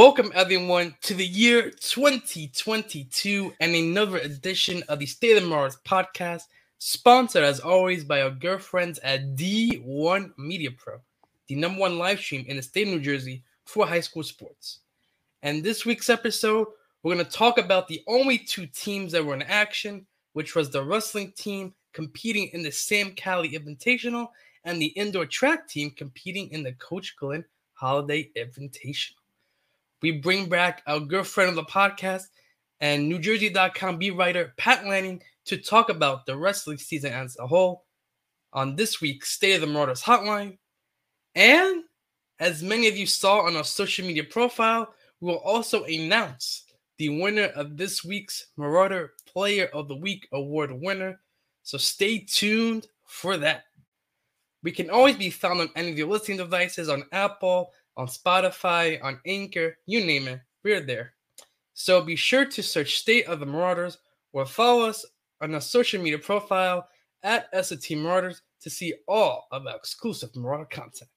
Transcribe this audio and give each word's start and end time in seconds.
Welcome, 0.00 0.32
everyone, 0.34 0.94
to 1.02 1.12
the 1.12 1.26
year 1.26 1.68
2022 1.72 3.52
and 3.60 3.74
another 3.74 4.16
edition 4.16 4.82
of 4.88 4.98
the 4.98 5.04
State 5.04 5.36
of 5.36 5.46
Mars 5.46 5.76
podcast, 5.84 6.44
sponsored 6.78 7.44
as 7.44 7.60
always 7.60 8.02
by 8.02 8.22
our 8.22 8.30
girlfriends 8.30 8.98
at 9.00 9.36
D1 9.36 10.32
Media 10.38 10.70
Pro, 10.70 11.00
the 11.48 11.54
number 11.54 11.80
one 11.80 11.98
live 11.98 12.18
stream 12.18 12.46
in 12.48 12.56
the 12.56 12.62
state 12.62 12.88
of 12.88 12.94
New 12.94 13.00
Jersey 13.00 13.44
for 13.66 13.86
high 13.86 14.00
school 14.00 14.22
sports. 14.22 14.78
And 15.42 15.62
this 15.62 15.84
week's 15.84 16.08
episode, 16.08 16.68
we're 17.02 17.12
going 17.12 17.26
to 17.26 17.30
talk 17.30 17.58
about 17.58 17.86
the 17.86 18.02
only 18.06 18.38
two 18.38 18.64
teams 18.68 19.12
that 19.12 19.22
were 19.22 19.34
in 19.34 19.42
action, 19.42 20.06
which 20.32 20.54
was 20.54 20.70
the 20.70 20.82
wrestling 20.82 21.34
team 21.36 21.74
competing 21.92 22.48
in 22.54 22.62
the 22.62 22.72
Sam 22.72 23.12
Cali 23.12 23.50
Invitational 23.50 24.28
and 24.64 24.80
the 24.80 24.94
indoor 24.96 25.26
track 25.26 25.68
team 25.68 25.90
competing 25.90 26.50
in 26.52 26.62
the 26.62 26.72
Coach 26.72 27.16
Glenn 27.18 27.44
Holiday 27.74 28.30
Invitational 28.34 29.19
we 30.02 30.12
bring 30.12 30.48
back 30.48 30.82
our 30.86 31.00
good 31.00 31.26
friend 31.26 31.50
of 31.50 31.56
the 31.56 31.64
podcast 31.64 32.24
and 32.80 33.10
NewJersey.com 33.10 33.98
beat 33.98 34.16
writer 34.16 34.54
Pat 34.56 34.86
Lanning 34.86 35.22
to 35.46 35.58
talk 35.58 35.90
about 35.90 36.24
the 36.26 36.36
wrestling 36.36 36.78
season 36.78 37.12
as 37.12 37.36
a 37.38 37.46
whole 37.46 37.84
on 38.52 38.76
this 38.76 39.00
week's 39.00 39.30
State 39.30 39.54
of 39.54 39.60
the 39.60 39.66
Marauders 39.66 40.02
Hotline. 40.02 40.58
And 41.34 41.84
as 42.38 42.62
many 42.62 42.88
of 42.88 42.96
you 42.96 43.06
saw 43.06 43.40
on 43.40 43.56
our 43.56 43.64
social 43.64 44.06
media 44.06 44.24
profile, 44.24 44.92
we 45.20 45.28
will 45.28 45.38
also 45.38 45.84
announce 45.84 46.64
the 46.96 47.10
winner 47.20 47.46
of 47.54 47.76
this 47.76 48.04
week's 48.04 48.46
Marauder 48.56 49.12
Player 49.26 49.68
of 49.74 49.88
the 49.88 49.96
Week 49.96 50.26
award 50.32 50.72
winner. 50.72 51.20
So 51.62 51.78
stay 51.78 52.18
tuned 52.20 52.86
for 53.06 53.36
that. 53.36 53.64
We 54.62 54.72
can 54.72 54.90
always 54.90 55.16
be 55.16 55.30
found 55.30 55.60
on 55.60 55.70
any 55.76 55.90
of 55.90 55.98
your 55.98 56.08
listening 56.08 56.38
devices 56.38 56.88
on 56.88 57.04
Apple, 57.12 57.72
on 58.00 58.06
Spotify, 58.06 58.98
on 59.04 59.20
Anchor, 59.26 59.76
you 59.84 60.02
name 60.02 60.26
it, 60.26 60.40
we're 60.64 60.80
there. 60.80 61.12
So 61.74 62.00
be 62.00 62.16
sure 62.16 62.46
to 62.46 62.62
search 62.62 62.98
State 62.98 63.26
of 63.26 63.40
the 63.40 63.46
Marauders 63.46 63.98
or 64.32 64.46
follow 64.46 64.86
us 64.86 65.04
on 65.42 65.54
our 65.54 65.60
social 65.60 66.02
media 66.02 66.18
profile 66.18 66.88
at 67.22 67.50
SAT 67.52 67.98
Marauders 67.98 68.40
to 68.62 68.70
see 68.70 68.94
all 69.06 69.48
of 69.52 69.66
our 69.66 69.76
exclusive 69.76 70.34
Marauder 70.34 70.64
content. 70.64 71.10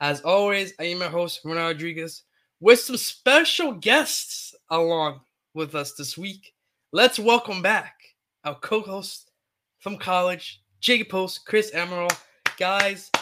As 0.00 0.20
always, 0.22 0.72
I 0.80 0.84
am 0.84 0.98
your 0.98 1.10
host, 1.10 1.42
Ronald 1.44 1.74
Rodriguez, 1.74 2.24
with 2.58 2.80
some 2.80 2.96
special 2.96 3.74
guests 3.74 4.52
along 4.68 5.20
with 5.54 5.76
us 5.76 5.94
this 5.94 6.18
week. 6.18 6.54
Let's 6.92 7.20
welcome 7.20 7.62
back 7.62 7.94
our 8.42 8.56
co-host 8.56 9.30
from 9.78 9.96
college, 9.96 10.60
Jacob 10.80 11.08
Post, 11.08 11.46
Chris 11.46 11.70
Emerald. 11.72 12.16
Guys, 12.58 13.12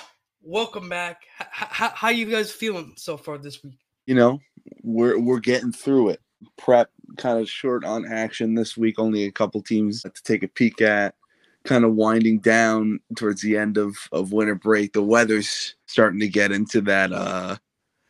welcome 0.43 0.89
back. 0.89 1.23
H- 1.41 1.49
h- 1.81 1.93
how 1.95 2.09
you 2.09 2.27
guys 2.27 2.51
feeling 2.51 2.95
so 2.97 3.17
far 3.17 3.39
this 3.39 3.63
week? 3.63 3.79
You 4.07 4.15
know, 4.15 4.41
we're 4.83 5.19
we're 5.19 5.41
getting 5.41 5.73
through 5.73 6.11
it. 6.11 6.21
Prep 6.57 6.91
kind 7.17 7.39
of 7.41 7.49
short 7.49 7.85
on 7.85 8.07
action 8.07 8.55
this 8.55 8.77
week. 8.77 8.99
Only 8.99 9.25
a 9.25 9.33
couple 9.33 9.61
teams 9.63 10.03
to 10.03 10.23
take 10.23 10.43
a 10.43 10.49
peek 10.49 10.81
at. 10.81 11.15
Kind 11.65 11.85
of 11.85 11.95
winding 11.95 12.39
down 12.39 13.01
towards 13.17 13.43
the 13.43 13.57
end 13.57 13.77
of 13.77 13.97
of 14.13 14.33
winter 14.33 14.55
break. 14.55 14.93
The 14.93 15.03
weather's 15.03 15.75
starting 15.87 16.21
to 16.21 16.29
get 16.29 16.53
into 16.53 16.81
that. 16.83 17.13
uh 17.13 17.57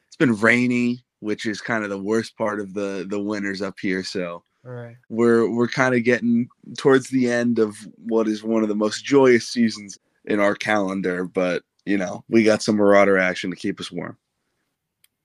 It's 0.06 0.16
been 0.16 0.36
rainy, 0.36 1.04
which 1.20 1.46
is 1.46 1.60
kind 1.60 1.82
of 1.82 1.90
the 1.90 1.98
worst 1.98 2.36
part 2.36 2.60
of 2.60 2.74
the 2.74 3.06
the 3.08 3.20
winters 3.20 3.62
up 3.62 3.78
here. 3.80 4.04
So 4.04 4.44
right. 4.62 4.96
we're 5.08 5.50
we're 5.50 5.68
kind 5.68 5.94
of 5.94 6.04
getting 6.04 6.48
towards 6.76 7.08
the 7.08 7.30
end 7.30 7.58
of 7.58 7.76
what 7.96 8.28
is 8.28 8.44
one 8.44 8.62
of 8.62 8.68
the 8.68 8.76
most 8.76 9.04
joyous 9.04 9.48
seasons 9.48 9.98
in 10.26 10.38
our 10.38 10.54
calendar. 10.54 11.24
But 11.24 11.62
you 11.88 11.96
know, 11.96 12.22
we 12.28 12.44
got 12.44 12.62
some 12.62 12.76
Marauder 12.76 13.16
action 13.16 13.50
to 13.50 13.56
keep 13.56 13.80
us 13.80 13.90
warm. 13.90 14.16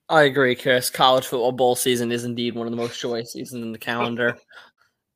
I 0.09 0.23
agree, 0.23 0.55
Chris. 0.55 0.89
College 0.89 1.25
football 1.25 1.51
bowl 1.51 1.75
season 1.75 2.11
is 2.11 2.23
indeed 2.23 2.55
one 2.55 2.67
of 2.67 2.71
the 2.71 2.77
most 2.77 2.99
joyous 2.99 3.33
seasons 3.33 3.63
in 3.63 3.71
the 3.71 3.77
calendar. 3.77 4.37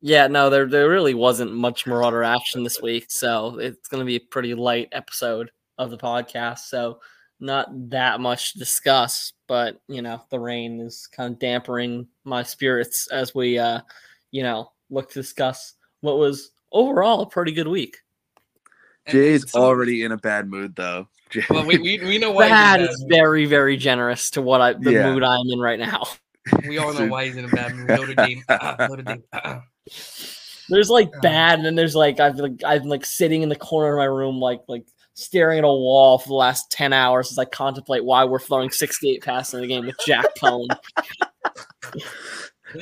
yeah, 0.01 0.27
no, 0.27 0.49
there 0.49 0.65
there 0.65 0.89
really 0.89 1.13
wasn't 1.13 1.53
much 1.53 1.87
Marauder 1.87 2.23
action 2.23 2.63
this 2.63 2.81
week, 2.81 3.05
so 3.09 3.59
it's 3.59 3.87
going 3.87 4.01
to 4.01 4.05
be 4.05 4.15
a 4.17 4.19
pretty 4.19 4.53
light 4.53 4.89
episode 4.91 5.51
of 5.77 5.89
the 5.89 5.97
podcast. 5.97 6.59
So 6.59 6.99
not 7.39 7.67
that 7.89 8.19
much 8.19 8.53
to 8.53 8.59
discuss, 8.59 9.33
but 9.47 9.79
you 9.87 10.01
know, 10.01 10.21
the 10.29 10.39
rain 10.39 10.79
is 10.81 11.07
kind 11.07 11.33
of 11.33 11.39
dampening 11.39 12.07
my 12.23 12.43
spirits 12.43 13.07
as 13.11 13.35
we, 13.35 13.59
uh, 13.59 13.81
you 14.31 14.43
know, 14.43 14.71
look 14.89 15.09
to 15.11 15.21
discuss 15.21 15.75
what 16.01 16.17
was 16.17 16.51
overall 16.71 17.21
a 17.21 17.29
pretty 17.29 17.51
good 17.51 17.67
week. 17.67 17.97
Jay's 19.07 19.55
already 19.55 20.03
in 20.03 20.11
a 20.11 20.17
bad 20.17 20.49
mood 20.49 20.75
though. 20.75 21.07
Well, 21.49 21.65
we, 21.65 21.77
we, 21.77 21.99
we 21.99 22.17
know 22.17 22.31
why. 22.31 22.49
That 22.49 22.79
is 22.81 23.05
very 23.09 23.45
very 23.45 23.77
generous 23.77 24.29
to 24.31 24.41
what 24.41 24.61
I 24.61 24.73
the 24.73 24.91
Yeah. 24.93 25.11
mood 25.13 25.23
I'm 25.23 25.45
in 25.49 25.59
right 25.59 25.79
now. 25.79 26.03
We 26.65 26.77
all 26.77 26.93
know 26.93 27.07
why 27.07 27.25
he's 27.25 27.35
in 27.35 27.43
a 27.43 27.49
bad 27.49 27.75
mood. 27.75 27.89
Notre 27.89 28.13
Dame. 28.25 28.41
Uh, 28.47 28.87
Notre 28.87 29.01
Dame. 29.03 29.21
Uh, 29.33 29.59
There's 30.69 30.89
like 30.89 31.09
Uh. 31.17 31.19
bad, 31.21 31.59
and 31.59 31.65
then 31.65 31.75
there's 31.75 31.93
like 31.95 32.21
I've 32.21 32.37
like 32.37 32.61
I'm 32.65 32.83
like 32.83 33.05
sitting 33.05 33.41
in 33.41 33.49
the 33.49 33.55
corner 33.57 33.93
of 33.93 33.97
my 33.97 34.05
room, 34.05 34.39
like 34.39 34.61
like 34.69 34.85
staring 35.13 35.57
at 35.57 35.63
a 35.65 35.67
wall 35.67 36.17
for 36.19 36.29
the 36.29 36.35
last 36.35 36.71
ten 36.71 36.93
hours 36.93 37.31
as 37.31 37.37
I 37.37 37.43
contemplate 37.45 38.05
why 38.05 38.23
we're 38.23 38.39
throwing 38.39 38.69
68 38.69 39.23
passes 39.23 39.55
in 39.55 39.61
the 39.61 39.67
game 39.67 39.85
with 39.87 39.97
Jack 40.05 40.25
Coan. 40.41 40.67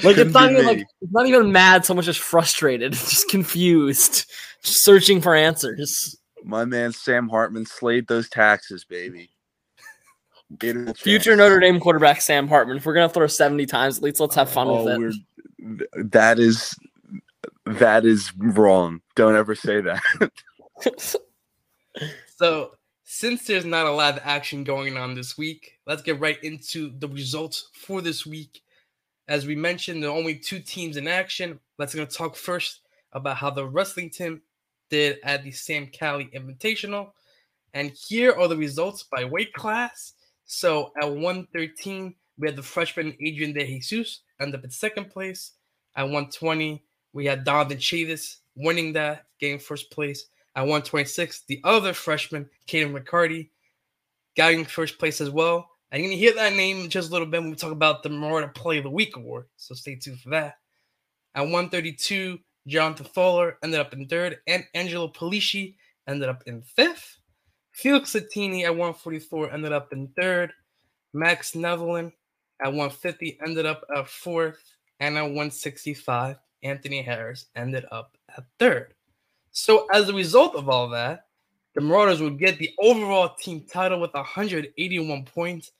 like 0.03 0.17
it's 0.17 0.33
not 0.33 0.51
even 0.51 0.65
like 0.65 0.79
it's 1.01 1.11
not 1.11 1.25
even 1.25 1.51
mad, 1.51 1.85
so 1.85 1.93
much 1.95 2.07
as 2.07 2.17
frustrated, 2.17 2.93
just 2.93 3.29
confused, 3.29 4.29
just 4.63 4.83
searching 4.83 5.21
for 5.21 5.33
answers. 5.33 6.15
My 6.45 6.63
man 6.63 6.91
Sam 6.91 7.27
Hartman 7.27 7.65
slayed 7.65 8.07
those 8.07 8.29
taxes, 8.29 8.85
baby. 8.85 9.29
Beautiful 10.59 10.93
Future. 10.93 11.35
Notre 11.35 11.59
Dame 11.59 11.79
quarterback 11.79 12.21
Sam 12.21 12.47
Hartman. 12.47 12.77
If 12.77 12.85
we're 12.85 12.93
gonna 12.93 13.09
throw 13.09 13.25
70 13.27 13.65
times, 13.65 13.97
at 13.97 14.03
least 14.03 14.19
let's 14.19 14.35
have 14.35 14.49
fun 14.49 14.67
Oh, 14.67 14.85
with 14.85 14.97
we're, 15.59 15.79
it. 15.81 16.11
that 16.11 16.37
is 16.37 16.75
that 17.65 18.05
is 18.05 18.31
wrong. 18.37 19.01
Don't 19.15 19.35
ever 19.35 19.55
say 19.55 19.81
that. 19.81 20.01
So, 22.37 22.71
since 23.05 23.47
there's 23.47 23.63
not 23.63 23.85
a 23.85 23.91
lot 23.91 24.17
of 24.17 24.21
action 24.25 24.65
going 24.65 24.97
on 24.97 25.15
this 25.15 25.37
week, 25.37 25.79
let's 25.87 26.01
get 26.01 26.19
right 26.19 26.37
into 26.43 26.91
the 26.99 27.07
results 27.07 27.69
for 27.73 28.01
this 28.01 28.25
week. 28.25 28.61
As 29.29 29.45
we 29.45 29.55
mentioned, 29.55 30.03
there 30.03 30.09
are 30.09 30.17
only 30.17 30.35
two 30.35 30.59
teams 30.59 30.97
in 30.97 31.07
action. 31.07 31.57
Let's 31.79 31.95
gonna 31.95 32.07
talk 32.07 32.35
first 32.35 32.81
about 33.13 33.37
how 33.37 33.49
the 33.51 33.65
wrestling 33.65 34.09
team 34.09 34.41
did 34.89 35.19
at 35.23 35.43
the 35.43 35.51
Sam 35.51 35.87
Cali 35.87 36.29
Invitational. 36.35 37.11
And 37.73 37.91
here 37.91 38.33
are 38.33 38.47
the 38.47 38.57
results 38.57 39.03
by 39.03 39.25
weight 39.25 39.53
class. 39.53 40.13
So 40.45 40.91
at 41.01 41.09
113, 41.09 42.15
we 42.37 42.47
had 42.47 42.55
the 42.55 42.63
freshman 42.63 43.15
Adrian 43.19 43.53
De 43.53 43.65
Jesus 43.65 44.21
end 44.39 44.55
up 44.55 44.63
in 44.63 44.69
second 44.69 45.09
place. 45.09 45.53
At 45.95 46.03
120, 46.03 46.83
we 47.13 47.25
had 47.25 47.43
Donovan 47.43 47.77
Chavis 47.77 48.37
winning 48.55 48.93
that, 48.93 49.25
getting 49.39 49.59
first 49.59 49.91
place. 49.91 50.27
At 50.55 50.61
126, 50.61 51.43
the 51.47 51.59
other 51.63 51.93
freshman, 51.93 52.49
Caden 52.67 52.97
McCarty, 52.97 53.49
getting 54.35 54.65
first 54.65 54.99
place 54.99 55.19
as 55.19 55.29
well. 55.29 55.69
And 55.91 56.01
you're 56.01 56.09
going 56.09 56.17
to 56.17 56.25
hear 56.25 56.33
that 56.35 56.53
name 56.53 56.81
in 56.81 56.89
just 56.89 57.09
a 57.09 57.11
little 57.11 57.27
bit 57.27 57.41
when 57.41 57.49
we 57.49 57.55
talk 57.55 57.71
about 57.71 58.03
the 58.03 58.09
Marauder 58.09 58.47
Play 58.49 58.77
of 58.77 58.83
the 58.83 58.89
Week 58.89 59.15
award. 59.15 59.45
So 59.57 59.75
stay 59.75 59.95
tuned 59.95 60.19
for 60.19 60.29
that. 60.29 60.57
At 61.35 61.41
132, 61.41 62.39
Jonathan 62.67 63.05
Fowler 63.05 63.57
ended 63.63 63.79
up 63.79 63.93
in 63.93 64.07
third, 64.07 64.39
and 64.47 64.65
Angelo 64.73 65.07
Polici 65.07 65.75
ended 66.07 66.29
up 66.29 66.43
in 66.47 66.61
fifth. 66.61 67.19
Felix 67.71 68.13
Latini 68.13 68.63
at 68.63 68.71
144 68.71 69.51
ended 69.51 69.71
up 69.71 69.91
in 69.91 70.07
third. 70.19 70.53
Max 71.13 71.55
Nevelin 71.55 72.11
at 72.61 72.69
150 72.69 73.37
ended 73.45 73.65
up 73.65 73.83
at 73.95 74.07
fourth. 74.07 74.63
And 75.01 75.17
at 75.17 75.23
165, 75.23 76.37
Anthony 76.63 77.01
Harris 77.01 77.47
ended 77.55 77.85
up 77.91 78.17
at 78.35 78.45
third. 78.59 78.93
So 79.51 79.87
as 79.93 80.09
a 80.09 80.13
result 80.13 80.55
of 80.55 80.69
all 80.69 80.89
that, 80.89 81.27
the 81.75 81.81
Marauders 81.81 82.21
would 82.21 82.39
get 82.39 82.57
the 82.57 82.71
overall 82.79 83.35
team 83.35 83.65
title 83.69 83.99
with 83.99 84.13
181 84.13 85.25
points, 85.25 85.71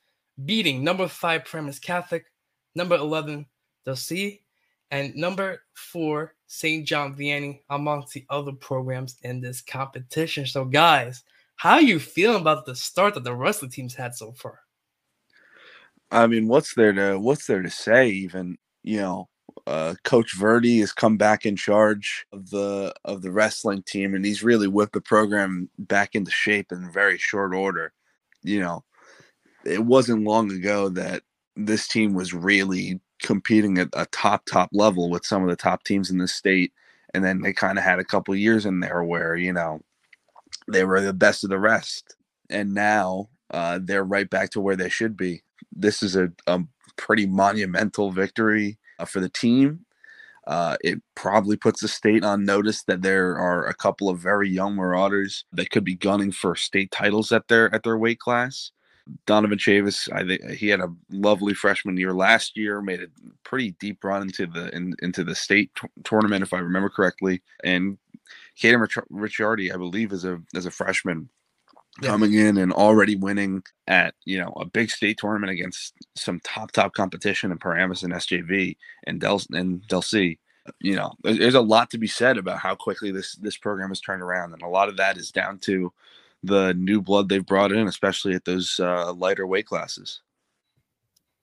beating 0.44 0.84
number 0.84 1.08
five 1.08 1.46
Paramus 1.46 1.78
Catholic, 1.78 2.26
number 2.74 2.96
11 2.96 3.46
Del 3.86 3.96
C, 3.96 4.42
and 4.90 5.14
number 5.16 5.62
four 5.74 6.34
St. 6.46 6.86
John 6.86 7.14
Vianney 7.14 7.60
amongst 7.70 8.12
the 8.12 8.24
other 8.30 8.52
programs 8.52 9.16
in 9.22 9.40
this 9.40 9.60
competition. 9.60 10.46
So, 10.46 10.64
guys, 10.64 11.22
how 11.56 11.74
are 11.74 11.82
you 11.82 11.98
feeling 11.98 12.40
about 12.40 12.66
the 12.66 12.76
start 12.76 13.14
that 13.14 13.24
the 13.24 13.34
wrestling 13.34 13.70
teams 13.70 13.94
had 13.94 14.14
so 14.14 14.32
far? 14.32 14.60
I 16.10 16.26
mean, 16.26 16.46
what's 16.46 16.74
there 16.74 16.92
to 16.92 17.18
what's 17.18 17.46
there 17.46 17.62
to 17.62 17.70
say? 17.70 18.08
Even 18.08 18.56
you 18.84 18.98
know, 18.98 19.28
uh, 19.66 19.94
Coach 20.04 20.36
Verdi 20.36 20.78
has 20.80 20.92
come 20.92 21.16
back 21.16 21.46
in 21.46 21.56
charge 21.56 22.26
of 22.32 22.50
the 22.50 22.94
of 23.04 23.22
the 23.22 23.32
wrestling 23.32 23.82
team, 23.82 24.14
and 24.14 24.24
he's 24.24 24.44
really 24.44 24.68
whipped 24.68 24.92
the 24.92 25.00
program 25.00 25.68
back 25.78 26.14
into 26.14 26.30
shape 26.30 26.70
in 26.70 26.90
very 26.90 27.18
short 27.18 27.54
order. 27.54 27.92
You 28.42 28.60
know, 28.60 28.84
it 29.64 29.84
wasn't 29.84 30.24
long 30.24 30.52
ago 30.52 30.88
that 30.90 31.22
this 31.56 31.88
team 31.88 32.14
was 32.14 32.32
really 32.32 33.00
competing 33.22 33.78
at 33.78 33.88
a 33.94 34.06
top 34.06 34.46
top 34.46 34.70
level 34.72 35.10
with 35.10 35.26
some 35.26 35.42
of 35.42 35.48
the 35.48 35.56
top 35.56 35.84
teams 35.84 36.10
in 36.10 36.18
the 36.18 36.28
state, 36.28 36.72
and 37.14 37.24
then 37.24 37.40
they 37.42 37.52
kind 37.52 37.78
of 37.78 37.84
had 37.84 37.98
a 37.98 38.04
couple 38.04 38.34
years 38.34 38.66
in 38.66 38.80
there 38.80 39.02
where 39.04 39.36
you 39.36 39.52
know 39.52 39.80
they 40.68 40.84
were 40.84 41.00
the 41.00 41.12
best 41.12 41.44
of 41.44 41.50
the 41.50 41.58
rest, 41.58 42.16
and 42.50 42.74
now 42.74 43.28
uh, 43.50 43.78
they're 43.82 44.04
right 44.04 44.30
back 44.30 44.50
to 44.50 44.60
where 44.60 44.76
they 44.76 44.88
should 44.88 45.16
be 45.16 45.42
this 45.76 46.02
is 46.02 46.16
a, 46.16 46.32
a 46.46 46.60
pretty 46.96 47.26
monumental 47.26 48.10
victory 48.10 48.78
uh, 48.98 49.04
for 49.04 49.20
the 49.20 49.28
team. 49.28 49.80
Uh, 50.46 50.76
it 50.82 51.02
probably 51.16 51.56
puts 51.56 51.80
the 51.80 51.88
state 51.88 52.24
on 52.24 52.44
notice 52.44 52.84
that 52.84 53.02
there 53.02 53.36
are 53.36 53.66
a 53.66 53.74
couple 53.74 54.08
of 54.08 54.18
very 54.18 54.48
young 54.48 54.76
Marauders 54.76 55.44
that 55.52 55.70
could 55.70 55.84
be 55.84 55.94
gunning 55.96 56.32
for 56.32 56.54
state 56.54 56.90
titles 56.92 57.32
at 57.32 57.48
their 57.48 57.74
at 57.74 57.82
their 57.82 57.98
weight 57.98 58.20
class. 58.20 58.70
Donovan 59.26 59.58
Chavis, 59.58 60.10
I 60.12 60.26
think 60.26 60.58
he 60.58 60.68
had 60.68 60.80
a 60.80 60.92
lovely 61.10 61.54
freshman 61.54 61.96
year 61.96 62.12
last 62.12 62.56
year, 62.56 62.82
made 62.82 63.02
a 63.02 63.06
pretty 63.44 63.72
deep 63.78 64.02
run 64.02 64.22
into 64.22 64.46
the 64.46 64.74
in, 64.74 64.94
into 65.00 65.22
the 65.22 65.34
state 65.34 65.70
t- 65.80 65.88
tournament, 66.04 66.42
if 66.42 66.52
I 66.52 66.58
remember 66.58 66.88
correctly. 66.88 67.42
And 67.62 67.98
Caden 68.60 68.80
Rich- 68.80 68.98
Ricciardi, 69.10 69.72
I 69.72 69.76
believe, 69.76 70.12
is 70.12 70.24
a 70.24 70.40
as 70.54 70.66
a 70.66 70.70
freshman 70.70 71.28
yeah. 72.02 72.08
coming 72.08 72.34
in 72.34 72.56
and 72.56 72.72
already 72.72 73.16
winning 73.16 73.62
at 73.86 74.14
you 74.24 74.38
know 74.38 74.52
a 74.56 74.64
big 74.64 74.90
state 74.90 75.18
tournament 75.18 75.52
against 75.52 75.94
some 76.16 76.40
top 76.40 76.72
top 76.72 76.92
competition 76.94 77.52
in 77.52 77.58
Paramus 77.58 78.02
and 78.02 78.12
SJV 78.12 78.76
and 79.06 79.20
Del 79.20 79.40
and 79.52 79.86
Del 79.86 80.02
C. 80.02 80.38
You 80.80 80.96
know, 80.96 81.12
there's 81.22 81.54
a 81.54 81.60
lot 81.60 81.90
to 81.90 81.98
be 81.98 82.08
said 82.08 82.38
about 82.38 82.58
how 82.58 82.74
quickly 82.74 83.12
this 83.12 83.36
this 83.36 83.56
program 83.56 83.90
has 83.90 84.00
turned 84.00 84.22
around, 84.22 84.52
and 84.52 84.62
a 84.62 84.68
lot 84.68 84.88
of 84.88 84.96
that 84.96 85.16
is 85.16 85.30
down 85.30 85.58
to 85.60 85.92
the 86.46 86.74
new 86.74 87.00
blood 87.02 87.28
they've 87.28 87.44
brought 87.44 87.72
in, 87.72 87.86
especially 87.88 88.34
at 88.34 88.44
those 88.44 88.80
uh, 88.80 89.12
lighter 89.12 89.46
weight 89.46 89.66
classes. 89.66 90.20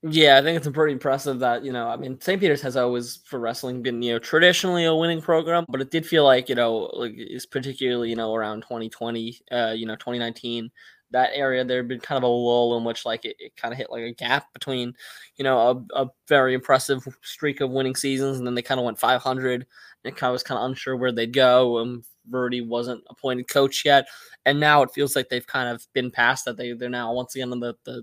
Yeah, 0.06 0.36
I 0.36 0.42
think 0.42 0.58
it's 0.58 0.68
pretty 0.68 0.92
impressive 0.92 1.38
that, 1.38 1.64
you 1.64 1.72
know, 1.72 1.88
I 1.88 1.96
mean, 1.96 2.20
St. 2.20 2.38
Peter's 2.38 2.60
has 2.60 2.76
always 2.76 3.22
for 3.24 3.38
wrestling 3.38 3.80
been, 3.82 4.02
you 4.02 4.12
know, 4.12 4.18
traditionally 4.18 4.84
a 4.84 4.94
winning 4.94 5.22
program, 5.22 5.64
but 5.66 5.80
it 5.80 5.90
did 5.90 6.06
feel 6.06 6.24
like, 6.24 6.50
you 6.50 6.54
know, 6.54 6.90
like 6.92 7.14
it's 7.16 7.46
particularly, 7.46 8.10
you 8.10 8.16
know, 8.16 8.34
around 8.34 8.60
2020, 8.62 9.40
uh, 9.50 9.72
you 9.74 9.86
know, 9.86 9.94
2019, 9.94 10.70
that 11.14 11.30
area 11.32 11.64
there 11.64 11.78
had 11.78 11.88
been 11.88 12.00
kind 12.00 12.18
of 12.18 12.22
a 12.22 12.26
lull 12.26 12.76
in 12.76 12.84
which 12.84 13.06
like 13.06 13.24
it, 13.24 13.36
it 13.38 13.56
kind 13.56 13.72
of 13.72 13.78
hit 13.78 13.90
like 13.90 14.02
a 14.02 14.12
gap 14.12 14.52
between, 14.52 14.94
you 15.36 15.44
know, 15.44 15.86
a, 15.94 16.02
a 16.04 16.10
very 16.28 16.54
impressive 16.54 17.02
streak 17.22 17.60
of 17.60 17.70
winning 17.70 17.96
seasons 17.96 18.38
and 18.38 18.46
then 18.46 18.54
they 18.54 18.62
kind 18.62 18.78
of 18.78 18.84
went 18.84 18.98
500 18.98 19.66
and 20.04 20.16
kind 20.16 20.28
of 20.28 20.34
was 20.34 20.42
kind 20.42 20.58
of 20.58 20.66
unsure 20.66 20.96
where 20.96 21.12
they'd 21.12 21.32
go. 21.32 21.78
And 21.78 22.04
Verdi 22.28 22.60
wasn't 22.60 23.02
appointed 23.08 23.48
coach 23.48 23.84
yet, 23.84 24.06
and 24.44 24.60
now 24.60 24.82
it 24.82 24.90
feels 24.92 25.16
like 25.16 25.28
they've 25.28 25.46
kind 25.46 25.68
of 25.68 25.86
been 25.92 26.10
past 26.10 26.44
that. 26.44 26.56
They 26.56 26.72
they're 26.72 26.88
now 26.88 27.12
once 27.12 27.34
again 27.34 27.52
on 27.52 27.60
the 27.60 27.74
the, 27.84 28.02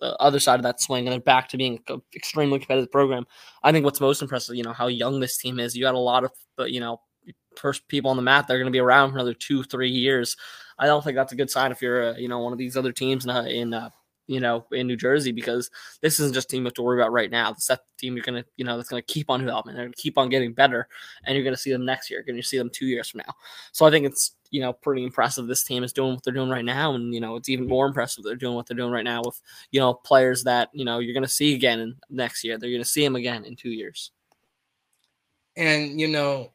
the 0.00 0.16
other 0.18 0.40
side 0.40 0.58
of 0.58 0.64
that 0.64 0.80
swing, 0.80 1.06
and 1.06 1.12
they're 1.12 1.20
back 1.20 1.48
to 1.50 1.56
being 1.56 1.80
an 1.88 2.02
extremely 2.14 2.58
competitive 2.58 2.90
program. 2.90 3.26
I 3.62 3.72
think 3.72 3.84
what's 3.84 4.00
most 4.00 4.22
impressive, 4.22 4.56
you 4.56 4.62
know, 4.62 4.72
how 4.72 4.88
young 4.88 5.20
this 5.20 5.36
team 5.36 5.60
is. 5.60 5.76
You 5.76 5.84
got 5.84 5.94
a 5.94 5.98
lot 5.98 6.24
of 6.24 6.32
you 6.66 6.80
know 6.80 7.00
first 7.56 7.86
people 7.88 8.10
on 8.10 8.16
the 8.16 8.22
mat. 8.22 8.46
They're 8.46 8.58
going 8.58 8.66
to 8.66 8.72
be 8.72 8.80
around 8.80 9.10
for 9.10 9.16
another 9.16 9.34
two 9.34 9.62
three 9.62 9.90
years. 9.90 10.36
I 10.80 10.86
don't 10.86 11.04
think 11.04 11.14
that's 11.14 11.32
a 11.32 11.36
good 11.36 11.50
sign 11.50 11.70
if 11.70 11.80
you're 11.80 12.18
you 12.18 12.26
know 12.26 12.40
one 12.40 12.52
of 12.52 12.58
these 12.58 12.76
other 12.76 12.90
teams 12.92 13.24
in 13.24 13.30
in 13.46 13.74
uh, 13.74 13.90
you 14.30 14.38
know, 14.38 14.64
in 14.70 14.86
New 14.86 14.96
Jersey 14.96 15.32
because 15.32 15.72
this 16.02 16.20
isn't 16.20 16.34
just 16.34 16.48
a 16.48 16.50
team 16.52 16.62
you 16.62 16.66
have 16.66 16.74
to 16.74 16.82
worry 16.82 17.00
about 17.00 17.10
right 17.10 17.32
now. 17.32 17.50
It's 17.50 17.66
that 17.66 17.80
team 17.98 18.14
you're 18.14 18.22
gonna, 18.22 18.44
you 18.56 18.64
know, 18.64 18.76
that's 18.76 18.88
gonna 18.88 19.02
keep 19.02 19.28
on 19.28 19.40
developing. 19.40 19.74
They're 19.74 19.86
gonna 19.86 19.94
keep 19.96 20.16
on 20.16 20.28
getting 20.28 20.52
better, 20.52 20.86
and 21.24 21.34
you're 21.34 21.42
gonna 21.42 21.56
see 21.56 21.72
them 21.72 21.84
next 21.84 22.08
year. 22.08 22.20
You're 22.20 22.32
gonna 22.32 22.44
see 22.44 22.56
them 22.56 22.70
two 22.72 22.86
years 22.86 23.08
from 23.08 23.22
now. 23.26 23.34
So 23.72 23.86
I 23.86 23.90
think 23.90 24.06
it's 24.06 24.36
you 24.52 24.60
know 24.60 24.72
pretty 24.72 25.02
impressive. 25.02 25.48
This 25.48 25.64
team 25.64 25.82
is 25.82 25.92
doing 25.92 26.14
what 26.14 26.22
they're 26.22 26.32
doing 26.32 26.48
right 26.48 26.64
now, 26.64 26.94
and 26.94 27.12
you 27.12 27.20
know 27.20 27.34
it's 27.34 27.48
even 27.48 27.66
more 27.66 27.88
impressive 27.88 28.22
they're 28.22 28.36
doing 28.36 28.54
what 28.54 28.68
they're 28.68 28.76
doing 28.76 28.92
right 28.92 29.02
now 29.02 29.20
with 29.24 29.40
you 29.72 29.80
know 29.80 29.94
players 29.94 30.44
that 30.44 30.68
you 30.72 30.84
know 30.84 31.00
you're 31.00 31.14
gonna 31.14 31.26
see 31.26 31.56
again 31.56 31.96
next 32.08 32.44
year. 32.44 32.56
They're 32.56 32.70
gonna 32.70 32.84
see 32.84 33.02
them 33.02 33.16
again 33.16 33.44
in 33.44 33.56
two 33.56 33.70
years. 33.70 34.12
And 35.56 36.00
you 36.00 36.06
know 36.06 36.52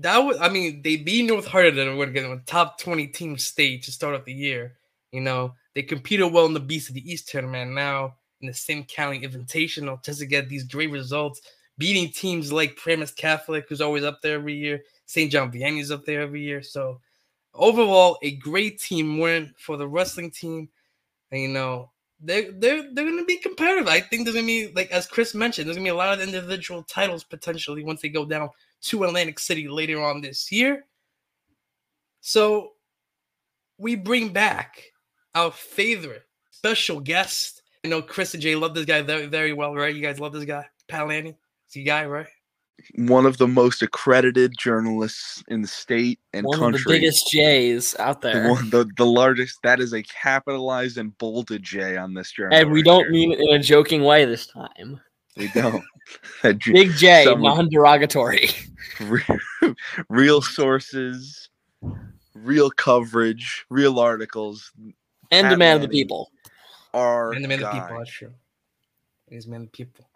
that 0.00 0.18
was, 0.18 0.36
I 0.40 0.48
mean, 0.48 0.82
they 0.82 0.96
beat 0.96 1.26
North 1.26 1.46
Hunterdon. 1.46 1.96
We're 1.96 2.06
getting 2.06 2.32
a 2.32 2.38
top 2.40 2.78
twenty 2.78 3.06
team 3.06 3.38
state 3.38 3.82
to 3.84 3.92
start 3.92 4.14
off 4.14 4.24
the 4.24 4.32
year. 4.32 4.76
You 5.12 5.20
know, 5.22 5.54
they 5.74 5.82
competed 5.82 6.32
well 6.32 6.46
in 6.46 6.54
the 6.54 6.60
Beast 6.60 6.88
of 6.88 6.94
the 6.94 7.10
East 7.10 7.28
tournament. 7.28 7.72
Now 7.72 8.14
in 8.40 8.48
the 8.48 8.54
Sam 8.54 8.84
Cali 8.84 9.20
Invitational, 9.20 10.02
just 10.04 10.20
to 10.20 10.26
get 10.26 10.48
these 10.48 10.64
great 10.64 10.90
results, 10.90 11.40
beating 11.78 12.10
teams 12.12 12.52
like 12.52 12.78
Paramus 12.82 13.10
Catholic, 13.10 13.66
who's 13.68 13.80
always 13.80 14.04
up 14.04 14.20
there 14.22 14.34
every 14.34 14.54
year. 14.54 14.82
St. 15.06 15.30
John 15.30 15.50
Vianney's 15.50 15.90
up 15.90 16.04
there 16.04 16.20
every 16.20 16.42
year. 16.42 16.62
So 16.62 17.00
overall, 17.54 18.18
a 18.22 18.36
great 18.36 18.80
team 18.80 19.18
win 19.18 19.54
for 19.56 19.76
the 19.76 19.88
wrestling 19.88 20.30
team. 20.30 20.68
And 21.30 21.40
you 21.40 21.48
know, 21.48 21.90
they're 22.20 22.50
they're 22.52 22.82
they're 22.92 23.04
gonna 23.04 23.24
be 23.24 23.38
competitive. 23.38 23.88
I 23.88 24.00
think 24.00 24.24
there's 24.24 24.34
gonna 24.34 24.46
be 24.46 24.72
like 24.74 24.90
as 24.90 25.06
Chris 25.06 25.34
mentioned, 25.34 25.66
there's 25.66 25.76
gonna 25.76 25.86
be 25.86 25.90
a 25.90 25.94
lot 25.94 26.12
of 26.12 26.20
individual 26.20 26.82
titles 26.82 27.24
potentially 27.24 27.84
once 27.84 28.00
they 28.00 28.08
go 28.08 28.24
down 28.24 28.50
to 28.82 29.04
Atlantic 29.04 29.38
City 29.38 29.68
later 29.68 30.02
on 30.02 30.20
this 30.20 30.50
year. 30.50 30.86
So 32.20 32.72
we 33.78 33.94
bring 33.94 34.32
back 34.32 34.82
our 35.34 35.50
favorite 35.50 36.24
special 36.50 37.00
guest. 37.00 37.62
I 37.84 37.88
know 37.88 38.02
Chris 38.02 38.34
and 38.34 38.42
Jay 38.42 38.56
love 38.56 38.74
this 38.74 38.86
guy 38.86 39.02
very, 39.02 39.26
very 39.26 39.52
well, 39.52 39.74
right? 39.74 39.94
You 39.94 40.02
guys 40.02 40.18
love 40.18 40.32
this 40.32 40.44
guy, 40.44 40.66
Pat 40.88 41.06
Lanning. 41.06 41.36
It's 41.66 41.76
you 41.76 41.84
guy, 41.84 42.06
right? 42.06 42.26
One 42.96 43.26
of 43.26 43.38
the 43.38 43.48
most 43.48 43.82
accredited 43.82 44.52
journalists 44.58 45.42
in 45.48 45.62
the 45.62 45.68
state 45.68 46.20
and 46.32 46.44
one 46.44 46.58
country. 46.58 46.64
One 46.64 46.74
of 46.74 46.84
the 46.84 46.90
biggest 46.90 47.30
J's 47.30 47.96
out 47.98 48.20
there. 48.20 48.44
The, 48.44 48.50
one, 48.50 48.70
the, 48.70 48.90
the 48.96 49.06
largest. 49.06 49.58
That 49.62 49.80
is 49.80 49.92
a 49.92 50.02
capitalized 50.02 50.98
and 50.98 51.16
bolded 51.18 51.62
J 51.62 51.96
on 51.96 52.14
this 52.14 52.32
journal. 52.32 52.56
And 52.56 52.70
we 52.70 52.80
right 52.80 52.84
don't 52.84 53.02
here. 53.04 53.12
mean 53.12 53.32
it 53.32 53.40
in 53.40 53.48
a 53.56 53.62
joking 53.62 54.04
way 54.04 54.24
this 54.24 54.46
time. 54.46 55.00
We 55.36 55.48
don't. 55.48 55.82
Big 56.42 56.92
J, 56.92 57.34
non-derogatory. 57.34 58.50
Real 60.08 60.40
sources, 60.40 61.48
real 62.34 62.70
coverage, 62.70 63.66
real 63.68 63.98
articles 63.98 64.70
and 65.30 65.50
the 65.50 65.56
man 65.56 65.76
of 65.76 65.82
the 65.82 65.88
people. 65.88 66.30
Are 66.94 67.32
and 67.32 67.44
the 67.44 67.48
man 67.48 67.62
of 67.62 67.70
the 67.72 67.80
people. 67.80 67.98
That's 67.98 68.10
true. 68.10 68.32
He's 69.28 69.46
man 69.46 69.62
of 69.62 69.66
the 69.66 69.70
people. 69.70 70.08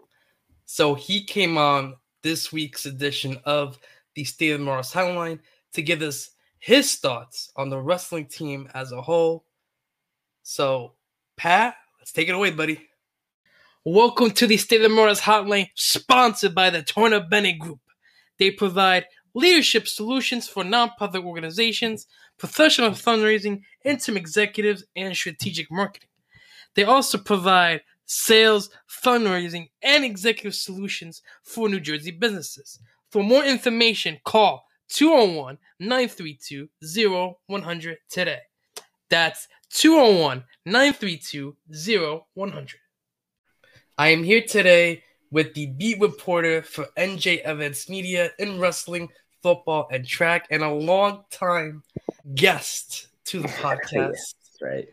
So 0.64 0.95
he 0.95 1.25
came 1.25 1.59
on 1.59 1.97
this 2.23 2.53
week's 2.53 2.87
edition 2.87 3.39
of 3.45 3.79
the 4.15 4.25
State 4.25 4.50
of 4.50 4.61
Mars 4.61 4.93
Hotline 4.93 5.39
to 5.73 5.83
give 5.83 6.03
us 6.03 6.31
his 6.59 6.97
thoughts 6.97 7.50
on 7.57 7.71
the 7.71 7.81
wrestling 7.81 8.27
team 8.27 8.69
as 8.75 8.93
a 8.93 9.00
whole. 9.00 9.45
So, 10.43 10.95
Pat, 11.37 11.77
let's 11.99 12.12
take 12.12 12.29
it 12.29 12.35
away, 12.35 12.50
buddy. 12.50 12.87
Welcome 13.85 14.33
to 14.33 14.47
the 14.47 14.59
State 14.59 14.83
of 14.83 14.91
Mars 14.91 15.21
Hotline, 15.21 15.71
sponsored 15.75 16.55
by 16.55 16.69
the 16.71 16.83
Torna 16.83 17.21
Bennett 17.21 17.59
Group. 17.59 17.81
They 18.39 18.50
provide 18.50 19.07
leadership 19.35 19.89
solutions 19.89 20.49
for 20.49 20.62
nonprofit 20.62 21.25
organizations, 21.25 22.07
professional 22.39 22.91
fundraising, 22.91 23.62
interim 23.85 24.19
executives, 24.19 24.85
and 24.97 25.15
strategic 25.17 25.71
marketing. 25.71 26.09
They 26.75 26.85
also 26.85 27.19
provide 27.19 27.81
sales, 28.11 28.71
fundraising, 28.88 29.71
and 29.83 30.05
executive 30.05 30.55
solutions 30.55 31.23
for 31.45 31.69
New 31.69 31.79
Jersey 31.79 32.11
businesses. 32.11 32.81
For 33.12 33.23
more 33.23 33.45
information, 33.45 34.19
call 34.25 34.67
201 34.88 35.59
932 35.79 36.69
0100 37.49 37.99
today. 38.09 38.40
That's 39.11 39.47
201 39.71 40.43
932 40.67 41.57
0100. 42.37 42.81
I 43.97 44.09
am 44.09 44.25
here 44.25 44.43
today 44.43 45.05
with 45.31 45.55
the 45.55 45.67
beat 45.67 46.00
reporter 46.00 46.62
for 46.62 46.88
NJ 46.99 47.49
Advance 47.49 47.88
Media 47.88 48.31
in 48.40 48.59
wrestling, 48.59 49.09
football, 49.40 49.87
and 49.93 50.05
track, 50.05 50.49
and 50.50 50.64
a 50.64 50.73
long 50.73 51.23
time 51.31 51.85
guest 52.35 53.07
to 53.26 53.40
the 53.40 53.49
podcast. 53.62 54.35
yeah, 54.61 54.67
right. 54.69 54.88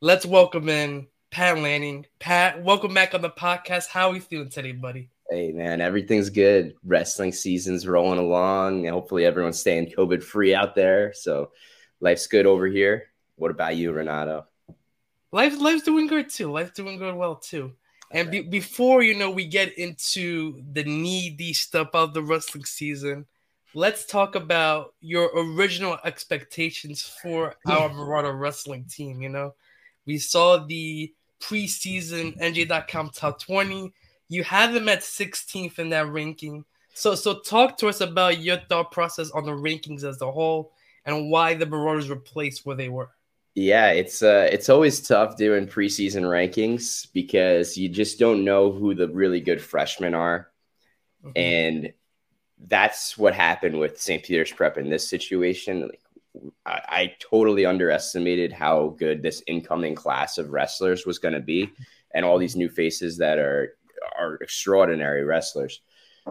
Let's 0.00 0.24
welcome 0.24 0.70
in 0.70 1.08
Pat 1.30 1.58
Lanning. 1.58 2.06
Pat, 2.18 2.60
welcome 2.60 2.92
back 2.92 3.14
on 3.14 3.22
the 3.22 3.30
podcast. 3.30 3.86
How 3.86 4.10
are 4.10 4.14
you 4.16 4.20
feeling 4.20 4.48
today, 4.48 4.72
buddy? 4.72 5.10
Hey 5.30 5.52
man, 5.52 5.80
everything's 5.80 6.28
good. 6.28 6.74
Wrestling 6.84 7.30
season's 7.30 7.86
rolling 7.86 8.18
along. 8.18 8.84
Hopefully 8.88 9.24
everyone's 9.24 9.60
staying 9.60 9.92
COVID 9.96 10.24
free 10.24 10.56
out 10.56 10.74
there. 10.74 11.12
So 11.14 11.52
life's 12.00 12.26
good 12.26 12.46
over 12.46 12.66
here. 12.66 13.12
What 13.36 13.52
about 13.52 13.76
you, 13.76 13.92
Renato? 13.92 14.46
Life, 15.30 15.60
life's 15.60 15.84
doing 15.84 16.08
good 16.08 16.30
too. 16.30 16.50
Life's 16.50 16.72
doing 16.72 16.98
good 16.98 17.14
well 17.14 17.36
too. 17.36 17.74
And 18.10 18.28
be- 18.28 18.40
before 18.40 19.04
you 19.04 19.14
know 19.14 19.30
we 19.30 19.46
get 19.46 19.78
into 19.78 20.60
the 20.72 20.82
needy 20.82 21.52
stuff 21.52 21.90
of 21.94 22.12
the 22.12 22.24
wrestling 22.24 22.64
season, 22.64 23.24
let's 23.72 24.04
talk 24.04 24.34
about 24.34 24.94
your 25.00 25.30
original 25.36 25.96
expectations 26.04 27.02
for 27.22 27.54
our 27.68 27.88
Marauder 27.88 28.32
wrestling 28.32 28.86
team. 28.90 29.22
You 29.22 29.28
know, 29.28 29.54
we 30.06 30.18
saw 30.18 30.66
the 30.66 31.14
preseason 31.40 32.38
NJ.com 32.40 33.10
top 33.10 33.40
20. 33.40 33.92
You 34.28 34.44
have 34.44 34.72
them 34.72 34.88
at 34.88 35.00
16th 35.00 35.78
in 35.78 35.90
that 35.90 36.08
ranking. 36.08 36.64
So, 36.94 37.14
so 37.14 37.40
talk 37.40 37.76
to 37.78 37.88
us 37.88 38.00
about 38.00 38.40
your 38.40 38.58
thought 38.68 38.92
process 38.92 39.30
on 39.30 39.44
the 39.44 39.52
rankings 39.52 40.04
as 40.04 40.20
a 40.20 40.30
whole 40.30 40.72
and 41.04 41.30
why 41.30 41.54
the 41.54 41.66
Marauders 41.66 42.08
were 42.08 42.16
placed 42.16 42.66
where 42.66 42.76
they 42.76 42.88
were. 42.88 43.10
Yeah, 43.54 43.90
it's 43.90 44.22
uh 44.22 44.48
it's 44.50 44.68
always 44.68 45.00
tough 45.00 45.36
doing 45.36 45.66
preseason 45.66 46.22
rankings 46.22 47.08
because 47.12 47.76
you 47.76 47.88
just 47.88 48.18
don't 48.18 48.44
know 48.44 48.70
who 48.70 48.94
the 48.94 49.08
really 49.08 49.40
good 49.40 49.60
freshmen 49.60 50.14
are. 50.14 50.50
Mm-hmm. 51.24 51.32
And 51.36 51.92
that's 52.66 53.18
what 53.18 53.34
happened 53.34 53.78
with 53.78 54.00
St. 54.00 54.22
Peter's 54.22 54.52
Prep 54.52 54.78
in 54.78 54.88
this 54.88 55.08
situation. 55.08 55.82
Like, 55.82 56.00
I, 56.64 56.80
I 56.88 57.12
totally 57.20 57.66
underestimated 57.66 58.52
how 58.52 58.94
good 58.98 59.22
this 59.22 59.42
incoming 59.46 59.94
class 59.94 60.38
of 60.38 60.50
wrestlers 60.50 61.06
was 61.06 61.18
going 61.18 61.34
to 61.34 61.40
be, 61.40 61.70
and 62.14 62.24
all 62.24 62.38
these 62.38 62.56
new 62.56 62.68
faces 62.68 63.18
that 63.18 63.38
are 63.38 63.74
are 64.18 64.34
extraordinary 64.36 65.24
wrestlers. 65.24 65.80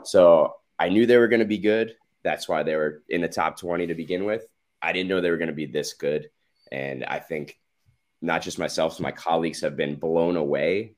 So 0.04 0.56
I 0.78 0.90
knew 0.90 1.06
they 1.06 1.18
were 1.18 1.28
going 1.28 1.42
to 1.42 1.46
be 1.46 1.58
good. 1.58 1.96
That's 2.24 2.48
why 2.48 2.64
they 2.64 2.76
were 2.76 3.04
in 3.10 3.22
the 3.22 3.28
top 3.28 3.58
20 3.58 3.88
to 3.88 3.96
begin 3.96 4.26
with. 4.26 4.46
I 4.82 4.94
didn't 4.94 5.10
know 5.10 5.22
they 5.22 5.32
were 5.32 5.38
going 5.38 5.50
to 5.50 5.54
be 5.54 5.66
this 5.66 5.94
good. 5.94 6.30
And 6.72 7.04
I 7.04 7.20
think 7.20 7.60
not 8.22 8.42
just 8.42 8.60
myself, 8.60 9.00
my 9.00 9.12
colleagues 9.12 9.62
have 9.62 9.76
been 9.76 9.96
blown 9.96 10.36
away 10.36 10.96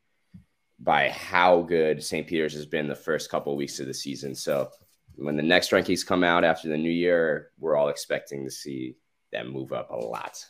by 0.80 1.10
how 1.10 1.62
good 1.62 2.04
St. 2.04 2.28
Peter's 2.28 2.54
has 2.54 2.66
been 2.66 2.88
the 2.88 2.96
first 2.96 3.30
couple 3.30 3.54
of 3.54 3.58
weeks 3.58 3.80
of 3.80 3.88
the 3.88 3.94
season. 3.94 4.34
So 4.34 4.72
when 5.16 5.36
the 5.36 5.44
next 5.44 5.72
rankings 5.72 6.06
come 6.06 6.24
out 6.24 6.44
after 6.44 6.68
the 6.68 6.78
new 6.78 6.92
year, 6.92 7.50
we're 7.60 7.76
all 7.76 7.90
expecting 7.90 8.44
to 8.44 8.52
see 8.52 8.96
them 9.32 9.52
move 9.52 9.72
up 9.72 9.92
a 9.92 9.96
lot. 9.96 10.44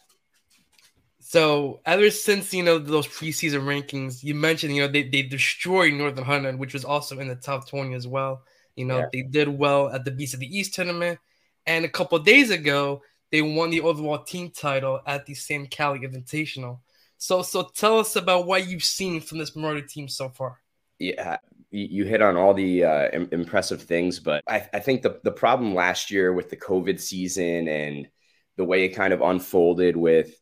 So 1.19 1.81
ever 1.85 2.09
since 2.09 2.53
you 2.53 2.63
know 2.63 2.79
those 2.79 3.07
preseason 3.07 3.61
rankings, 3.61 4.23
you 4.23 4.33
mentioned 4.33 4.75
you 4.75 4.81
know 4.81 4.87
they, 4.87 5.03
they 5.03 5.21
destroyed 5.21 5.93
Northern 5.93 6.25
Hunterdon, 6.25 6.57
which 6.57 6.73
was 6.73 6.83
also 6.83 7.19
in 7.19 7.27
the 7.27 7.35
top 7.35 7.69
20 7.69 7.93
as 7.93 8.07
well. 8.07 8.41
You 8.75 8.85
know, 8.85 8.99
yeah. 8.99 9.05
they 9.13 9.21
did 9.21 9.47
well 9.47 9.89
at 9.89 10.03
the 10.03 10.11
Beast 10.11 10.33
of 10.33 10.39
the 10.39 10.57
East 10.57 10.73
tournament. 10.73 11.19
And 11.67 11.85
a 11.85 11.89
couple 11.89 12.17
days 12.19 12.49
ago, 12.49 13.01
they 13.31 13.41
won 13.41 13.69
the 13.69 13.81
overall 13.81 14.23
team 14.23 14.49
title 14.49 14.99
at 15.05 15.25
the 15.25 15.35
Sam 15.35 15.67
Cali 15.67 15.99
Invitational. 15.99 16.79
So 17.17 17.43
so 17.43 17.69
tell 17.75 17.99
us 17.99 18.15
about 18.15 18.47
what 18.47 18.67
you've 18.67 18.83
seen 18.83 19.21
from 19.21 19.37
this 19.37 19.55
Marauder 19.55 19.81
team 19.81 20.07
so 20.07 20.29
far. 20.29 20.59
Yeah, 20.97 21.37
you 21.71 22.03
hit 22.03 22.21
on 22.21 22.35
all 22.35 22.53
the 22.53 22.83
uh, 22.83 23.09
impressive 23.31 23.81
things, 23.81 24.19
but 24.19 24.43
I, 24.47 24.67
I 24.73 24.79
think 24.79 25.01
the, 25.01 25.19
the 25.23 25.31
problem 25.31 25.73
last 25.73 26.11
year 26.11 26.33
with 26.33 26.49
the 26.49 26.57
COVID 26.57 26.99
season 26.99 27.67
and 27.67 28.09
the 28.57 28.65
way 28.65 28.83
it 28.83 28.89
kind 28.89 29.13
of 29.13 29.21
unfolded 29.21 29.95
with 29.95 30.35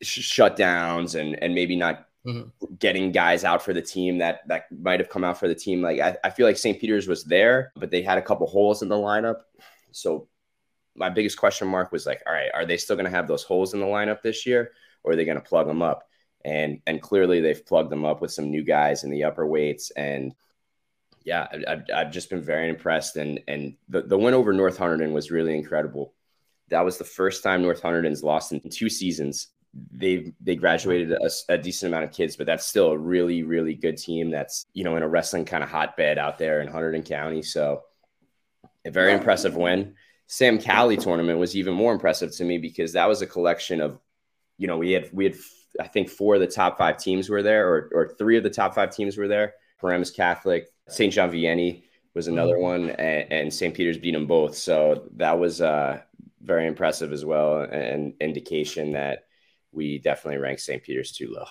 sh- 0.00 0.38
shutdowns 0.38 1.18
and 1.18 1.42
and 1.42 1.54
maybe 1.54 1.74
not 1.74 2.06
mm-hmm. 2.24 2.74
getting 2.78 3.10
guys 3.10 3.44
out 3.44 3.62
for 3.62 3.72
the 3.72 3.82
team 3.82 4.18
that 4.18 4.46
that 4.46 4.66
might 4.70 5.00
have 5.00 5.08
come 5.08 5.24
out 5.24 5.38
for 5.38 5.48
the 5.48 5.54
team. 5.54 5.82
Like 5.82 6.00
I, 6.00 6.16
I 6.22 6.30
feel 6.30 6.46
like 6.46 6.56
St. 6.56 6.80
Peter's 6.80 7.08
was 7.08 7.24
there, 7.24 7.72
but 7.76 7.90
they 7.90 8.02
had 8.02 8.18
a 8.18 8.22
couple 8.22 8.46
holes 8.46 8.82
in 8.82 8.88
the 8.88 8.96
lineup. 8.96 9.40
So 9.90 10.28
my 10.94 11.10
biggest 11.10 11.36
question 11.36 11.66
mark 11.66 11.92
was 11.92 12.06
like, 12.06 12.22
all 12.26 12.32
right, 12.32 12.50
are 12.54 12.66
they 12.66 12.76
still 12.76 12.96
going 12.96 13.06
to 13.06 13.16
have 13.16 13.26
those 13.26 13.42
holes 13.42 13.74
in 13.74 13.80
the 13.80 13.86
lineup 13.86 14.22
this 14.22 14.46
year, 14.46 14.72
or 15.02 15.12
are 15.12 15.16
they 15.16 15.24
going 15.24 15.40
to 15.40 15.42
plug 15.42 15.66
them 15.66 15.82
up? 15.82 16.04
And 16.44 16.80
and 16.86 17.02
clearly 17.02 17.40
they've 17.40 17.66
plugged 17.66 17.90
them 17.90 18.04
up 18.04 18.22
with 18.22 18.30
some 18.30 18.50
new 18.50 18.62
guys 18.62 19.02
in 19.02 19.10
the 19.10 19.24
upper 19.24 19.46
weights 19.46 19.90
and 19.90 20.32
yeah, 21.24 21.46
I've, 21.68 21.82
I've 21.94 22.12
just 22.12 22.30
been 22.30 22.42
very 22.42 22.68
impressed. 22.68 23.16
And 23.16 23.40
and 23.48 23.76
the, 23.88 24.02
the 24.02 24.18
win 24.18 24.34
over 24.34 24.52
North 24.52 24.78
Hunterdon 24.78 25.12
was 25.12 25.30
really 25.30 25.56
incredible. 25.56 26.14
That 26.68 26.84
was 26.84 26.98
the 26.98 27.04
first 27.04 27.42
time 27.42 27.62
North 27.62 27.82
Hunterdon's 27.82 28.22
lost 28.22 28.52
in 28.52 28.60
two 28.70 28.88
seasons. 28.88 29.48
They 29.92 30.32
they 30.40 30.56
graduated 30.56 31.12
a, 31.12 31.30
a, 31.48 31.58
decent 31.58 31.92
amount 31.92 32.04
of 32.04 32.12
kids, 32.12 32.36
but 32.36 32.46
that's 32.46 32.66
still 32.66 32.90
a 32.90 32.98
really 32.98 33.42
really 33.42 33.74
good 33.74 33.98
team. 33.98 34.30
That's 34.30 34.66
you 34.72 34.82
know 34.82 34.96
in 34.96 35.02
a 35.02 35.08
wrestling 35.08 35.44
kind 35.44 35.62
of 35.62 35.70
hotbed 35.70 36.18
out 36.18 36.38
there 36.38 36.60
in 36.60 36.68
Hunterdon 36.68 37.06
County. 37.06 37.42
So 37.42 37.82
a 38.84 38.90
very 38.90 39.12
impressive 39.12 39.56
win. 39.56 39.94
Sam 40.26 40.58
Cali 40.58 40.96
tournament 40.96 41.38
was 41.38 41.56
even 41.56 41.74
more 41.74 41.92
impressive 41.92 42.32
to 42.36 42.44
me 42.44 42.58
because 42.58 42.92
that 42.92 43.08
was 43.08 43.20
a 43.20 43.26
collection 43.26 43.80
of, 43.80 43.98
you 44.58 44.68
know, 44.68 44.78
we 44.78 44.92
had 44.92 45.10
we 45.12 45.24
had 45.24 45.34
I 45.78 45.86
think 45.86 46.08
four 46.08 46.34
of 46.34 46.40
the 46.40 46.46
top 46.46 46.78
five 46.78 46.98
teams 46.98 47.28
were 47.28 47.42
there, 47.42 47.68
or 47.68 47.90
or 47.92 48.14
three 48.18 48.36
of 48.36 48.42
the 48.42 48.50
top 48.50 48.74
five 48.74 48.94
teams 48.94 49.16
were 49.16 49.28
there. 49.28 49.54
Paramus 49.80 50.10
Catholic, 50.10 50.68
St. 50.90 51.12
John 51.12 51.30
Vianney 51.30 51.84
was 52.14 52.28
another 52.28 52.54
mm-hmm. 52.54 52.62
one, 52.62 52.90
and, 52.90 53.32
and 53.32 53.54
St. 53.54 53.74
Peter's 53.74 53.98
beat 53.98 54.12
them 54.12 54.26
both. 54.26 54.56
So 54.56 55.08
that 55.16 55.38
was 55.38 55.60
uh, 55.60 56.00
very 56.42 56.66
impressive 56.66 57.12
as 57.12 57.24
well, 57.24 57.62
and 57.62 58.14
indication 58.20 58.92
that 58.92 59.24
we 59.72 59.98
definitely 59.98 60.40
rank 60.40 60.58
St. 60.58 60.82
Peter's 60.82 61.12
too 61.12 61.32
low. 61.32 61.46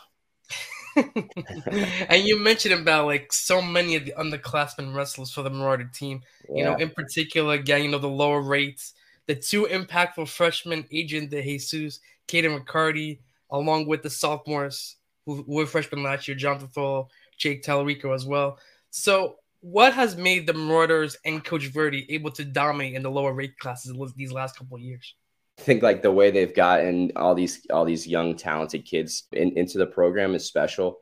and 2.09 2.23
you 2.23 2.37
mentioned 2.37 2.73
about 2.73 3.05
like 3.05 3.31
so 3.31 3.61
many 3.61 3.95
of 3.95 4.05
the 4.05 4.13
underclassmen 4.17 4.93
wrestlers 4.93 5.31
for 5.31 5.43
the 5.43 5.49
Marauder 5.49 5.89
team. 5.93 6.21
Yeah. 6.49 6.55
You 6.57 6.63
know, 6.65 6.75
in 6.75 6.89
particular, 6.89 7.53
again, 7.53 7.83
you 7.83 7.89
know, 7.89 7.99
the 7.99 8.09
lower 8.09 8.41
rates, 8.41 8.93
the 9.27 9.35
two 9.35 9.65
impactful 9.65 10.27
freshmen, 10.27 10.85
Adrian 10.91 11.29
De 11.29 11.41
Jesus, 11.41 11.99
Caden 12.27 12.59
McCarty, 12.59 13.19
along 13.51 13.85
with 13.85 14.03
the 14.03 14.09
sophomores 14.09 14.97
who, 15.25 15.43
were 15.47 15.65
freshmen 15.65 16.03
last 16.03 16.27
year, 16.27 16.35
Jonathan 16.35 16.67
Thole, 16.69 17.09
Jake 17.37 17.63
Talarico 17.63 18.13
as 18.13 18.25
well. 18.25 18.57
So, 18.91 19.35
what 19.61 19.93
has 19.93 20.15
made 20.15 20.47
the 20.47 20.53
Marauders 20.53 21.17
and 21.25 21.43
Coach 21.43 21.67
Verdi 21.67 22.05
able 22.09 22.31
to 22.31 22.45
dominate 22.45 22.95
in 22.95 23.03
the 23.03 23.11
lower 23.11 23.33
rate 23.33 23.57
classes 23.59 23.93
these 24.15 24.31
last 24.31 24.57
couple 24.57 24.77
of 24.77 24.81
years? 24.81 25.15
I 25.59 25.61
think 25.61 25.83
like 25.83 26.01
the 26.01 26.11
way 26.11 26.31
they've 26.31 26.55
gotten 26.55 27.11
all 27.17 27.35
these 27.35 27.65
all 27.69 27.83
these 27.83 28.07
young 28.07 28.35
talented 28.35 28.85
kids 28.85 29.27
in, 29.33 29.57
into 29.57 29.77
the 29.77 29.85
program 29.85 30.33
is 30.33 30.45
special. 30.45 30.99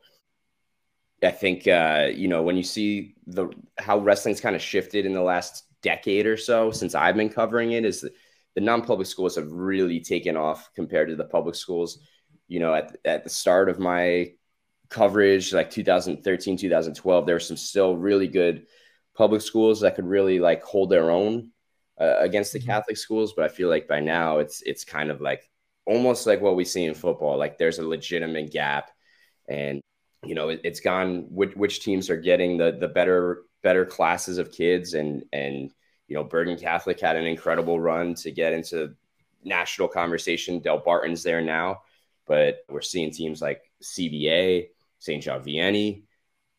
I 1.22 1.30
think 1.30 1.68
uh, 1.68 2.08
you 2.12 2.26
know 2.26 2.42
when 2.42 2.56
you 2.56 2.64
see 2.64 3.14
the 3.26 3.50
how 3.78 3.98
wrestling's 3.98 4.40
kind 4.40 4.56
of 4.56 4.62
shifted 4.62 5.06
in 5.06 5.12
the 5.12 5.22
last 5.22 5.64
decade 5.82 6.26
or 6.26 6.36
so 6.36 6.72
since 6.72 6.96
I've 6.96 7.14
been 7.14 7.28
covering 7.28 7.70
it 7.70 7.84
is 7.84 8.04
the 8.56 8.60
non-public 8.60 9.06
schools 9.06 9.36
have 9.36 9.50
really 9.52 10.00
taken 10.00 10.36
off 10.36 10.68
compared 10.74 11.08
to 11.10 11.16
the 11.16 11.24
public 11.24 11.54
schools. 11.54 12.00
You 12.48 12.58
know, 12.58 12.74
at 12.74 12.96
at 13.04 13.22
the 13.22 13.30
start 13.30 13.68
of 13.68 13.78
my 13.78 14.32
coverage, 14.90 15.52
like 15.52 15.70
2013, 15.70 16.56
2012, 16.56 17.26
there 17.26 17.34
were 17.34 17.40
some 17.40 17.56
still 17.56 17.96
really 17.96 18.28
good 18.28 18.66
public 19.14 19.42
schools 19.42 19.80
that 19.80 19.96
could 19.96 20.06
really 20.06 20.38
like 20.38 20.62
hold 20.62 20.90
their 20.90 21.10
own 21.10 21.50
uh, 22.00 22.16
against 22.18 22.52
the 22.52 22.58
mm-hmm. 22.58 22.68
Catholic 22.68 22.96
schools. 22.96 23.34
But 23.34 23.44
I 23.44 23.48
feel 23.48 23.68
like 23.68 23.88
by 23.88 24.00
now 24.00 24.38
it's 24.38 24.62
it's 24.62 24.84
kind 24.84 25.10
of 25.10 25.20
like 25.20 25.50
almost 25.86 26.26
like 26.26 26.40
what 26.40 26.56
we 26.56 26.64
see 26.64 26.84
in 26.84 26.94
football. 26.94 27.36
Like 27.36 27.58
there's 27.58 27.78
a 27.78 27.86
legitimate 27.86 28.52
gap, 28.52 28.90
and 29.48 29.80
you 30.24 30.34
know 30.34 30.50
it, 30.50 30.64
has 30.64 30.80
gone 30.80 31.26
which, 31.28 31.54
which 31.54 31.80
teams 31.80 32.08
are 32.10 32.16
getting 32.16 32.56
the 32.56 32.76
the 32.78 32.88
better 32.88 33.42
better 33.62 33.84
classes 33.84 34.38
of 34.38 34.52
kids, 34.52 34.94
and 34.94 35.24
and 35.32 35.72
you 36.06 36.14
know 36.14 36.24
Bergen 36.24 36.58
Catholic 36.58 37.00
had 37.00 37.16
an 37.16 37.26
incredible 37.26 37.78
run 37.80 38.14
to 38.14 38.30
get 38.30 38.52
into 38.52 38.94
national 39.44 39.88
conversation. 39.88 40.60
Delbarton's 40.60 41.22
there 41.22 41.42
now, 41.42 41.82
but 42.26 42.60
we're 42.68 42.80
seeing 42.80 43.10
teams 43.10 43.42
like 43.42 43.62
CBA 43.82 44.68
St. 44.98 45.22
John 45.22 45.42
Vianney, 45.42 46.02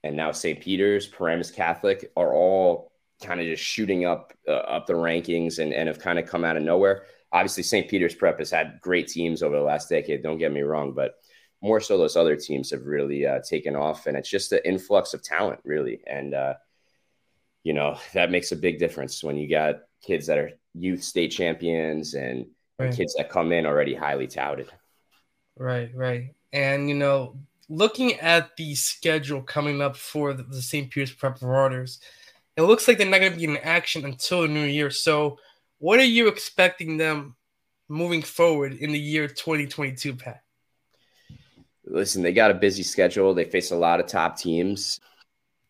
and 0.04 0.16
now 0.16 0.32
St. 0.32 0.62
Peter's, 0.62 1.08
Paramus 1.08 1.52
Catholic 1.52 2.12
are 2.16 2.34
all 2.34 2.92
kind 3.24 3.40
of 3.40 3.46
just 3.46 3.64
shooting 3.64 4.06
up 4.06 4.34
uh, 4.48 4.52
up 4.52 4.88
the 4.88 4.94
rankings 4.94 5.60
and, 5.60 5.74
and 5.74 5.88
have 5.88 6.00
kind 6.00 6.20
of 6.20 6.28
come 6.28 6.44
out 6.44 6.58
of 6.58 6.64
nowhere. 6.64 7.06
Obviously, 7.32 7.64
St. 7.64 7.88
Peter's 7.88 8.16
Prep 8.16 8.40
has 8.40 8.50
had 8.50 8.80
great 8.82 9.08
teams 9.08 9.44
over 9.44 9.56
the 9.56 9.62
last 9.62 9.90
decade. 9.90 10.24
Don't 10.24 10.38
get 10.38 10.52
me 10.52 10.62
wrong, 10.62 10.94
but 10.94 11.16
more 11.62 11.80
so 11.80 11.98
those 11.98 12.16
other 12.16 12.36
teams 12.36 12.72
have 12.72 12.86
really 12.86 13.26
uh, 13.26 13.40
taken 13.48 13.76
off, 13.76 14.08
and 14.08 14.18
it's 14.18 14.30
just 14.30 14.52
an 14.52 14.62
influx 14.64 15.14
of 15.14 15.22
talent, 15.22 15.60
really. 15.64 16.02
And 16.08 16.34
uh, 16.34 16.54
you 17.64 17.74
know 17.74 17.98
that 18.14 18.32
makes 18.32 18.52
a 18.52 18.56
big 18.56 18.80
difference 18.80 19.24
when 19.24 19.38
you 19.38 19.50
got 19.50 19.82
kids 20.02 20.28
that 20.28 20.38
are 20.38 20.52
youth 20.74 21.04
state 21.04 21.30
champions 21.30 22.14
and, 22.14 22.46
right. 22.78 22.88
and 22.88 22.96
kids 22.96 23.16
that 23.18 23.30
come 23.30 23.52
in 23.52 23.66
already 23.66 23.94
highly 23.94 24.28
touted. 24.28 24.72
Right, 25.58 25.92
right, 25.94 26.34
and 26.54 26.88
you 26.88 26.96
know 26.96 27.38
looking 27.70 28.14
at 28.16 28.58
the 28.58 28.76
schedule 28.76 29.42
coming 29.42 29.82
up 29.82 29.96
for 29.96 30.34
the, 30.34 30.44
the 30.44 30.62
St. 30.62 30.90
Peter's 30.90 31.14
Prep 31.14 31.42
Marauders, 31.42 32.00
it 32.58 32.64
looks 32.64 32.88
like 32.88 32.98
they're 32.98 33.08
not 33.08 33.20
going 33.20 33.32
to 33.32 33.38
be 33.38 33.46
in 33.46 33.58
action 33.58 34.04
until 34.04 34.42
the 34.42 34.48
new 34.48 34.66
year. 34.66 34.90
So, 34.90 35.38
what 35.78 36.00
are 36.00 36.04
you 36.04 36.28
expecting 36.28 36.98
them 36.98 37.36
moving 37.88 38.22
forward 38.22 38.74
in 38.74 38.92
the 38.92 39.00
year 39.00 39.28
2022, 39.28 40.16
Pat? 40.16 40.42
Listen, 41.86 42.22
they 42.22 42.34
got 42.34 42.52
a 42.52 42.56
busy 42.56 42.84
schedule. 42.84 43.34
They 43.34 43.46
face 43.46 43.72
a 43.72 43.78
lot 43.78 44.00
of 44.00 44.08
top 44.08 44.38
teams. 44.38 45.00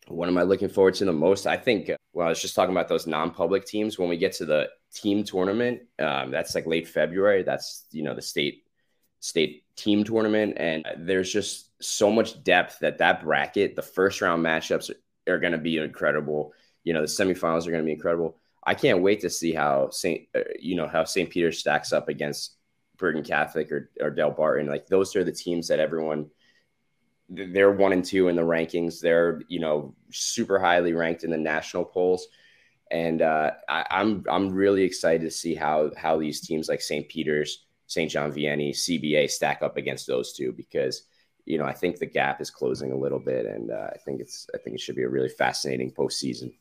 What 0.08 0.28
am 0.28 0.36
I 0.36 0.42
looking 0.42 0.68
forward 0.68 0.94
to 0.94 1.04
the 1.04 1.12
most? 1.12 1.46
I 1.46 1.56
think, 1.56 1.90
well, 2.12 2.26
I 2.26 2.30
was 2.30 2.42
just 2.42 2.56
talking 2.56 2.74
about 2.74 2.88
those 2.88 3.06
non 3.06 3.30
public 3.30 3.64
teams. 3.64 3.98
When 3.98 4.08
we 4.08 4.16
get 4.16 4.32
to 4.34 4.44
the 4.44 4.68
team 4.92 5.22
tournament, 5.22 5.82
um, 6.00 6.32
that's 6.32 6.54
like 6.56 6.66
late 6.66 6.88
February. 6.88 7.44
That's, 7.44 7.84
you 7.92 8.02
know, 8.02 8.14
the 8.14 8.22
state 8.22 8.64
state 9.20 9.64
team 9.76 10.02
tournament 10.02 10.54
and 10.56 10.84
there's 10.96 11.30
just 11.30 11.69
so 11.80 12.10
much 12.10 12.42
depth 12.42 12.78
that 12.80 12.98
that 12.98 13.22
bracket 13.22 13.76
the 13.76 13.82
first 13.82 14.20
round 14.20 14.44
matchups 14.44 14.90
are, 15.28 15.38
going 15.38 15.52
to 15.52 15.58
be 15.58 15.78
incredible 15.78 16.52
you 16.84 16.92
know 16.92 17.00
the 17.00 17.06
semifinals 17.06 17.66
are 17.66 17.70
going 17.70 17.82
to 17.82 17.86
be 17.86 17.92
incredible 17.92 18.36
i 18.64 18.74
can't 18.74 19.02
wait 19.02 19.20
to 19.20 19.30
see 19.30 19.52
how 19.52 19.88
st 19.90 20.28
uh, 20.34 20.40
you 20.58 20.76
know 20.76 20.88
how 20.88 21.04
st 21.04 21.30
peter 21.30 21.52
stacks 21.52 21.92
up 21.92 22.08
against 22.08 22.56
bergen 22.98 23.22
catholic 23.22 23.70
or, 23.70 23.90
or 24.00 24.10
delbarton 24.10 24.68
like 24.68 24.86
those 24.86 25.14
are 25.14 25.24
the 25.24 25.32
teams 25.32 25.68
that 25.68 25.80
everyone 25.80 26.28
they're 27.28 27.70
one 27.70 27.92
and 27.92 28.04
two 28.04 28.28
in 28.28 28.34
the 28.34 28.42
rankings 28.42 29.00
they're 29.00 29.40
you 29.48 29.60
know 29.60 29.94
super 30.10 30.58
highly 30.58 30.92
ranked 30.92 31.22
in 31.22 31.30
the 31.30 31.38
national 31.38 31.84
polls 31.84 32.26
and 32.90 33.22
uh, 33.22 33.52
I, 33.68 33.86
I'm 33.90 34.24
I'm 34.28 34.50
really 34.50 34.82
excited 34.82 35.22
to 35.22 35.30
see 35.30 35.54
how 35.54 35.90
how 35.96 36.18
these 36.18 36.40
teams 36.40 36.68
like 36.68 36.80
St. 36.80 37.08
Peter's, 37.08 37.66
St. 37.86 38.10
John 38.10 38.32
Vianney, 38.32 38.70
CBA 38.70 39.30
stack 39.30 39.62
up 39.62 39.76
against 39.76 40.06
those 40.06 40.32
two 40.32 40.52
because 40.52 41.04
you 41.46 41.58
know 41.58 41.64
I 41.64 41.72
think 41.72 41.98
the 41.98 42.06
gap 42.06 42.40
is 42.40 42.50
closing 42.50 42.92
a 42.92 42.96
little 42.96 43.18
bit, 43.18 43.46
and 43.46 43.70
uh, 43.70 43.88
I 43.92 43.98
think 43.98 44.20
it's 44.20 44.46
I 44.54 44.58
think 44.58 44.74
it 44.74 44.80
should 44.80 44.96
be 44.96 45.02
a 45.02 45.08
really 45.08 45.28
fascinating 45.28 45.90
postseason. 45.90 46.52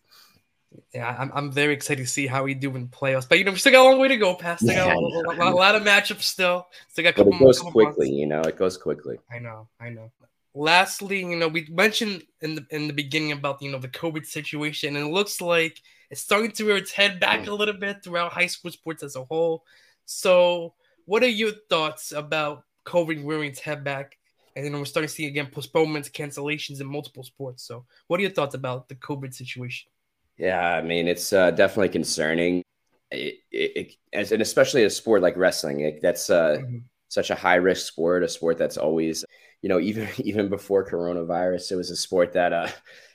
Yeah, 0.93 1.15
I'm, 1.17 1.31
I'm 1.33 1.51
very 1.51 1.73
excited 1.73 2.03
to 2.03 2.07
see 2.07 2.27
how 2.27 2.43
we 2.43 2.53
do 2.53 2.75
in 2.75 2.89
playoffs. 2.89 3.27
But 3.27 3.39
you 3.39 3.43
know, 3.43 3.51
we 3.51 3.57
still 3.57 3.71
got 3.71 3.85
a 3.85 3.89
long 3.89 3.99
way 3.99 4.07
to 4.07 4.17
go 4.17 4.35
past. 4.35 4.61
Yeah, 4.63 4.93
got 4.93 4.97
a, 4.97 5.41
a, 5.41 5.53
a, 5.53 5.55
lot 5.55 5.75
of 5.75 5.83
matchups 5.83 6.21
still. 6.21 6.67
Still 6.89 7.03
got 7.03 7.09
a 7.09 7.13
couple. 7.13 7.31
But 7.31 7.37
it 7.37 7.45
goes 7.45 7.59
quickly, 7.59 8.07
months. 8.07 8.19
you 8.19 8.27
know. 8.27 8.41
It 8.41 8.57
goes 8.57 8.77
quickly. 8.77 9.17
I 9.31 9.39
know, 9.39 9.67
I 9.79 9.89
know. 9.89 10.11
lastly, 10.53 11.21
you 11.21 11.35
know, 11.35 11.47
we 11.47 11.67
mentioned 11.71 12.23
in 12.41 12.55
the 12.55 12.65
in 12.69 12.87
the 12.87 12.93
beginning 12.93 13.31
about 13.31 13.61
you 13.61 13.71
know 13.71 13.79
the 13.79 13.87
COVID 13.87 14.25
situation, 14.27 14.95
and 14.95 15.07
it 15.07 15.11
looks 15.11 15.41
like 15.41 15.81
it's 16.11 16.21
starting 16.21 16.51
to 16.51 16.65
rear 16.65 16.77
its 16.77 16.91
head 16.91 17.19
back 17.19 17.47
a 17.47 17.53
little 17.53 17.73
bit 17.73 18.03
throughout 18.03 18.31
high 18.31 18.47
school 18.47 18.71
sports 18.71 19.01
as 19.01 19.15
a 19.15 19.23
whole. 19.23 19.63
So, 20.05 20.73
what 21.05 21.23
are 21.23 21.27
your 21.27 21.51
thoughts 21.69 22.11
about 22.11 22.63
COVID 22.85 23.25
rearing 23.25 23.49
its 23.49 23.59
head 23.59 23.83
back? 23.83 24.18
And 24.65 24.71
know, 24.73 24.79
we're 24.79 24.85
starting 24.85 25.07
to 25.07 25.13
see 25.13 25.27
again 25.27 25.47
postponements, 25.51 26.09
cancellations 26.09 26.81
in 26.81 26.87
multiple 26.87 27.23
sports. 27.23 27.63
So, 27.63 27.85
what 28.07 28.19
are 28.19 28.23
your 28.23 28.31
thoughts 28.31 28.55
about 28.55 28.89
the 28.89 28.95
COVID 28.95 29.33
situation? 29.33 29.89
Yeah, 30.37 30.75
I 30.75 30.81
mean, 30.81 31.07
it's 31.07 31.33
uh, 31.33 31.51
definitely 31.51 31.89
concerning. 31.89 32.63
It, 33.11 33.39
it, 33.51 33.95
it, 34.13 34.31
and 34.31 34.41
especially 34.41 34.83
a 34.83 34.89
sport 34.89 35.21
like 35.21 35.35
wrestling, 35.35 35.99
that's 36.01 36.29
uh, 36.29 36.57
mm-hmm. 36.59 36.77
such 37.07 37.29
a 37.29 37.35
high 37.35 37.55
risk 37.55 37.87
sport, 37.87 38.23
a 38.23 38.29
sport 38.29 38.57
that's 38.57 38.77
always, 38.77 39.25
you 39.61 39.69
know, 39.69 39.79
even 39.79 40.07
even 40.17 40.49
before 40.49 40.89
coronavirus, 40.89 41.71
it 41.71 41.75
was 41.75 41.91
a 41.91 41.95
sport 41.95 42.33
that 42.33 42.53
uh, 42.53 42.67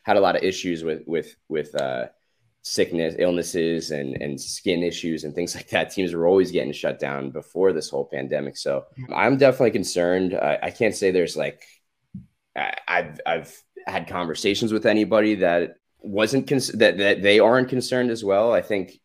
had 0.02 0.16
a 0.16 0.20
lot 0.20 0.36
of 0.36 0.42
issues 0.42 0.82
with 0.82 1.02
with 1.06 1.36
with 1.48 1.74
uh, 1.74 2.06
sickness, 2.64 3.14
illnesses, 3.18 3.90
and 3.92 4.20
and 4.20 4.40
skin 4.40 4.82
issues 4.82 5.22
and 5.22 5.34
things 5.34 5.54
like 5.56 5.68
that. 5.68 5.90
Teams 5.90 6.12
were 6.12 6.26
always 6.26 6.50
getting 6.50 6.72
shut 6.72 6.98
down 6.98 7.30
before 7.30 7.72
this 7.72 7.88
whole 7.88 8.06
pandemic. 8.06 8.56
So 8.56 8.86
mm-hmm. 8.98 9.14
I'm 9.14 9.36
definitely 9.36 9.70
concerned. 9.70 10.34
I, 10.34 10.58
I 10.64 10.70
can't 10.70 10.94
say 10.94 11.12
there's 11.12 11.36
like 11.36 11.62
I, 12.56 12.74
I've 12.88 13.20
I've 13.24 13.62
had 13.86 14.08
conversations 14.08 14.72
with 14.72 14.86
anybody 14.86 15.36
that 15.36 15.76
wasn't 16.00 16.48
cons- 16.48 16.72
that 16.72 16.98
that 16.98 17.22
they 17.22 17.38
aren't 17.38 17.68
concerned 17.68 18.10
as 18.10 18.24
well. 18.24 18.52
I 18.52 18.62
think 18.62 18.98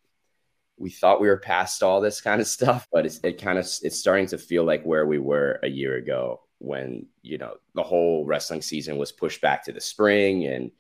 we 0.78 0.90
thought 0.90 1.20
we 1.20 1.28
were 1.28 1.38
past 1.38 1.84
all 1.84 2.00
this 2.02 2.22
kind 2.22 2.42
of 2.42 2.48
stuff, 2.58 2.88
but 2.92 3.06
it's 3.06 3.20
it 3.24 3.42
kind 3.42 3.60
of 3.60 3.66
it's 3.84 4.00
starting 4.00 4.28
to 4.28 4.38
feel 4.38 4.64
like 4.64 4.84
where 4.84 5.06
we 5.06 5.20
were 5.20 5.60
a 5.62 5.70
year 5.70 5.98
ago 5.98 6.42
when 6.62 7.06
you 7.22 7.38
know 7.38 7.56
the 7.76 7.84
whole 7.84 8.26
wrestling 8.26 8.62
season 8.62 8.98
was 8.98 9.12
pushed 9.12 9.42
back 9.42 9.64
to 9.66 9.72
the 9.72 9.82
spring 9.82 10.46
and 10.46 10.72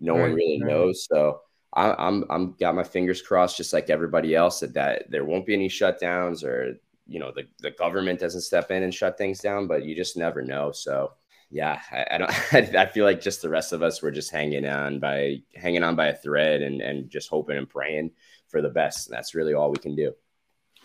no 0.00 0.14
right, 0.14 0.22
one 0.22 0.34
really 0.34 0.60
right. 0.62 0.70
knows. 0.70 1.06
So 1.10 1.40
I, 1.74 1.94
I'm 1.98 2.24
I'm 2.30 2.52
got 2.52 2.74
my 2.74 2.84
fingers 2.84 3.22
crossed, 3.22 3.56
just 3.56 3.72
like 3.72 3.90
everybody 3.90 4.34
else, 4.34 4.60
that 4.60 4.74
that 4.74 5.10
there 5.10 5.24
won't 5.24 5.46
be 5.46 5.54
any 5.54 5.68
shutdowns 5.68 6.44
or 6.44 6.78
you 7.06 7.18
know 7.18 7.32
the 7.34 7.44
the 7.60 7.70
government 7.70 8.20
doesn't 8.20 8.42
step 8.42 8.70
in 8.70 8.82
and 8.82 8.94
shut 8.94 9.18
things 9.18 9.40
down, 9.40 9.66
but 9.66 9.84
you 9.84 9.94
just 9.94 10.16
never 10.16 10.42
know. 10.42 10.72
So 10.72 11.12
yeah, 11.50 11.80
I, 11.90 12.06
I 12.12 12.18
don't. 12.18 12.30
I 12.74 12.86
feel 12.86 13.04
like 13.04 13.20
just 13.20 13.42
the 13.42 13.48
rest 13.48 13.72
of 13.72 13.82
us 13.82 14.02
were 14.02 14.10
just 14.10 14.30
hanging 14.30 14.66
on 14.66 14.98
by 14.98 15.42
hanging 15.54 15.82
on 15.82 15.96
by 15.96 16.08
a 16.08 16.16
thread 16.16 16.62
and 16.62 16.80
and 16.80 17.10
just 17.10 17.28
hoping 17.28 17.58
and 17.58 17.68
praying 17.68 18.10
for 18.48 18.62
the 18.62 18.70
best. 18.70 19.08
And 19.08 19.16
that's 19.16 19.34
really 19.34 19.54
all 19.54 19.70
we 19.70 19.78
can 19.78 19.94
do. 19.94 20.12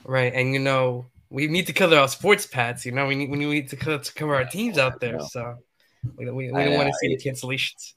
Right, 0.06 0.34
and 0.34 0.54
you 0.54 0.60
know 0.60 1.08
we 1.30 1.48
need 1.48 1.68
to 1.68 1.74
cover 1.74 1.96
our 1.96 2.08
sports 2.08 2.46
pads. 2.46 2.86
You 2.86 2.92
know 2.92 3.08
we 3.08 3.16
need 3.16 3.30
we 3.30 3.38
need 3.38 3.70
to 3.70 3.76
cover, 3.76 4.04
to 4.04 4.14
cover 4.14 4.36
our 4.36 4.46
teams 4.46 4.78
out 4.78 5.00
there. 5.00 5.20
So 5.20 5.56
we, 6.16 6.30
we, 6.30 6.52
we 6.52 6.64
don't 6.64 6.76
want 6.76 6.90
to 6.90 6.96
see 7.00 7.16
the 7.16 7.18
cancellations. 7.18 7.94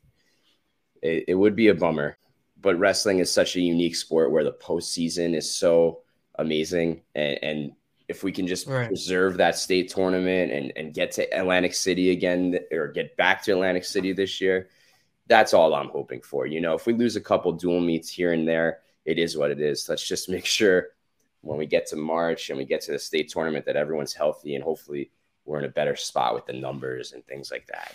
It, 1.02 1.24
it 1.28 1.34
would 1.34 1.56
be 1.56 1.68
a 1.68 1.74
bummer, 1.74 2.18
but 2.60 2.78
wrestling 2.78 3.18
is 3.18 3.30
such 3.30 3.56
a 3.56 3.60
unique 3.60 3.96
sport 3.96 4.30
where 4.30 4.44
the 4.44 4.52
postseason 4.52 5.34
is 5.34 5.50
so 5.50 6.00
amazing 6.38 7.02
and, 7.14 7.38
and 7.42 7.72
if 8.10 8.24
we 8.24 8.32
can 8.32 8.44
just 8.44 8.66
right. 8.66 8.88
preserve 8.88 9.36
that 9.36 9.56
state 9.56 9.88
tournament 9.88 10.50
and, 10.50 10.72
and 10.74 10.92
get 10.92 11.12
to 11.12 11.22
Atlantic 11.38 11.72
City 11.72 12.10
again 12.10 12.58
or 12.72 12.88
get 12.88 13.16
back 13.16 13.40
to 13.44 13.52
Atlantic 13.52 13.84
City 13.84 14.12
this 14.12 14.40
year, 14.40 14.68
that's 15.28 15.54
all 15.54 15.72
I'm 15.74 15.90
hoping 15.90 16.20
for. 16.20 16.44
You 16.44 16.60
know, 16.60 16.74
if 16.74 16.86
we 16.86 16.92
lose 16.92 17.14
a 17.14 17.20
couple 17.20 17.52
dual 17.52 17.80
meets 17.80 18.10
here 18.10 18.32
and 18.32 18.48
there, 18.48 18.80
it 19.04 19.16
is 19.16 19.36
what 19.36 19.52
it 19.52 19.60
is. 19.60 19.88
Let's 19.88 20.06
just 20.06 20.28
make 20.28 20.44
sure 20.44 20.88
when 21.42 21.56
we 21.56 21.66
get 21.66 21.86
to 21.86 21.96
March 21.96 22.50
and 22.50 22.58
we 22.58 22.64
get 22.64 22.80
to 22.82 22.92
the 22.92 22.98
state 22.98 23.28
tournament 23.28 23.64
that 23.66 23.76
everyone's 23.76 24.12
healthy 24.12 24.56
and 24.56 24.64
hopefully 24.64 25.12
we're 25.44 25.60
in 25.60 25.64
a 25.64 25.68
better 25.68 25.94
spot 25.94 26.34
with 26.34 26.46
the 26.46 26.52
numbers 26.52 27.12
and 27.12 27.24
things 27.26 27.52
like 27.52 27.68
that. 27.68 27.94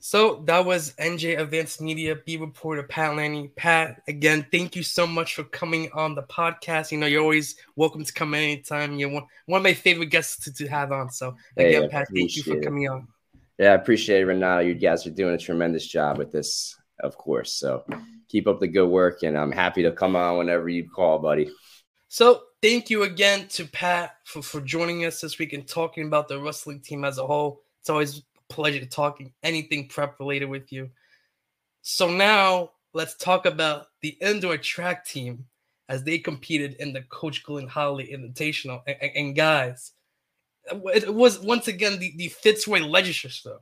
So 0.00 0.42
that 0.44 0.64
was 0.64 0.92
NJ 0.98 1.38
Advance 1.38 1.80
Media 1.80 2.16
B 2.26 2.36
reporter 2.36 2.82
Pat 2.82 3.16
Lanni. 3.16 3.48
Pat, 3.56 4.02
again, 4.06 4.46
thank 4.52 4.76
you 4.76 4.82
so 4.82 5.06
much 5.06 5.34
for 5.34 5.44
coming 5.44 5.90
on 5.92 6.14
the 6.14 6.22
podcast. 6.24 6.92
You 6.92 6.98
know, 6.98 7.06
you're 7.06 7.22
always 7.22 7.56
welcome 7.76 8.04
to 8.04 8.12
come 8.12 8.34
anytime. 8.34 8.98
You're 8.98 9.08
one, 9.08 9.24
one 9.46 9.58
of 9.60 9.62
my 9.62 9.72
favorite 9.72 10.10
guests 10.10 10.44
to, 10.44 10.52
to 10.52 10.68
have 10.68 10.92
on. 10.92 11.10
So 11.10 11.36
again, 11.56 11.82
hey, 11.82 11.88
Pat, 11.88 12.08
thank 12.14 12.36
you 12.36 12.42
for 12.42 12.60
coming 12.60 12.88
on. 12.88 13.08
Yeah, 13.58 13.72
I 13.72 13.74
appreciate 13.74 14.20
it, 14.20 14.26
Renato. 14.26 14.60
You 14.60 14.74
guys 14.74 15.06
are 15.06 15.10
doing 15.10 15.34
a 15.34 15.38
tremendous 15.38 15.86
job 15.86 16.18
with 16.18 16.32
this, 16.32 16.76
of 17.00 17.16
course. 17.16 17.52
So 17.52 17.84
keep 18.28 18.46
up 18.46 18.60
the 18.60 18.68
good 18.68 18.88
work, 18.88 19.22
and 19.22 19.38
I'm 19.38 19.52
happy 19.52 19.82
to 19.84 19.92
come 19.92 20.16
on 20.16 20.38
whenever 20.38 20.68
you 20.68 20.88
call, 20.88 21.18
buddy. 21.18 21.50
So 22.08 22.42
thank 22.60 22.90
you 22.90 23.04
again 23.04 23.48
to 23.48 23.64
Pat 23.64 24.16
for, 24.24 24.42
for 24.42 24.60
joining 24.60 25.04
us 25.04 25.20
this 25.20 25.38
week 25.38 25.52
and 25.52 25.66
talking 25.66 26.06
about 26.06 26.28
the 26.28 26.38
wrestling 26.38 26.80
team 26.80 27.04
as 27.04 27.18
a 27.18 27.26
whole. 27.26 27.62
It's 27.80 27.90
always 27.90 28.22
pleasure 28.54 28.78
to 28.78 28.86
talking 28.86 29.32
anything 29.42 29.88
prep 29.88 30.18
related 30.20 30.46
with 30.46 30.72
you. 30.72 30.88
So 31.82 32.08
now 32.08 32.70
let's 32.92 33.16
talk 33.16 33.46
about 33.46 33.88
the 34.00 34.16
indoor 34.20 34.56
track 34.56 35.04
team 35.04 35.44
as 35.88 36.04
they 36.04 36.18
competed 36.18 36.76
in 36.78 36.92
the 36.92 37.02
Coach 37.02 37.42
Glenn 37.42 37.66
Holly 37.66 38.08
Invitational. 38.12 38.82
And, 38.86 39.10
and, 39.14 39.36
guys, 39.36 39.92
it 40.94 41.12
was 41.12 41.40
once 41.40 41.68
again 41.68 41.98
the, 41.98 42.14
the 42.16 42.28
Fitzroy 42.28 42.78
Legister. 42.78 43.58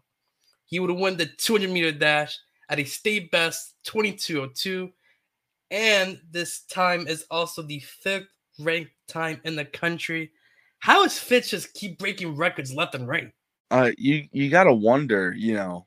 He 0.67 0.79
would 0.79 0.91
win 0.91 1.17
the 1.17 1.27
200 1.27 1.71
meter 1.71 1.91
dash 1.91 2.39
at 2.69 2.79
a 2.79 2.85
state 2.85 3.31
best 3.31 3.75
2202. 3.85 4.93
And 5.71 6.21
this 6.31 6.61
time 6.65 7.09
is 7.09 7.25
also 7.31 7.63
the 7.63 7.81
fifth 7.81 8.29
ranked 8.61 8.93
time 9.09 9.41
in 9.45 9.57
the 9.57 9.65
country. 9.65 10.31
How 10.81 11.03
is 11.05 11.19
Fitz 11.19 11.51
just 11.51 11.73
keep 11.73 11.99
breaking 11.99 12.37
records 12.37 12.75
left 12.75 12.95
and 12.95 13.09
right? 13.09 13.33
Uh, 13.73 13.93
you 13.99 14.29
you 14.33 14.51
gotta 14.51 14.75
wonder, 14.75 15.35
you 15.37 15.55
know, 15.55 15.87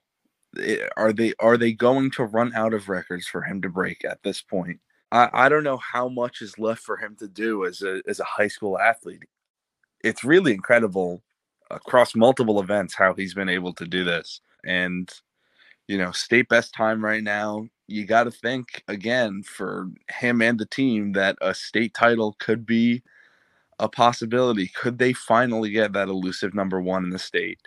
eh, 0.60 0.88
are 0.98 1.14
they 1.14 1.34
are 1.40 1.58
they 1.58 1.74
going 1.74 2.12
to 2.12 2.26
run 2.26 2.54
out 2.56 2.74
of 2.76 2.90
records 2.90 3.28
for 3.28 3.42
him 3.44 3.62
to 3.64 3.70
break 3.70 4.06
at 4.06 4.24
this 4.24 4.42
point? 4.42 4.80
I, 5.14 5.30
I 5.34 5.50
don't 5.50 5.64
know 5.66 5.78
how 5.78 6.10
much 6.10 6.42
is 6.44 6.60
left 6.60 6.82
for 6.84 6.98
him 6.98 7.16
to 7.20 7.28
do 7.30 7.66
as 7.66 7.82
a 7.84 8.02
as 8.08 8.20
a 8.22 8.26
high 8.26 8.50
school 8.50 8.80
athlete. 8.80 9.24
It's 10.04 10.24
really 10.24 10.54
incredible 10.54 11.24
across 11.72 12.16
multiple 12.16 12.62
events 12.62 12.96
how 12.96 13.14
he's 13.16 13.34
been 13.36 13.50
able 13.50 13.74
to 13.76 13.86
do 13.88 14.04
this. 14.06 14.42
And 14.66 15.12
you 15.88 15.98
know, 15.98 16.12
state 16.12 16.50
best 16.50 16.74
time 16.74 17.04
right 17.06 17.24
now. 17.24 17.68
You 17.88 18.06
got 18.06 18.26
to 18.26 18.32
think 18.32 18.84
again 18.88 19.44
for 19.44 19.90
him 20.10 20.42
and 20.42 20.60
the 20.60 20.66
team 20.68 21.14
that 21.14 21.38
a 21.42 21.54
state 21.54 21.94
title 21.94 22.36
could 22.40 22.66
be 22.66 23.04
a 23.80 23.90
possibility. 23.90 24.70
Could 24.70 24.98
they 25.00 25.14
finally 25.14 25.72
get 25.72 25.94
that 25.94 26.10
elusive 26.10 26.54
number 26.56 26.82
one 26.82 27.04
in 27.06 27.10
the 27.12 27.20
state? 27.20 27.60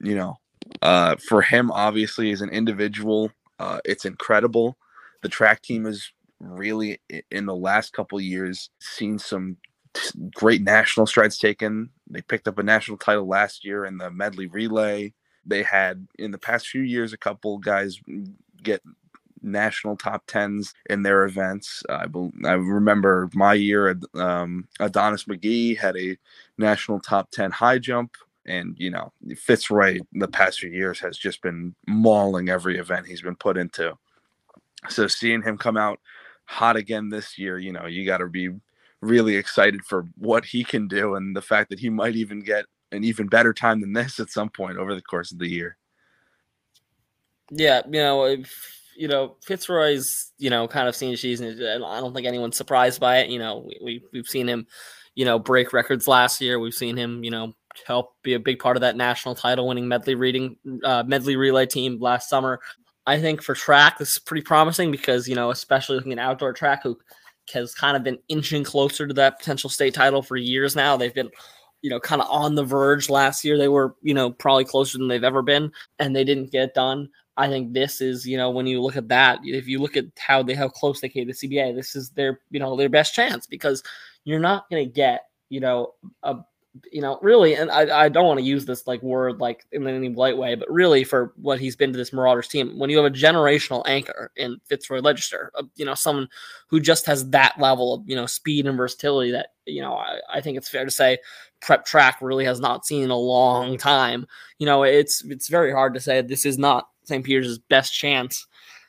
You 0.00 0.14
know, 0.14 0.38
uh, 0.82 1.16
for 1.28 1.42
him, 1.42 1.70
obviously, 1.70 2.32
as 2.32 2.40
an 2.40 2.50
individual, 2.50 3.30
uh, 3.58 3.80
it's 3.84 4.04
incredible. 4.04 4.76
The 5.22 5.28
track 5.28 5.62
team 5.62 5.84
has 5.84 6.10
really, 6.40 7.00
in 7.30 7.46
the 7.46 7.54
last 7.54 7.92
couple 7.92 8.20
years, 8.20 8.70
seen 8.80 9.18
some 9.18 9.56
great 10.34 10.62
national 10.62 11.06
strides 11.06 11.38
taken. 11.38 11.90
They 12.08 12.20
picked 12.22 12.48
up 12.48 12.58
a 12.58 12.62
national 12.62 12.98
title 12.98 13.26
last 13.26 13.64
year 13.64 13.84
in 13.86 13.98
the 13.98 14.10
medley 14.10 14.46
relay. 14.46 15.14
They 15.44 15.62
had, 15.62 16.06
in 16.18 16.32
the 16.32 16.38
past 16.38 16.68
few 16.68 16.82
years, 16.82 17.12
a 17.12 17.18
couple 17.18 17.58
guys 17.58 18.00
get 18.62 18.82
national 19.42 19.96
top 19.96 20.24
tens 20.26 20.74
in 20.90 21.02
their 21.02 21.24
events. 21.24 21.82
I, 21.88 22.06
I 22.44 22.52
remember 22.52 23.30
my 23.32 23.54
year, 23.54 23.98
um, 24.14 24.66
Adonis 24.80 25.24
McGee 25.24 25.78
had 25.78 25.96
a 25.96 26.18
national 26.58 27.00
top 27.00 27.30
10 27.30 27.52
high 27.52 27.78
jump 27.78 28.16
and 28.46 28.74
you 28.78 28.90
know 28.90 29.12
Fitzroy 29.36 30.00
the 30.12 30.28
past 30.28 30.60
few 30.60 30.70
years 30.70 30.98
has 31.00 31.18
just 31.18 31.42
been 31.42 31.74
mauling 31.86 32.48
every 32.48 32.78
event 32.78 33.06
he's 33.06 33.22
been 33.22 33.36
put 33.36 33.56
into. 33.56 33.96
So 34.88 35.06
seeing 35.06 35.42
him 35.42 35.58
come 35.58 35.76
out 35.76 36.00
hot 36.44 36.76
again 36.76 37.08
this 37.08 37.38
year, 37.38 37.58
you 37.58 37.72
know, 37.72 37.86
you 37.86 38.06
got 38.06 38.18
to 38.18 38.28
be 38.28 38.50
really 39.00 39.36
excited 39.36 39.84
for 39.84 40.06
what 40.16 40.44
he 40.44 40.64
can 40.64 40.88
do 40.88 41.16
and 41.16 41.36
the 41.36 41.42
fact 41.42 41.70
that 41.70 41.78
he 41.78 41.88
might 41.88 42.16
even 42.16 42.40
get 42.40 42.64
an 42.92 43.04
even 43.04 43.26
better 43.26 43.52
time 43.52 43.80
than 43.80 43.92
this 43.92 44.20
at 44.20 44.30
some 44.30 44.48
point 44.48 44.78
over 44.78 44.94
the 44.94 45.02
course 45.02 45.32
of 45.32 45.38
the 45.38 45.48
year. 45.48 45.76
Yeah, 47.50 47.82
you 47.86 48.00
know, 48.00 48.24
if, 48.24 48.76
you 48.96 49.08
know 49.08 49.36
Fitzroy's, 49.44 50.32
you 50.38 50.50
know, 50.50 50.66
kind 50.66 50.88
of 50.88 50.96
seen 50.96 51.16
season. 51.16 51.60
I 51.62 52.00
don't 52.00 52.14
think 52.14 52.26
anyone's 52.26 52.56
surprised 52.56 53.00
by 53.00 53.18
it. 53.18 53.30
You 53.30 53.38
know, 53.38 53.66
we, 53.66 53.78
we 53.82 54.02
we've 54.12 54.26
seen 54.26 54.48
him, 54.48 54.66
you 55.14 55.24
know, 55.24 55.38
break 55.38 55.72
records 55.72 56.08
last 56.08 56.40
year. 56.40 56.58
We've 56.58 56.74
seen 56.74 56.96
him, 56.96 57.22
you 57.22 57.30
know, 57.30 57.54
help 57.86 58.14
be 58.22 58.34
a 58.34 58.40
big 58.40 58.58
part 58.58 58.76
of 58.76 58.80
that 58.82 58.96
national 58.96 59.34
title 59.34 59.68
winning 59.68 59.88
medley 59.88 60.14
reading 60.14 60.56
uh, 60.84 61.02
medley 61.06 61.36
relay 61.36 61.66
team 61.66 61.98
last 62.00 62.28
summer. 62.28 62.60
I 63.06 63.20
think 63.20 63.42
for 63.42 63.54
track, 63.54 63.98
this 63.98 64.10
is 64.12 64.18
pretty 64.18 64.42
promising 64.42 64.90
because, 64.90 65.28
you 65.28 65.34
know, 65.34 65.50
especially 65.50 65.96
looking 65.96 66.12
at 66.12 66.18
outdoor 66.18 66.52
track, 66.52 66.82
who 66.82 66.98
has 67.52 67.74
kind 67.74 67.96
of 67.96 68.02
been 68.02 68.18
inching 68.28 68.64
closer 68.64 69.06
to 69.06 69.14
that 69.14 69.38
potential 69.38 69.70
state 69.70 69.94
title 69.94 70.22
for 70.22 70.36
years 70.36 70.74
now. 70.74 70.96
They've 70.96 71.14
been, 71.14 71.30
you 71.82 71.90
know, 71.90 72.00
kind 72.00 72.20
of 72.20 72.28
on 72.28 72.56
the 72.56 72.64
verge 72.64 73.08
last 73.08 73.44
year. 73.44 73.56
They 73.56 73.68
were, 73.68 73.94
you 74.02 74.14
know, 74.14 74.30
probably 74.30 74.64
closer 74.64 74.98
than 74.98 75.06
they've 75.06 75.22
ever 75.22 75.42
been, 75.42 75.70
and 76.00 76.14
they 76.14 76.24
didn't 76.24 76.50
get 76.50 76.64
it 76.64 76.74
done. 76.74 77.08
I 77.36 77.48
think 77.48 77.72
this 77.72 78.00
is, 78.00 78.26
you 78.26 78.36
know, 78.36 78.50
when 78.50 78.66
you 78.66 78.80
look 78.80 78.96
at 78.96 79.08
that, 79.08 79.40
if 79.44 79.68
you 79.68 79.78
look 79.78 79.96
at 79.96 80.06
how 80.18 80.42
they 80.42 80.54
how 80.54 80.68
close 80.68 81.00
they 81.00 81.08
came 81.08 81.28
to 81.28 81.34
CBA, 81.34 81.76
this 81.76 81.94
is 81.94 82.10
their, 82.10 82.40
you 82.50 82.58
know, 82.58 82.76
their 82.76 82.88
best 82.88 83.14
chance 83.14 83.46
because 83.46 83.82
you're 84.24 84.40
not 84.40 84.68
going 84.70 84.84
to 84.84 84.90
get, 84.90 85.26
you 85.50 85.60
know, 85.60 85.92
a 86.22 86.36
you 86.92 87.00
know, 87.00 87.18
really, 87.22 87.54
and 87.54 87.70
I, 87.70 88.04
I 88.04 88.08
don't 88.08 88.26
want 88.26 88.38
to 88.38 88.44
use 88.44 88.64
this 88.64 88.86
like 88.86 89.02
word 89.02 89.40
like 89.40 89.64
in 89.72 89.86
any 89.86 90.08
light 90.08 90.36
way, 90.36 90.54
but 90.54 90.70
really 90.70 91.04
for 91.04 91.32
what 91.36 91.60
he's 91.60 91.76
been 91.76 91.92
to 91.92 91.96
this 91.96 92.12
Marauders 92.12 92.48
team, 92.48 92.78
when 92.78 92.90
you 92.90 92.96
have 92.96 93.06
a 93.06 93.14
generational 93.14 93.82
anchor 93.86 94.30
in 94.36 94.60
Fitzroy 94.64 95.00
Legister, 95.00 95.48
uh, 95.54 95.64
you 95.76 95.84
know, 95.84 95.94
someone 95.94 96.28
who 96.68 96.80
just 96.80 97.06
has 97.06 97.28
that 97.30 97.58
level 97.58 97.94
of, 97.94 98.02
you 98.08 98.16
know, 98.16 98.26
speed 98.26 98.66
and 98.66 98.76
versatility 98.76 99.30
that, 99.32 99.48
you 99.66 99.80
know, 99.80 99.94
I, 99.94 100.18
I 100.32 100.40
think 100.40 100.56
it's 100.56 100.68
fair 100.68 100.84
to 100.84 100.90
say 100.90 101.18
prep 101.60 101.84
track 101.84 102.18
really 102.20 102.44
has 102.44 102.60
not 102.60 102.86
seen 102.86 103.04
in 103.04 103.10
a 103.10 103.16
long 103.16 103.78
time. 103.78 104.26
You 104.58 104.66
know, 104.66 104.82
it's 104.82 105.24
it's 105.24 105.48
very 105.48 105.72
hard 105.72 105.94
to 105.94 106.00
say 106.00 106.20
this 106.22 106.46
is 106.46 106.58
not 106.58 106.88
St. 107.04 107.24
Peter's 107.24 107.58
best 107.58 107.94
chance, 107.94 108.46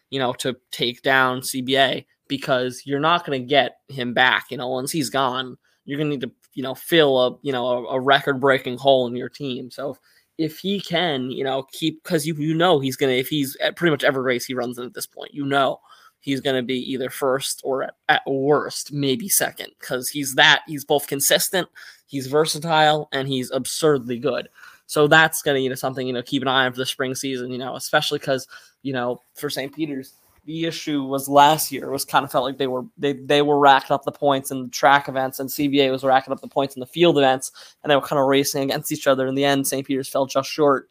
you 0.09 0.19
know, 0.19 0.33
to 0.33 0.55
take 0.71 1.01
down 1.01 1.41
CBA 1.41 2.05
because 2.27 2.83
you're 2.85 2.99
not 2.99 3.25
going 3.25 3.41
to 3.41 3.47
get 3.47 3.77
him 3.87 4.13
back. 4.13 4.45
You 4.49 4.57
know, 4.57 4.67
once 4.67 4.91
he's 4.91 5.09
gone, 5.09 5.57
you're 5.85 5.97
going 5.97 6.09
to 6.09 6.17
need 6.17 6.21
to, 6.21 6.31
you 6.57 6.63
know, 6.63 6.73
fill 6.73 7.19
a, 7.19 7.37
you 7.43 7.51
know, 7.51 7.67
a, 7.67 7.97
a 7.97 7.99
record 7.99 8.41
breaking 8.41 8.79
hole 8.79 9.05
in 9.05 9.15
your 9.15 9.29
team. 9.29 9.69
So 9.69 9.95
if 10.39 10.57
he 10.57 10.81
can, 10.81 11.29
you 11.29 11.43
know, 11.43 11.67
keep, 11.71 12.01
because 12.01 12.25
you, 12.25 12.33
you 12.33 12.55
know, 12.55 12.79
he's 12.79 12.97
to, 13.13 13.19
if 13.19 13.27
he's 13.27 13.55
at 13.57 13.75
pretty 13.75 13.91
much 13.91 14.03
every 14.03 14.23
race 14.23 14.43
he 14.43 14.55
runs 14.55 14.79
in 14.79 14.83
at 14.83 14.95
this 14.95 15.05
point, 15.05 15.35
you 15.35 15.45
know, 15.45 15.79
he's 16.19 16.41
to 16.55 16.63
be 16.63 16.79
either 16.91 17.11
first 17.11 17.61
or 17.63 17.83
at, 17.83 17.93
at 18.09 18.23
worst, 18.25 18.91
maybe 18.91 19.29
second, 19.29 19.67
because 19.79 20.09
he's 20.09 20.33
that, 20.33 20.63
he's 20.65 20.83
both 20.83 21.05
consistent, 21.05 21.69
he's 22.07 22.25
versatile, 22.25 23.07
and 23.11 23.27
he's 23.27 23.51
absurdly 23.51 24.17
good. 24.17 24.49
So 24.87 25.05
that's 25.05 25.43
to, 25.57 25.61
you 25.61 25.69
know, 25.69 25.75
something, 25.75 26.07
you 26.07 26.13
know, 26.13 26.23
keep 26.23 26.41
an 26.41 26.47
eye 26.47 26.65
on 26.65 26.71
for 26.71 26.79
the 26.79 26.87
spring 26.87 27.13
season, 27.13 27.51
you 27.51 27.59
know, 27.59 27.75
especially 27.75 28.17
because, 28.17 28.47
you 28.81 28.93
know, 28.93 29.21
for 29.35 29.51
St. 29.51 29.71
Peter's, 29.71 30.15
the 30.47 30.65
issue 30.65 31.03
was 31.03 31.27
last 31.27 31.73
year 31.73 31.91
was 31.91 32.05
kind 32.05 32.23
of 32.23 32.31
felt 32.31 32.45
like 32.45 32.57
they 32.57 32.67
were 32.67 32.83
they 32.97 33.11
they 33.11 33.41
were 33.41 33.59
racking 33.59 33.93
up 33.93 34.05
the 34.05 34.11
points 34.13 34.49
in 34.49 34.63
the 34.63 34.69
track 34.69 35.09
events 35.09 35.41
and 35.41 35.49
CBA 35.49 35.91
was 35.91 36.05
racking 36.05 36.31
up 36.31 36.39
the 36.39 36.47
points 36.47 36.73
in 36.73 36.79
the 36.79 36.85
field 36.85 37.17
events 37.17 37.51
and 37.83 37.91
they 37.91 37.95
were 37.95 38.01
kind 38.01 38.19
of 38.19 38.27
racing 38.27 38.63
against 38.63 38.91
each 38.91 39.07
other. 39.07 39.27
In 39.27 39.35
the 39.35 39.43
end, 39.43 39.67
St. 39.67 39.85
Peter's 39.85 40.07
fell 40.07 40.25
just 40.25 40.49
short. 40.49 40.89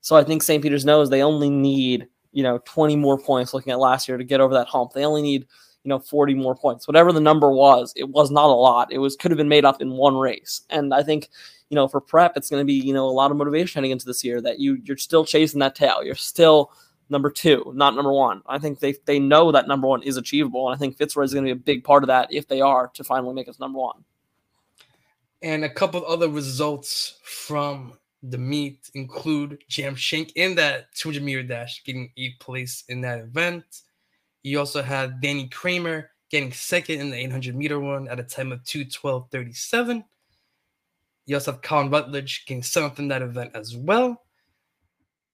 So 0.00 0.16
I 0.16 0.24
think 0.24 0.42
St. 0.42 0.60
Peter's 0.60 0.84
knows 0.84 1.08
they 1.08 1.22
only 1.22 1.48
need 1.48 2.08
you 2.32 2.42
know 2.42 2.58
20 2.64 2.96
more 2.96 3.16
points 3.16 3.54
looking 3.54 3.72
at 3.72 3.78
last 3.78 4.08
year 4.08 4.18
to 4.18 4.24
get 4.24 4.40
over 4.40 4.54
that 4.54 4.66
hump. 4.66 4.92
They 4.92 5.04
only 5.04 5.22
need 5.22 5.46
you 5.84 5.88
know 5.88 6.00
40 6.00 6.34
more 6.34 6.56
points. 6.56 6.88
Whatever 6.88 7.12
the 7.12 7.20
number 7.20 7.52
was, 7.52 7.92
it 7.94 8.08
was 8.08 8.32
not 8.32 8.50
a 8.50 8.58
lot. 8.58 8.92
It 8.92 8.98
was 8.98 9.14
could 9.14 9.30
have 9.30 9.38
been 9.38 9.48
made 9.48 9.64
up 9.64 9.80
in 9.80 9.92
one 9.92 10.16
race. 10.16 10.62
And 10.68 10.92
I 10.92 11.04
think 11.04 11.28
you 11.70 11.76
know 11.76 11.86
for 11.86 12.00
prep 12.00 12.36
it's 12.36 12.50
going 12.50 12.60
to 12.60 12.66
be 12.66 12.74
you 12.74 12.92
know 12.92 13.06
a 13.06 13.10
lot 13.10 13.30
of 13.30 13.36
motivation 13.36 13.78
heading 13.78 13.92
into 13.92 14.06
this 14.06 14.24
year 14.24 14.40
that 14.40 14.58
you 14.58 14.78
you're 14.82 14.96
still 14.96 15.24
chasing 15.24 15.60
that 15.60 15.76
tail. 15.76 16.02
You're 16.02 16.16
still 16.16 16.72
number 17.08 17.30
two, 17.30 17.72
not 17.74 17.94
number 17.94 18.12
one. 18.12 18.42
I 18.46 18.58
think 18.58 18.80
they 18.80 18.94
they 19.04 19.18
know 19.18 19.52
that 19.52 19.68
number 19.68 19.86
one 19.86 20.02
is 20.02 20.16
achievable, 20.16 20.68
and 20.68 20.74
I 20.74 20.78
think 20.78 20.96
Fitzroy 20.96 21.24
is 21.24 21.34
going 21.34 21.46
to 21.46 21.54
be 21.54 21.60
a 21.60 21.62
big 21.62 21.84
part 21.84 22.02
of 22.02 22.08
that 22.08 22.32
if 22.32 22.48
they 22.48 22.60
are 22.60 22.88
to 22.94 23.04
finally 23.04 23.34
make 23.34 23.48
us 23.48 23.60
number 23.60 23.78
one. 23.78 24.04
And 25.42 25.64
a 25.64 25.70
couple 25.70 26.04
other 26.06 26.28
results 26.28 27.18
from 27.22 27.94
the 28.22 28.38
meet 28.38 28.90
include 28.94 29.62
Jam 29.68 29.94
Shank 29.94 30.32
in 30.34 30.54
that 30.56 30.94
200 30.94 31.22
meter 31.22 31.42
dash, 31.42 31.84
getting 31.84 32.10
eighth 32.16 32.40
place 32.40 32.84
in 32.88 33.00
that 33.02 33.20
event. 33.20 33.64
You 34.42 34.58
also 34.58 34.82
had 34.82 35.20
Danny 35.20 35.48
Kramer 35.48 36.10
getting 36.30 36.52
second 36.52 37.00
in 37.00 37.10
the 37.10 37.16
800 37.16 37.54
meter 37.54 37.78
one 37.78 38.08
at 38.08 38.18
a 38.18 38.24
time 38.24 38.52
of 38.52 38.62
212.37. 38.64 40.04
You 41.26 41.36
also 41.36 41.52
have 41.52 41.62
Colin 41.62 41.90
Rutledge 41.90 42.46
getting 42.46 42.62
seventh 42.62 42.98
in 42.98 43.08
that 43.08 43.22
event 43.22 43.52
as 43.54 43.76
well. 43.76 44.22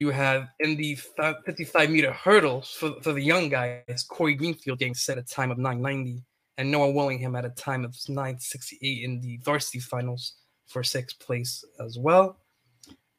You 0.03 0.11
have 0.11 0.49
in 0.59 0.75
the 0.75 0.97
55 0.97 1.88
meter 1.88 2.11
hurdles 2.11 2.73
for, 2.73 3.01
for 3.03 3.12
the 3.12 3.23
young 3.23 3.49
guys, 3.49 4.05
Corey 4.11 4.35
Greenfield 4.35 4.81
getting 4.81 4.97
set 4.97 5.17
a 5.17 5.23
time 5.23 5.53
of 5.53 5.59
990 5.59 6.25
and 6.59 6.73
Noah 6.73 6.91
Willingham 6.91 7.37
at 7.37 7.45
a 7.45 7.51
time 7.51 7.85
of 7.85 7.95
968 8.09 9.05
in 9.05 9.21
the 9.21 9.38
varsity 9.45 9.79
finals 9.79 10.35
for 10.67 10.83
sixth 10.83 11.21
place 11.21 11.65
as 11.79 12.01
well. 12.01 12.41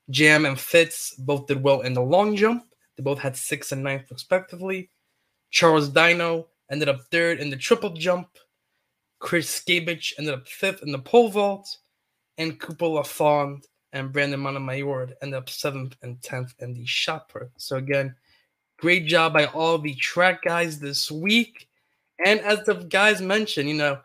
Jam 0.10 0.46
and 0.46 0.60
Fitz 0.60 1.16
both 1.20 1.48
did 1.48 1.64
well 1.64 1.80
in 1.80 1.94
the 1.94 2.02
long 2.02 2.36
jump. 2.36 2.66
They 2.98 3.04
both 3.04 3.20
had 3.20 3.38
sixth 3.38 3.72
and 3.72 3.82
ninth 3.82 4.12
respectively. 4.12 4.90
Charles 5.52 5.88
Dino 5.88 6.50
ended 6.70 6.90
up 6.90 7.00
third 7.12 7.40
in 7.40 7.50
the 7.50 7.56
triple 7.56 7.92
jump. 7.92 8.28
Chris 9.20 9.58
Skabich 9.58 10.12
ended 10.20 10.34
up 10.34 10.50
fifth 10.50 10.84
in 10.84 10.92
the 10.92 11.00
pole 11.00 11.30
vault. 11.30 11.78
And 12.38 12.60
Cooper 12.60 12.88
LaFond 12.88 13.64
and 13.94 14.12
Brandon 14.12 14.40
Montemayor 14.40 15.10
end 15.22 15.34
up 15.34 15.50
seventh 15.50 15.96
and 16.02 16.22
tenth 16.22 16.54
in 16.60 16.74
the 16.74 16.86
shot 16.86 17.30
put. 17.30 17.50
So 17.58 17.78
again, 17.78 18.16
great 18.78 19.06
job 19.06 19.34
by 19.34 19.46
all 19.46 19.78
the 19.78 19.94
track 19.96 20.42
guys 20.44 20.80
this 20.80 21.10
week. 21.10 21.70
And 22.26 22.40
as 22.42 22.64
the 22.66 22.74
guys 22.74 23.22
mentioned, 23.22 23.70
you 23.70 23.76
know, 23.76 24.00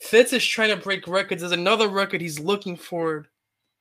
Fitz 0.00 0.32
is 0.32 0.44
trying 0.44 0.70
to 0.70 0.82
break 0.82 1.06
records. 1.06 1.42
There's 1.42 1.52
another 1.52 1.88
record 1.88 2.20
he's 2.20 2.40
looking 2.40 2.76
forward 2.76 3.28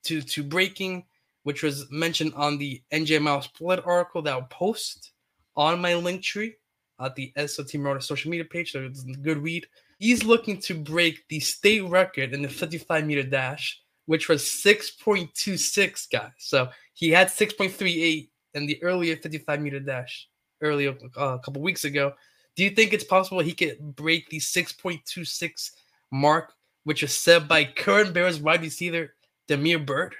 to 0.03 0.21
to 0.21 0.43
breaking, 0.43 1.05
which 1.43 1.63
was 1.63 1.89
mentioned 1.89 2.33
on 2.35 2.57
the 2.57 2.81
NJ 2.91 3.21
Miles 3.21 3.47
Blood 3.59 3.81
article 3.85 4.21
that 4.21 4.33
I'll 4.33 4.43
post 4.43 5.11
on 5.55 5.81
my 5.81 5.95
link 5.95 6.21
tree 6.21 6.55
at 6.99 7.15
the 7.15 7.33
SOT 7.45 7.75
Motor 7.75 7.99
social 8.01 8.29
media 8.29 8.45
page. 8.45 8.71
So 8.71 8.83
it's 8.83 9.03
a 9.03 9.13
good 9.13 9.37
read. 9.37 9.65
He's 9.99 10.23
looking 10.23 10.59
to 10.61 10.73
break 10.73 11.27
the 11.29 11.39
state 11.39 11.83
record 11.83 12.33
in 12.33 12.41
the 12.41 12.49
55 12.49 13.05
meter 13.05 13.23
dash 13.23 13.82
which 14.05 14.29
was 14.29 14.43
6.26, 14.43 16.11
guys. 16.11 16.31
So 16.37 16.69
he 16.93 17.09
had 17.09 17.27
6.38 17.27 18.29
in 18.53 18.65
the 18.65 18.81
earlier 18.83 19.15
55 19.15 19.61
meter 19.61 19.79
dash 19.79 20.27
earlier 20.61 20.95
uh, 21.17 21.35
a 21.35 21.39
couple 21.39 21.61
weeks 21.61 21.85
ago. 21.85 22.13
Do 22.55 22.63
you 22.63 22.69
think 22.69 22.93
it's 22.93 23.03
possible 23.03 23.39
he 23.39 23.53
could 23.53 23.95
break 23.95 24.29
the 24.29 24.37
6.26 24.37 25.71
mark, 26.11 26.53
which 26.83 27.03
is 27.03 27.13
set 27.13 27.47
by 27.47 27.65
current 27.65 28.13
Bears 28.13 28.39
wide 28.39 28.61
receiver 28.61 29.15
Damiere 29.47 29.79
Byrd? 29.79 30.15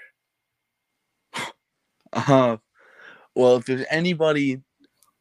Uh, 2.16 2.58
well, 3.34 3.56
if 3.56 3.64
there's 3.64 3.84
anybody 3.90 4.60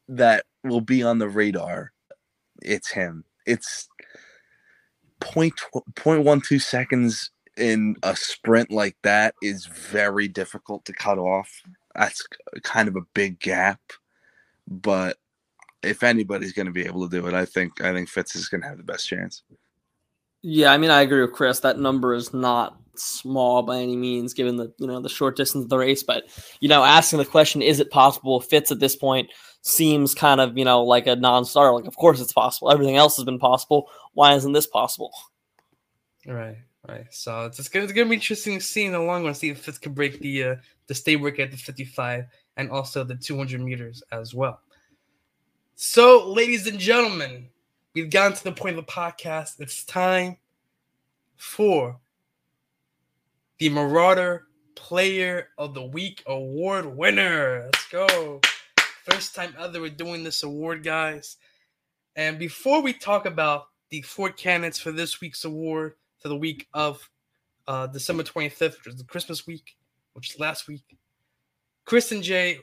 that 0.07 0.45
will 0.63 0.79
be 0.79 1.01
on 1.01 1.17
the 1.17 1.27
radar, 1.27 1.91
it's 2.61 2.91
him. 2.91 3.23
It's 3.47 3.89
point 5.19 5.53
point 5.95 6.23
one 6.23 6.39
two 6.39 6.59
seconds 6.59 7.31
in 7.57 7.95
a 8.03 8.15
sprint 8.15 8.71
like 8.71 8.97
that 9.03 9.35
is 9.41 9.65
very 9.65 10.27
difficult 10.27 10.85
to 10.85 10.93
cut 10.93 11.17
off. 11.17 11.61
That's 11.95 12.25
kind 12.63 12.87
of 12.87 12.95
a 12.95 13.05
big 13.13 13.39
gap, 13.39 13.79
but 14.67 15.17
if 15.83 16.01
anybody's 16.01 16.53
going 16.53 16.65
to 16.65 16.71
be 16.71 16.85
able 16.85 17.07
to 17.07 17.21
do 17.21 17.27
it, 17.27 17.33
I 17.33 17.45
think 17.45 17.81
I 17.81 17.93
think 17.93 18.09
Fitz 18.09 18.35
is 18.35 18.47
going 18.47 18.61
to 18.61 18.67
have 18.67 18.77
the 18.77 18.83
best 18.83 19.07
chance. 19.07 19.43
Yeah, 20.41 20.71
I 20.71 20.77
mean, 20.77 20.89
I 20.89 21.01
agree 21.01 21.21
with 21.21 21.33
Chris. 21.33 21.59
That 21.59 21.79
number 21.79 22.13
is 22.13 22.33
not 22.33 22.77
small 22.95 23.63
by 23.63 23.79
any 23.79 23.95
means, 23.95 24.33
given 24.33 24.57
the 24.57 24.73
you 24.77 24.87
know 24.87 24.99
the 24.99 25.09
short 25.09 25.35
distance 25.35 25.65
of 25.65 25.69
the 25.69 25.77
race. 25.77 26.03
But 26.03 26.23
you 26.59 26.69
know, 26.69 26.83
asking 26.83 27.19
the 27.19 27.25
question, 27.25 27.61
is 27.61 27.79
it 27.79 27.91
possible? 27.91 28.41
Fitz 28.41 28.71
at 28.71 28.79
this 28.79 28.95
point 28.95 29.29
seems 29.61 30.15
kind 30.15 30.41
of 30.41 30.57
you 30.57 30.65
know 30.65 30.83
like 30.83 31.07
a 31.07 31.15
non-starter. 31.15 31.73
Like, 31.73 31.85
of 31.85 31.95
course 31.95 32.19
it's 32.19 32.33
possible. 32.33 32.71
Everything 32.71 32.97
else 32.97 33.15
has 33.17 33.25
been 33.25 33.39
possible. 33.39 33.89
Why 34.13 34.33
isn't 34.33 34.53
this 34.53 34.67
possible? 34.67 35.11
Right. 36.25 36.57
Right. 36.87 37.05
So 37.11 37.45
it's, 37.45 37.59
it's 37.59 37.69
gonna, 37.69 37.85
it's 37.85 37.93
gonna 37.93 38.09
be 38.09 38.15
interesting 38.15 38.59
to 38.59 38.63
see 38.63 38.85
in 38.85 38.91
the 38.91 38.99
long 38.99 39.23
run, 39.23 39.33
see 39.33 39.49
if 39.49 39.59
Fitz 39.59 39.77
can 39.77 39.93
break 39.93 40.19
the 40.19 40.43
uh, 40.43 40.55
the 40.87 40.95
state 40.95 41.15
record 41.17 41.43
at 41.43 41.51
the 41.51 41.57
55 41.57 42.25
and 42.57 42.69
also 42.69 43.03
the 43.03 43.15
200 43.15 43.61
meters 43.61 44.03
as 44.11 44.33
well. 44.33 44.59
So, 45.75 46.27
ladies 46.27 46.67
and 46.67 46.77
gentlemen, 46.77 47.47
we've 47.93 48.09
gotten 48.09 48.37
to 48.37 48.43
the 48.43 48.51
point 48.51 48.77
of 48.77 48.85
the 48.85 48.91
podcast. 48.91 49.59
It's 49.59 49.85
time 49.85 50.37
for 51.37 51.99
the 53.59 53.69
Marauder 53.69 54.47
Player 54.75 55.49
of 55.57 55.73
the 55.73 55.83
Week 55.83 56.21
award 56.27 56.85
winner. 56.85 57.63
Let's 57.65 57.87
go. 57.87 58.41
First 59.05 59.35
time 59.35 59.55
ever 59.57 59.81
we're 59.81 59.89
doing 59.89 60.23
this 60.23 60.43
award, 60.43 60.83
guys. 60.83 61.37
And 62.15 62.37
before 62.37 62.81
we 62.81 62.93
talk 62.93 63.25
about 63.25 63.67
the 63.89 64.01
four 64.01 64.29
candidates 64.29 64.79
for 64.79 64.91
this 64.91 65.21
week's 65.21 65.45
award, 65.45 65.95
for 66.23 66.29
the 66.29 66.35
week 66.37 66.67
of 66.73 67.07
uh, 67.67 67.85
December 67.87 68.23
25th, 68.23 68.77
which 68.77 68.87
is 68.87 68.97
the 68.97 69.03
Christmas 69.03 69.45
week, 69.45 69.75
which 70.13 70.31
is 70.31 70.39
last 70.39 70.69
week. 70.69 70.97
Chris 71.85 72.13
and 72.13 72.23
Jay, 72.23 72.59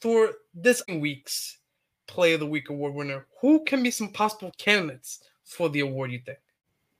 for 0.00 0.32
this 0.54 0.82
week's 0.86 1.58
Play 2.06 2.34
of 2.34 2.40
the 2.40 2.46
Week 2.46 2.68
award 2.68 2.94
winner, 2.94 3.26
who 3.40 3.64
can 3.64 3.82
be 3.82 3.90
some 3.90 4.10
possible 4.10 4.52
candidates 4.58 5.20
for 5.42 5.70
the 5.70 5.80
award, 5.80 6.12
you 6.12 6.20
think? 6.24 6.38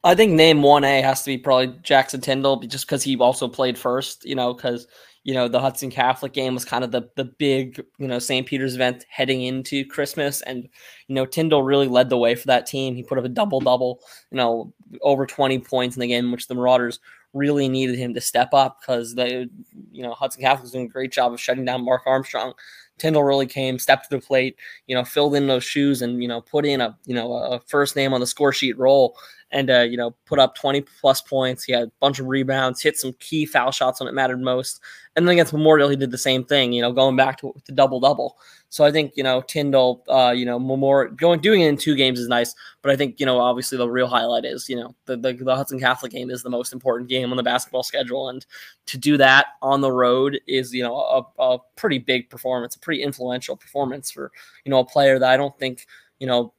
I 0.06 0.14
think 0.14 0.32
name 0.32 0.60
1A 0.60 1.02
has 1.02 1.22
to 1.22 1.30
be 1.30 1.38
probably 1.38 1.78
Jackson 1.82 2.20
Tyndall, 2.20 2.60
just 2.60 2.86
because 2.86 3.02
he 3.02 3.16
also 3.16 3.48
played 3.48 3.76
first, 3.76 4.24
you 4.24 4.36
know, 4.36 4.54
because 4.54 4.86
you 5.24 5.34
know 5.34 5.48
the 5.48 5.58
Hudson 5.60 5.90
Catholic 5.90 6.32
game 6.32 6.54
was 6.54 6.64
kind 6.64 6.84
of 6.84 6.92
the 6.92 7.10
the 7.16 7.24
big 7.24 7.84
you 7.98 8.06
know 8.06 8.20
St. 8.20 8.46
Peter's 8.46 8.76
event 8.76 9.04
heading 9.08 9.42
into 9.42 9.84
Christmas, 9.84 10.42
and 10.42 10.68
you 11.08 11.14
know 11.16 11.26
Tyndall 11.26 11.64
really 11.64 11.88
led 11.88 12.08
the 12.08 12.16
way 12.16 12.36
for 12.36 12.46
that 12.46 12.66
team. 12.66 12.94
He 12.94 13.02
put 13.02 13.18
up 13.18 13.24
a 13.24 13.28
double 13.28 13.58
double, 13.58 13.98
you 14.30 14.36
know, 14.36 14.72
over 15.02 15.26
twenty 15.26 15.58
points 15.58 15.96
in 15.96 16.00
the 16.00 16.06
game, 16.06 16.30
which 16.30 16.46
the 16.46 16.54
Marauders 16.54 17.00
really 17.32 17.68
needed 17.68 17.98
him 17.98 18.14
to 18.14 18.20
step 18.20 18.54
up 18.54 18.78
because 18.80 19.16
they, 19.16 19.48
you 19.90 20.02
know, 20.04 20.12
Hudson 20.12 20.42
Catholic 20.42 20.62
was 20.62 20.70
doing 20.72 20.86
a 20.86 20.88
great 20.88 21.12
job 21.12 21.32
of 21.32 21.40
shutting 21.40 21.64
down 21.64 21.84
Mark 21.84 22.02
Armstrong. 22.06 22.54
Tyndall 22.98 23.24
really 23.24 23.46
came, 23.46 23.78
stepped 23.78 24.10
to 24.10 24.16
the 24.16 24.22
plate, 24.22 24.56
you 24.86 24.94
know, 24.94 25.04
filled 25.04 25.34
in 25.34 25.46
those 25.46 25.64
shoes 25.64 26.02
and, 26.02 26.22
you 26.22 26.28
know, 26.28 26.40
put 26.40 26.64
in 26.64 26.80
a, 26.80 26.96
you 27.04 27.14
know, 27.14 27.32
a 27.32 27.60
first 27.60 27.96
name 27.96 28.12
on 28.12 28.20
the 28.20 28.26
score 28.26 28.52
sheet 28.52 28.78
role 28.78 29.16
and 29.52 29.70
uh, 29.70 29.80
you 29.80 29.96
know 29.96 30.10
put 30.24 30.38
up 30.38 30.54
20 30.56 30.82
plus 31.00 31.20
points. 31.20 31.64
He 31.64 31.72
had 31.72 31.84
a 31.84 31.92
bunch 32.00 32.18
of 32.18 32.26
rebounds, 32.26 32.82
hit 32.82 32.96
some 32.96 33.12
key 33.20 33.46
foul 33.46 33.70
shots 33.70 34.00
when 34.00 34.08
it 34.08 34.12
mattered 34.12 34.40
most. 34.40 34.80
And 35.14 35.26
then 35.26 35.32
against 35.32 35.52
Memorial, 35.52 35.88
he 35.88 35.96
did 35.96 36.10
the 36.10 36.18
same 36.18 36.44
thing. 36.44 36.72
You 36.72 36.82
know, 36.82 36.92
going 36.92 37.16
back 37.16 37.38
to 37.40 37.54
the 37.64 37.72
double 37.72 38.00
double. 38.00 38.36
So 38.68 38.84
I 38.84 38.90
think 38.90 39.12
you 39.16 39.22
know 39.22 39.40
Tyndall, 39.40 40.04
uh, 40.08 40.34
you 40.36 40.44
know, 40.44 40.58
more 40.58 41.08
going 41.08 41.40
doing 41.40 41.62
it 41.62 41.68
in 41.68 41.76
two 41.76 41.94
games 41.94 42.18
is 42.18 42.28
nice. 42.28 42.54
But 42.82 42.92
I 42.92 42.96
think 42.96 43.20
you 43.20 43.26
know 43.26 43.38
obviously 43.40 43.78
the 43.78 43.88
real 43.88 44.08
highlight 44.08 44.44
is 44.44 44.68
you 44.68 44.76
know 44.76 44.94
the, 45.06 45.16
the 45.16 45.32
the 45.32 45.56
Hudson 45.56 45.78
Catholic 45.78 46.12
game 46.12 46.30
is 46.30 46.42
the 46.42 46.50
most 46.50 46.72
important 46.72 47.08
game 47.08 47.30
on 47.30 47.36
the 47.36 47.42
basketball 47.42 47.84
schedule, 47.84 48.28
and 48.28 48.44
to 48.86 48.98
do 48.98 49.16
that 49.16 49.46
on 49.62 49.80
the 49.80 49.92
road 49.92 50.40
is 50.46 50.74
you 50.74 50.82
know 50.82 50.96
a, 50.96 51.42
a 51.42 51.58
pretty 51.76 51.98
big 51.98 52.28
performance, 52.28 52.76
pretty 52.86 53.02
influential 53.02 53.56
performance 53.56 54.12
for 54.12 54.30
you 54.64 54.70
know 54.70 54.78
a 54.78 54.84
player 54.84 55.18
that 55.18 55.28
I 55.28 55.36
don't 55.36 55.58
think 55.58 55.86
you 56.20 56.26
know 56.26 56.54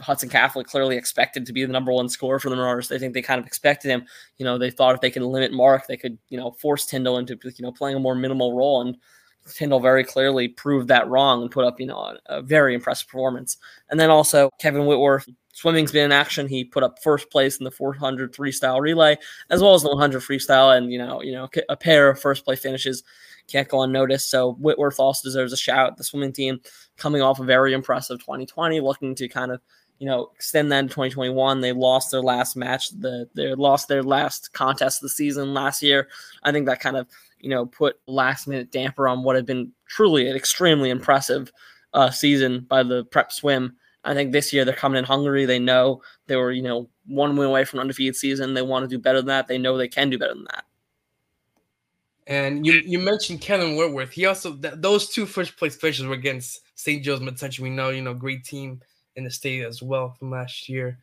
Hudson 0.00 0.30
Catholic 0.30 0.66
clearly 0.66 0.96
expected 0.96 1.44
to 1.44 1.52
be 1.52 1.64
the 1.66 1.72
number 1.72 1.92
one 1.92 2.08
scorer 2.08 2.38
for 2.38 2.48
the 2.48 2.56
Marauders. 2.56 2.88
They 2.88 2.98
think 2.98 3.12
they 3.12 3.20
kind 3.20 3.38
of 3.38 3.46
expected 3.46 3.90
him. 3.90 4.06
You 4.38 4.44
know, 4.46 4.56
they 4.56 4.70
thought 4.70 4.94
if 4.94 5.02
they 5.02 5.10
could 5.10 5.22
limit 5.22 5.52
Mark, 5.52 5.86
they 5.86 5.98
could, 5.98 6.16
you 6.30 6.38
know, 6.38 6.52
force 6.52 6.86
Tyndall 6.86 7.18
into, 7.18 7.38
you 7.44 7.62
know, 7.62 7.70
playing 7.70 7.96
a 7.96 8.00
more 8.00 8.14
minimal 8.14 8.56
role. 8.56 8.80
And 8.80 8.96
Tyndall 9.52 9.80
very 9.80 10.02
clearly 10.02 10.48
proved 10.48 10.88
that 10.88 11.08
wrong 11.08 11.42
and 11.42 11.50
put 11.50 11.66
up, 11.66 11.78
you 11.78 11.86
know, 11.86 11.98
a, 11.98 12.18
a 12.26 12.42
very 12.42 12.74
impressive 12.74 13.08
performance. 13.08 13.58
And 13.90 14.00
then 14.00 14.08
also 14.08 14.48
Kevin 14.58 14.86
Whitworth, 14.86 15.28
swimming's 15.52 15.92
been 15.92 16.06
in 16.06 16.12
action. 16.12 16.48
He 16.48 16.64
put 16.64 16.82
up 16.82 17.02
first 17.02 17.30
place 17.30 17.58
in 17.58 17.64
the 17.64 17.70
400 17.70 18.32
freestyle 18.34 18.80
relay 18.80 19.18
as 19.50 19.60
well 19.60 19.74
as 19.74 19.82
the 19.82 19.88
100 19.88 20.22
freestyle, 20.22 20.76
and 20.76 20.92
you 20.92 20.98
know, 20.98 21.22
you 21.22 21.32
know, 21.32 21.48
a 21.68 21.76
pair 21.76 22.08
of 22.08 22.20
first 22.20 22.44
place 22.44 22.60
finishes 22.60 23.02
can't 23.50 23.68
go 23.68 23.82
unnoticed. 23.82 24.30
So 24.30 24.52
Whitworth 24.54 25.00
also 25.00 25.26
deserves 25.26 25.52
a 25.52 25.56
shout. 25.56 25.96
The 25.96 26.04
swimming 26.04 26.32
team 26.32 26.60
coming 26.96 27.22
off 27.22 27.40
a 27.40 27.44
very 27.44 27.72
impressive 27.72 28.20
2020, 28.20 28.80
looking 28.80 29.14
to 29.16 29.28
kind 29.28 29.52
of 29.52 29.60
you 29.98 30.06
know 30.06 30.30
extend 30.34 30.72
that 30.72 30.82
to 30.82 30.88
2021. 30.88 31.60
They 31.60 31.72
lost 31.72 32.10
their 32.10 32.22
last 32.22 32.56
match, 32.56 32.90
the 32.90 33.28
they 33.34 33.54
lost 33.54 33.88
their 33.88 34.02
last 34.02 34.52
contest 34.52 34.98
of 34.98 35.02
the 35.02 35.10
season 35.10 35.54
last 35.54 35.82
year. 35.82 36.08
I 36.42 36.52
think 36.52 36.66
that 36.66 36.80
kind 36.80 36.96
of 36.96 37.06
you 37.38 37.50
know 37.50 37.66
put 37.66 38.00
last 38.06 38.48
minute 38.48 38.72
damper 38.72 39.08
on 39.08 39.22
what 39.22 39.36
had 39.36 39.46
been 39.46 39.72
truly 39.86 40.28
an 40.28 40.36
extremely 40.36 40.90
impressive 40.90 41.52
uh, 41.92 42.10
season 42.10 42.66
by 42.68 42.82
the 42.82 43.04
prep 43.04 43.32
swim. 43.32 43.76
I 44.04 44.14
think 44.14 44.32
this 44.32 44.52
year 44.52 44.64
they're 44.64 44.74
coming 44.74 44.98
in 44.98 45.04
hungry. 45.04 45.44
They 45.44 45.58
know 45.58 46.02
they 46.26 46.36
were, 46.36 46.52
you 46.52 46.62
know, 46.62 46.88
one 47.06 47.36
win 47.36 47.48
away 47.48 47.64
from 47.64 47.80
undefeated 47.80 48.16
season. 48.16 48.54
They 48.54 48.62
want 48.62 48.84
to 48.84 48.88
do 48.88 48.98
better 48.98 49.18
than 49.18 49.26
that. 49.26 49.46
They 49.46 49.58
know 49.58 49.76
they 49.76 49.88
can 49.88 50.08
do 50.08 50.18
better 50.18 50.34
than 50.34 50.44
that. 50.44 50.64
And 52.26 52.64
you 52.64 52.74
you 52.84 52.98
mentioned 52.98 53.40
Kevin 53.40 53.76
Whitworth. 53.76 54.12
He 54.12 54.26
also 54.26 54.54
th- 54.54 54.74
those 54.76 55.08
two 55.08 55.26
first 55.26 55.56
place 55.56 55.76
finishes 55.76 56.06
were 56.06 56.14
against 56.14 56.60
St. 56.74 57.02
Joe's 57.02 57.20
Metuchen. 57.20 57.60
We 57.60 57.70
know 57.70 57.90
you 57.90 58.02
know 58.02 58.14
great 58.14 58.44
team 58.44 58.80
in 59.16 59.24
the 59.24 59.30
state 59.30 59.64
as 59.64 59.82
well 59.82 60.10
from 60.18 60.30
last 60.30 60.68
year. 60.68 60.98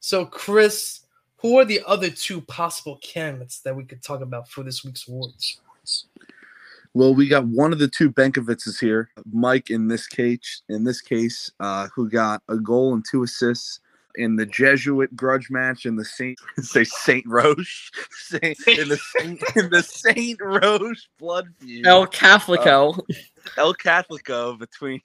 So 0.00 0.24
Chris, 0.24 1.00
who 1.36 1.58
are 1.58 1.64
the 1.64 1.80
other 1.86 2.10
two 2.10 2.40
possible 2.42 2.98
candidates 3.02 3.60
that 3.60 3.74
we 3.74 3.84
could 3.84 4.02
talk 4.02 4.20
about 4.20 4.48
for 4.48 4.62
this 4.62 4.84
week's 4.84 5.06
awards? 5.08 5.60
Well, 6.94 7.14
we 7.14 7.26
got 7.26 7.46
one 7.46 7.72
of 7.72 7.78
the 7.78 7.88
two 7.88 8.10
Benkovitzes 8.10 8.78
here, 8.78 9.08
Mike 9.32 9.70
in 9.70 9.88
this 9.88 10.06
case, 10.06 10.62
in 10.68 10.84
this 10.84 11.00
case, 11.00 11.50
uh, 11.58 11.88
who 11.94 12.08
got 12.08 12.42
a 12.48 12.56
goal 12.56 12.92
and 12.92 13.04
two 13.08 13.22
assists 13.22 13.80
in 14.16 14.36
the 14.36 14.46
Jesuit 14.46 15.14
grudge 15.16 15.50
match 15.50 15.86
in 15.86 15.96
the 15.96 16.04
Saint 16.04 16.38
say 16.58 16.84
Saint 16.84 17.26
Roche 17.26 17.90
Saint, 18.10 18.58
in 18.66 18.88
the 18.88 19.00
Saint 19.18 19.42
in 19.56 19.70
the 19.70 19.82
Saint 19.82 20.38
Roche 20.40 21.08
blood 21.18 21.48
feud. 21.58 21.86
El 21.86 22.06
Catholico. 22.06 22.98
Uh, 22.98 23.02
El 23.56 23.74
Catholico 23.74 24.58
between 24.58 25.00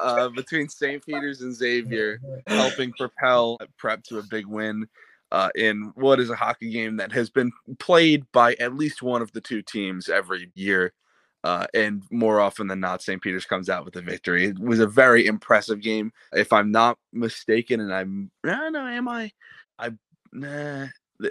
uh, 0.00 0.28
between 0.28 0.68
St. 0.68 1.04
Peter's 1.04 1.40
and 1.40 1.54
Xavier, 1.54 2.20
helping 2.46 2.92
propel 2.92 3.58
prep 3.76 4.02
to 4.04 4.18
a 4.18 4.22
big 4.22 4.46
win. 4.46 4.86
Uh, 5.30 5.50
in 5.56 5.92
what 5.94 6.18
is 6.20 6.30
a 6.30 6.34
hockey 6.34 6.70
game 6.70 6.96
that 6.96 7.12
has 7.12 7.28
been 7.28 7.52
played 7.78 8.24
by 8.32 8.54
at 8.54 8.74
least 8.74 9.02
one 9.02 9.20
of 9.20 9.30
the 9.32 9.42
two 9.42 9.60
teams 9.60 10.08
every 10.08 10.50
year. 10.54 10.94
Uh, 11.44 11.66
and 11.72 12.02
more 12.10 12.40
often 12.40 12.66
than 12.66 12.80
not, 12.80 13.02
St. 13.02 13.22
Peter's 13.22 13.46
comes 13.46 13.68
out 13.68 13.84
with 13.84 13.94
a 13.96 14.02
victory. 14.02 14.46
It 14.46 14.58
was 14.58 14.80
a 14.80 14.86
very 14.86 15.26
impressive 15.26 15.80
game. 15.80 16.12
If 16.32 16.52
I'm 16.52 16.72
not 16.72 16.98
mistaken, 17.12 17.80
and 17.80 17.94
I'm 17.94 18.30
no, 18.44 18.68
no, 18.68 18.86
am 18.86 19.08
I? 19.08 19.30
I 19.78 19.90
nah. 20.32 20.86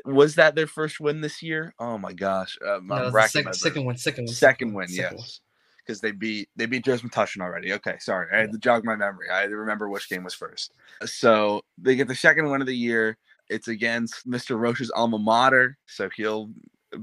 Was 0.05 0.35
that 0.35 0.55
their 0.55 0.67
first 0.67 0.99
win 0.99 1.21
this 1.21 1.41
year? 1.41 1.73
Oh 1.79 1.97
my 1.97 2.13
gosh! 2.13 2.57
Um, 2.65 2.87
no, 2.87 3.09
second, 3.27 3.53
second 3.53 3.85
one, 3.85 3.97
second 3.97 4.25
one, 4.25 4.33
second 4.33 4.73
win. 4.73 4.87
Second 4.87 5.17
yes, 5.19 5.41
because 5.85 6.01
they 6.01 6.11
beat 6.11 6.49
they 6.55 6.65
beat 6.65 6.83
Dresden 6.83 7.09
Tushin 7.09 7.41
already. 7.41 7.73
Okay, 7.73 7.95
sorry, 7.99 8.27
I 8.33 8.39
had 8.39 8.51
to 8.51 8.57
jog 8.57 8.85
my 8.85 8.95
memory. 8.95 9.29
I 9.29 9.41
had 9.41 9.49
to 9.49 9.57
remember 9.57 9.89
which 9.89 10.09
game 10.09 10.23
was 10.23 10.33
first. 10.33 10.73
So 11.05 11.61
they 11.77 11.95
get 11.95 12.07
the 12.07 12.15
second 12.15 12.49
win 12.49 12.61
of 12.61 12.67
the 12.67 12.75
year. 12.75 13.17
It's 13.49 13.69
against 13.69 14.27
Mr. 14.27 14.59
Roche's 14.59 14.91
alma 14.91 15.19
mater, 15.19 15.77
so 15.85 16.09
he'll 16.15 16.49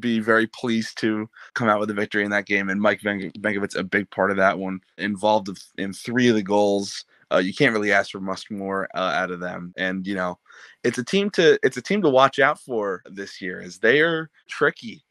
be 0.01 0.21
very 0.21 0.47
pleased 0.47 0.99
to 0.99 1.29
come 1.55 1.69
out 1.69 1.81
with 1.81 1.91
a 1.91 1.95
victory 1.95 2.25
in 2.25 2.31
that 2.31 2.47
game. 2.47 2.69
And 2.69 2.81
Mike 2.81 3.01
Benkovitz, 3.01 3.77
a 3.77 3.85
big 3.85 4.11
part 4.11 4.31
of 4.31 4.37
that 4.37 4.59
one, 4.59 4.81
involved 4.99 5.49
in 5.79 5.93
three 5.93 6.29
of 6.29 6.35
the 6.35 6.43
goals. 6.43 7.05
Uh, 7.33 7.39
you 7.39 7.55
can't 7.55 7.73
really 7.73 7.93
ask 7.93 8.11
for 8.11 8.21
much 8.21 8.51
more 8.51 8.89
uh, 8.95 9.13
out 9.15 9.31
of 9.31 9.41
them. 9.41 9.73
And 9.77 10.07
you 10.07 10.15
know, 10.15 10.39
it's 10.83 10.99
a 10.99 11.05
team 11.05 11.31
to 11.31 11.59
it's 11.63 11.77
a 11.77 11.83
team 11.83 12.03
to 12.03 12.11
watch 12.11 12.39
out 12.39 12.61
for 12.61 13.03
this 13.07 13.41
year, 13.41 13.61
as 13.61 13.79
they 13.79 14.01
are 14.01 14.31
tricky. 14.49 15.05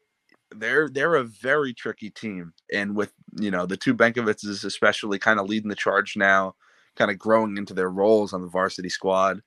They're 0.56 0.88
they're 0.90 1.16
a 1.16 1.24
very 1.24 1.74
tricky 1.74 2.12
team, 2.12 2.54
and 2.72 2.96
with 2.96 3.12
you 3.40 3.52
know 3.52 3.66
the 3.66 3.78
two 3.78 3.96
Benkovitzes 3.96 4.64
especially 4.64 5.18
kind 5.20 5.40
of 5.40 5.50
leading 5.50 5.70
the 5.70 5.76
charge 5.76 6.16
now, 6.16 6.56
kind 6.96 7.10
of 7.10 7.18
growing 7.18 7.58
into 7.58 7.74
their 7.74 7.90
roles 7.90 8.34
on 8.34 8.42
the 8.42 8.48
varsity 8.48 8.90
squad 8.90 9.42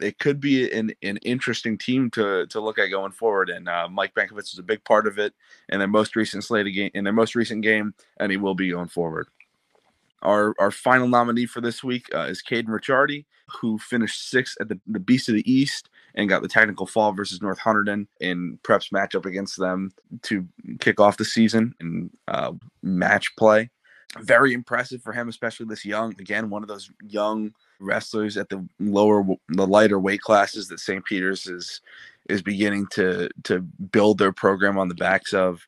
it 0.00 0.18
could 0.18 0.40
be 0.40 0.70
an, 0.70 0.92
an 1.02 1.16
interesting 1.18 1.78
team 1.78 2.10
to 2.10 2.46
to 2.46 2.60
look 2.60 2.78
at 2.78 2.88
going 2.88 3.12
forward. 3.12 3.50
And 3.50 3.68
uh, 3.68 3.88
Mike 3.90 4.14
Benkovitz 4.14 4.52
was 4.52 4.58
a 4.58 4.64
big 4.64 4.84
part 4.84 5.06
of 5.06 5.18
it 5.18 5.34
in 5.68 5.78
their 5.78 5.88
most 5.88 6.16
recent 6.16 6.44
slate 6.44 6.72
game 6.74 6.90
in 6.94 7.04
their 7.04 7.12
most 7.12 7.34
recent 7.34 7.62
game, 7.62 7.94
and 8.18 8.30
he 8.30 8.36
will 8.36 8.54
be 8.54 8.70
going 8.70 8.88
forward. 8.88 9.28
Our 10.22 10.54
our 10.58 10.70
final 10.70 11.08
nominee 11.08 11.46
for 11.46 11.60
this 11.60 11.84
week 11.84 12.06
uh, 12.14 12.26
is 12.28 12.42
Caden 12.42 12.68
Ricciardi, 12.68 13.24
who 13.48 13.78
finished 13.78 14.30
sixth 14.30 14.56
at 14.60 14.68
the, 14.68 14.80
the 14.86 15.00
Beast 15.00 15.28
of 15.28 15.34
the 15.34 15.50
East 15.50 15.90
and 16.14 16.28
got 16.28 16.42
the 16.42 16.48
technical 16.48 16.86
fall 16.86 17.12
versus 17.12 17.42
North 17.42 17.58
Hunterdon 17.58 18.06
in 18.20 18.58
Prep's 18.62 18.88
matchup 18.88 19.26
against 19.26 19.58
them 19.58 19.92
to 20.22 20.46
kick 20.80 20.98
off 20.98 21.18
the 21.18 21.24
season 21.24 21.74
and 21.80 22.10
uh, 22.28 22.52
match 22.82 23.36
play. 23.36 23.70
Very 24.20 24.52
impressive 24.54 25.02
for 25.02 25.12
him, 25.12 25.28
especially 25.28 25.66
this 25.66 25.84
young. 25.84 26.12
Again, 26.18 26.48
one 26.48 26.62
of 26.62 26.68
those 26.68 26.90
young 27.06 27.52
wrestlers 27.80 28.36
at 28.36 28.48
the 28.48 28.66
lower 28.78 29.24
the 29.48 29.66
lighter 29.66 29.98
weight 29.98 30.20
classes 30.20 30.68
that 30.68 30.80
St. 30.80 31.04
Peter's 31.04 31.46
is 31.46 31.80
is 32.28 32.42
beginning 32.42 32.86
to 32.92 33.28
to 33.44 33.60
build 33.60 34.18
their 34.18 34.32
program 34.32 34.78
on 34.78 34.88
the 34.88 34.94
backs 34.94 35.32
of. 35.32 35.66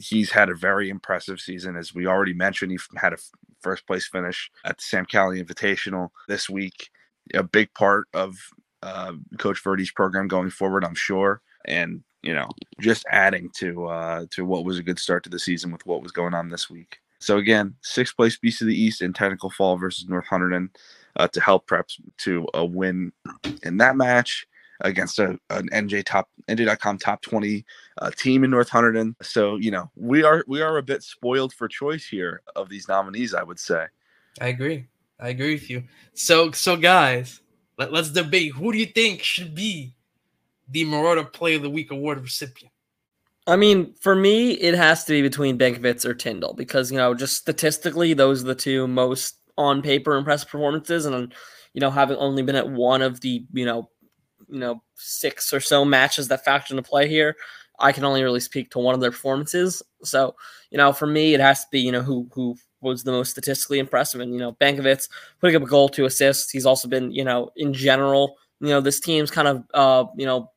He's 0.00 0.32
had 0.32 0.48
a 0.48 0.56
very 0.56 0.90
impressive 0.90 1.40
season, 1.40 1.76
as 1.76 1.94
we 1.94 2.06
already 2.06 2.32
mentioned. 2.32 2.72
He 2.72 2.78
had 2.96 3.12
a 3.12 3.18
first 3.60 3.86
place 3.86 4.06
finish 4.08 4.50
at 4.64 4.78
the 4.78 4.82
Sam 4.82 5.06
Cali 5.06 5.42
Invitational 5.42 6.08
this 6.26 6.50
week. 6.50 6.90
A 7.34 7.44
big 7.44 7.72
part 7.74 8.08
of 8.12 8.36
uh, 8.82 9.12
Coach 9.38 9.62
Verdi's 9.62 9.92
program 9.92 10.26
going 10.26 10.50
forward, 10.50 10.84
I'm 10.84 10.94
sure, 10.94 11.42
and 11.66 12.02
you 12.22 12.34
know, 12.34 12.48
just 12.80 13.04
adding 13.10 13.50
to 13.56 13.86
uh, 13.86 14.26
to 14.30 14.44
what 14.44 14.64
was 14.64 14.78
a 14.78 14.82
good 14.82 14.98
start 14.98 15.24
to 15.24 15.30
the 15.30 15.38
season 15.38 15.72
with 15.72 15.84
what 15.86 16.02
was 16.02 16.12
going 16.12 16.34
on 16.34 16.48
this 16.48 16.68
week. 16.68 16.99
So 17.20 17.36
again, 17.36 17.74
sixth 17.82 18.16
place 18.16 18.38
Beast 18.38 18.62
of 18.62 18.68
the 18.68 18.80
East 18.80 19.02
in 19.02 19.12
technical 19.12 19.50
fall 19.50 19.76
versus 19.76 20.08
North 20.08 20.26
Hunterdon 20.30 20.70
uh, 21.16 21.28
to 21.28 21.40
help 21.40 21.68
preps 21.68 22.00
to 22.18 22.46
a 22.54 22.64
win 22.64 23.12
in 23.62 23.76
that 23.76 23.96
match 23.96 24.46
against 24.80 25.18
a, 25.18 25.38
an 25.50 25.68
NJ 25.68 26.04
top 26.04 26.28
NJ.com 26.48 26.98
top 26.98 27.20
20 27.22 27.64
uh, 27.98 28.10
team 28.16 28.44
in 28.44 28.50
North 28.50 28.70
Hunterdon. 28.70 29.14
So, 29.22 29.56
you 29.56 29.70
know, 29.70 29.90
we 29.96 30.24
are 30.24 30.44
we 30.48 30.62
are 30.62 30.78
a 30.78 30.82
bit 30.82 31.02
spoiled 31.02 31.52
for 31.52 31.68
choice 31.68 32.06
here 32.06 32.42
of 32.56 32.68
these 32.68 32.88
nominees, 32.88 33.34
I 33.34 33.42
would 33.42 33.58
say. 33.58 33.86
I 34.40 34.48
agree. 34.48 34.86
I 35.18 35.28
agree 35.28 35.54
with 35.54 35.68
you. 35.68 35.84
So 36.14 36.50
so 36.52 36.76
guys, 36.76 37.42
let, 37.78 37.92
let's 37.92 38.10
debate 38.10 38.52
who 38.52 38.72
do 38.72 38.78
you 38.78 38.86
think 38.86 39.22
should 39.22 39.54
be 39.54 39.94
the 40.68 40.84
Marauder 40.84 41.24
Play 41.24 41.54
of 41.54 41.62
the 41.62 41.70
Week 41.70 41.90
award 41.90 42.22
recipient? 42.22 42.72
I 43.50 43.56
mean, 43.56 43.94
for 44.00 44.14
me, 44.14 44.52
it 44.52 44.74
has 44.74 45.04
to 45.04 45.12
be 45.12 45.22
between 45.22 45.58
Benkovitz 45.58 46.04
or 46.04 46.14
Tyndall 46.14 46.54
because 46.54 46.92
you 46.92 46.98
know, 46.98 47.14
just 47.14 47.36
statistically, 47.36 48.14
those 48.14 48.44
are 48.44 48.46
the 48.46 48.54
two 48.54 48.86
most 48.86 49.38
on 49.58 49.82
paper 49.82 50.16
impressive 50.16 50.48
performances, 50.48 51.04
and 51.04 51.34
you 51.74 51.80
know, 51.80 51.90
having 51.90 52.16
only 52.18 52.42
been 52.42 52.54
at 52.54 52.70
one 52.70 53.02
of 53.02 53.20
the 53.22 53.44
you 53.52 53.64
know, 53.64 53.90
you 54.48 54.60
know, 54.60 54.82
six 54.94 55.52
or 55.52 55.58
so 55.58 55.84
matches 55.84 56.28
that 56.28 56.44
factor 56.44 56.74
into 56.74 56.88
play 56.88 57.08
here, 57.08 57.34
I 57.80 57.90
can 57.90 58.04
only 58.04 58.22
really 58.22 58.38
speak 58.38 58.70
to 58.70 58.78
one 58.78 58.94
of 58.94 59.00
their 59.00 59.10
performances. 59.10 59.82
So, 60.04 60.36
you 60.70 60.78
know, 60.78 60.92
for 60.92 61.08
me, 61.08 61.34
it 61.34 61.40
has 61.40 61.64
to 61.64 61.68
be 61.72 61.80
you 61.80 61.90
know 61.90 62.02
who 62.02 62.28
who 62.32 62.56
was 62.80 63.02
the 63.02 63.10
most 63.10 63.30
statistically 63.32 63.80
impressive, 63.80 64.20
and 64.20 64.32
you 64.32 64.38
know, 64.38 64.52
Benkovitz 64.52 65.08
putting 65.40 65.56
up 65.56 65.62
a 65.62 65.66
goal, 65.66 65.88
two 65.88 66.04
assists. 66.04 66.52
He's 66.52 66.66
also 66.66 66.86
been 66.86 67.10
you 67.10 67.24
know, 67.24 67.50
in 67.56 67.74
general, 67.74 68.36
you 68.60 68.68
know, 68.68 68.80
this 68.80 69.00
team's 69.00 69.32
kind 69.32 69.48
of 69.48 69.64
uh, 69.74 70.04
you 70.16 70.26
know 70.26 70.52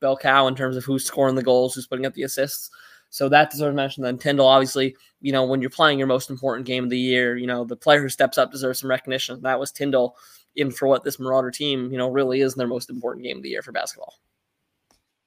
bell, 0.00 0.16
cow 0.16 0.46
in 0.46 0.54
terms 0.54 0.76
of 0.76 0.84
who's 0.84 1.04
scoring 1.04 1.34
the 1.34 1.42
goals, 1.42 1.74
who's 1.74 1.86
putting 1.86 2.06
up 2.06 2.14
the 2.14 2.22
assists. 2.24 2.70
So 3.10 3.28
that 3.28 3.50
deserves 3.50 3.74
mention. 3.74 4.04
Then 4.04 4.18
Tyndall, 4.18 4.46
obviously, 4.46 4.96
you 5.20 5.32
know, 5.32 5.44
when 5.44 5.60
you're 5.60 5.70
playing 5.70 5.98
your 5.98 6.06
most 6.06 6.30
important 6.30 6.66
game 6.66 6.84
of 6.84 6.90
the 6.90 6.98
year, 6.98 7.36
you 7.36 7.46
know, 7.46 7.64
the 7.64 7.76
player 7.76 8.00
who 8.00 8.08
steps 8.08 8.38
up 8.38 8.52
deserves 8.52 8.80
some 8.80 8.90
recognition. 8.90 9.42
That 9.42 9.58
was 9.58 9.72
Tyndall 9.72 10.16
in 10.56 10.70
for 10.70 10.86
what 10.86 11.04
this 11.04 11.18
Marauder 11.18 11.50
team, 11.50 11.90
you 11.90 11.98
know, 11.98 12.08
really 12.08 12.40
is 12.40 12.54
their 12.54 12.66
most 12.68 12.88
important 12.88 13.24
game 13.24 13.36
of 13.36 13.42
the 13.42 13.48
year 13.48 13.62
for 13.62 13.72
basketball. 13.72 14.14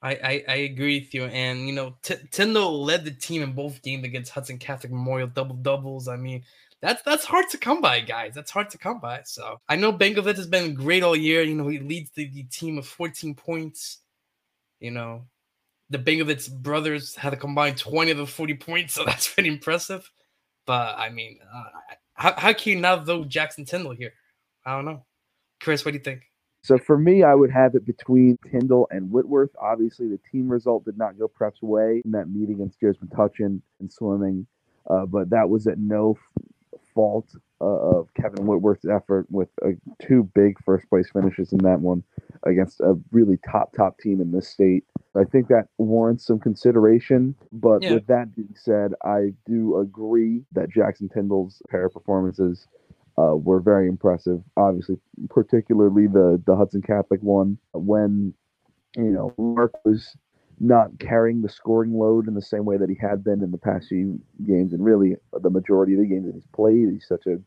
I, 0.01 0.11
I, 0.11 0.43
I 0.49 0.55
agree 0.55 0.99
with 0.99 1.13
you. 1.13 1.25
And, 1.25 1.65
you 1.65 1.73
know, 1.73 1.95
T- 2.01 2.15
Tyndall 2.31 2.83
led 2.83 3.05
the 3.05 3.11
team 3.11 3.41
in 3.41 3.53
both 3.53 3.81
games 3.81 4.03
against 4.03 4.31
Hudson 4.31 4.57
Catholic 4.57 4.91
Memorial 4.91 5.29
double 5.29 5.55
doubles. 5.55 6.07
I 6.09 6.17
mean, 6.17 6.43
that's 6.81 7.01
that's 7.03 7.23
hard 7.23 7.47
to 7.51 7.57
come 7.57 7.79
by, 7.79 8.01
guys. 8.01 8.33
That's 8.35 8.51
hard 8.51 8.69
to 8.71 8.77
come 8.77 8.99
by. 8.99 9.21
So 9.23 9.61
I 9.69 9.77
know 9.77 9.93
Benkovic 9.93 10.35
has 10.35 10.47
been 10.47 10.73
great 10.73 11.01
all 11.01 11.15
year. 11.15 11.41
You 11.41 11.55
know, 11.55 11.69
he 11.69 11.79
leads 11.79 12.11
the, 12.11 12.29
the 12.29 12.43
team 12.43 12.77
of 12.77 12.85
14 12.85 13.33
points. 13.35 13.99
You 14.83 14.91
know, 14.91 15.23
the 15.89 15.97
Benkovic 15.97 16.51
brothers 16.61 17.15
had 17.15 17.33
a 17.33 17.37
combined 17.37 17.77
20 17.77 18.11
of 18.11 18.17
the 18.17 18.27
40 18.27 18.55
points, 18.55 18.93
so 18.95 19.05
that's 19.05 19.33
pretty 19.33 19.49
impressive. 19.49 20.09
But 20.65 20.97
I 20.97 21.09
mean, 21.09 21.39
uh, 21.53 21.63
how, 22.13 22.33
how 22.37 22.53
can 22.53 22.73
you 22.73 22.79
not 22.79 23.05
vote 23.05 23.29
Jackson 23.29 23.63
Tyndall 23.63 23.93
here? 23.93 24.13
I 24.65 24.75
don't 24.75 24.85
know. 24.85 25.05
Chris, 25.61 25.85
what 25.85 25.91
do 25.91 25.97
you 25.97 26.03
think? 26.03 26.23
So 26.63 26.77
for 26.77 26.97
me, 26.97 27.23
I 27.23 27.33
would 27.33 27.51
have 27.51 27.75
it 27.75 27.85
between 27.85 28.37
Tyndall 28.49 28.87
and 28.91 29.09
Whitworth. 29.09 29.51
Obviously, 29.61 30.07
the 30.07 30.19
team 30.31 30.47
result 30.49 30.85
did 30.85 30.97
not 30.97 31.17
go 31.17 31.27
Prep's 31.27 31.61
way 31.61 32.01
in 32.03 32.11
that 32.11 32.29
meet 32.29 32.49
against 32.49 32.79
Gears 32.79 32.97
Metuchen 32.97 33.61
and 33.79 33.91
swimming, 33.91 34.47
uh, 34.89 35.05
but 35.05 35.29
that 35.29 35.49
was 35.49 35.67
at 35.67 35.77
no 35.77 36.17
fault 36.93 37.27
of 37.65 38.13
Kevin 38.13 38.45
Whitworth's 38.45 38.85
effort 38.85 39.27
with 39.29 39.49
uh, 39.65 39.69
two 40.01 40.29
big 40.35 40.57
first 40.63 40.89
place 40.89 41.09
finishes 41.11 41.51
in 41.53 41.59
that 41.59 41.79
one 41.79 42.03
against 42.45 42.81
a 42.81 42.95
really 43.11 43.37
top 43.49 43.73
top 43.73 43.99
team 43.99 44.21
in 44.21 44.31
this 44.31 44.47
state. 44.47 44.83
I 45.15 45.23
think 45.25 45.47
that 45.49 45.67
warrants 45.77 46.25
some 46.25 46.39
consideration. 46.39 47.35
But 47.51 47.81
Yeah. 47.83 47.93
with 47.93 48.07
that 48.07 48.35
being 48.35 48.55
said, 48.55 48.93
I 49.03 49.33
do 49.45 49.77
agree 49.79 50.43
that 50.53 50.69
Jackson 50.69 51.09
Tyndall's 51.09 51.61
pair 51.69 51.85
of 51.85 51.93
performances 51.93 52.67
uh, 53.17 53.35
were 53.35 53.59
very 53.59 53.87
impressive. 53.87 54.41
Obviously, 54.57 54.97
particularly 55.29 56.07
the 56.07 56.41
the 56.45 56.55
Hudson 56.55 56.81
Catholic 56.81 57.21
one 57.21 57.57
when 57.73 58.33
you 58.95 59.11
know 59.11 59.33
Mark 59.37 59.73
was 59.85 60.15
not 60.59 60.97
carrying 60.99 61.41
the 61.41 61.49
scoring 61.49 61.93
load 61.93 62.27
in 62.27 62.33
the 62.35 62.41
same 62.41 62.63
way 62.65 62.77
that 62.77 62.89
he 62.89 62.95
had 62.95 63.23
been 63.23 63.43
in 63.43 63.51
the 63.51 63.57
past 63.57 63.87
few 63.89 64.19
games, 64.45 64.73
and 64.73 64.83
really 64.83 65.15
the 65.41 65.49
majority 65.49 65.93
of 65.93 65.99
the 65.99 66.05
games 66.05 66.25
that 66.25 66.35
he's 66.35 66.47
played. 66.53 66.89
He's 66.91 67.07
such 67.07 67.25
a 67.27 67.39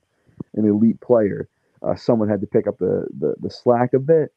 an 0.55 0.67
elite 0.67 1.01
player. 1.01 1.49
Uh, 1.83 1.95
someone 1.95 2.29
had 2.29 2.41
to 2.41 2.47
pick 2.47 2.67
up 2.67 2.79
the 2.79 3.07
the, 3.19 3.35
the 3.41 3.51
slack 3.51 3.95
a 3.95 3.99
bit. 3.99 4.33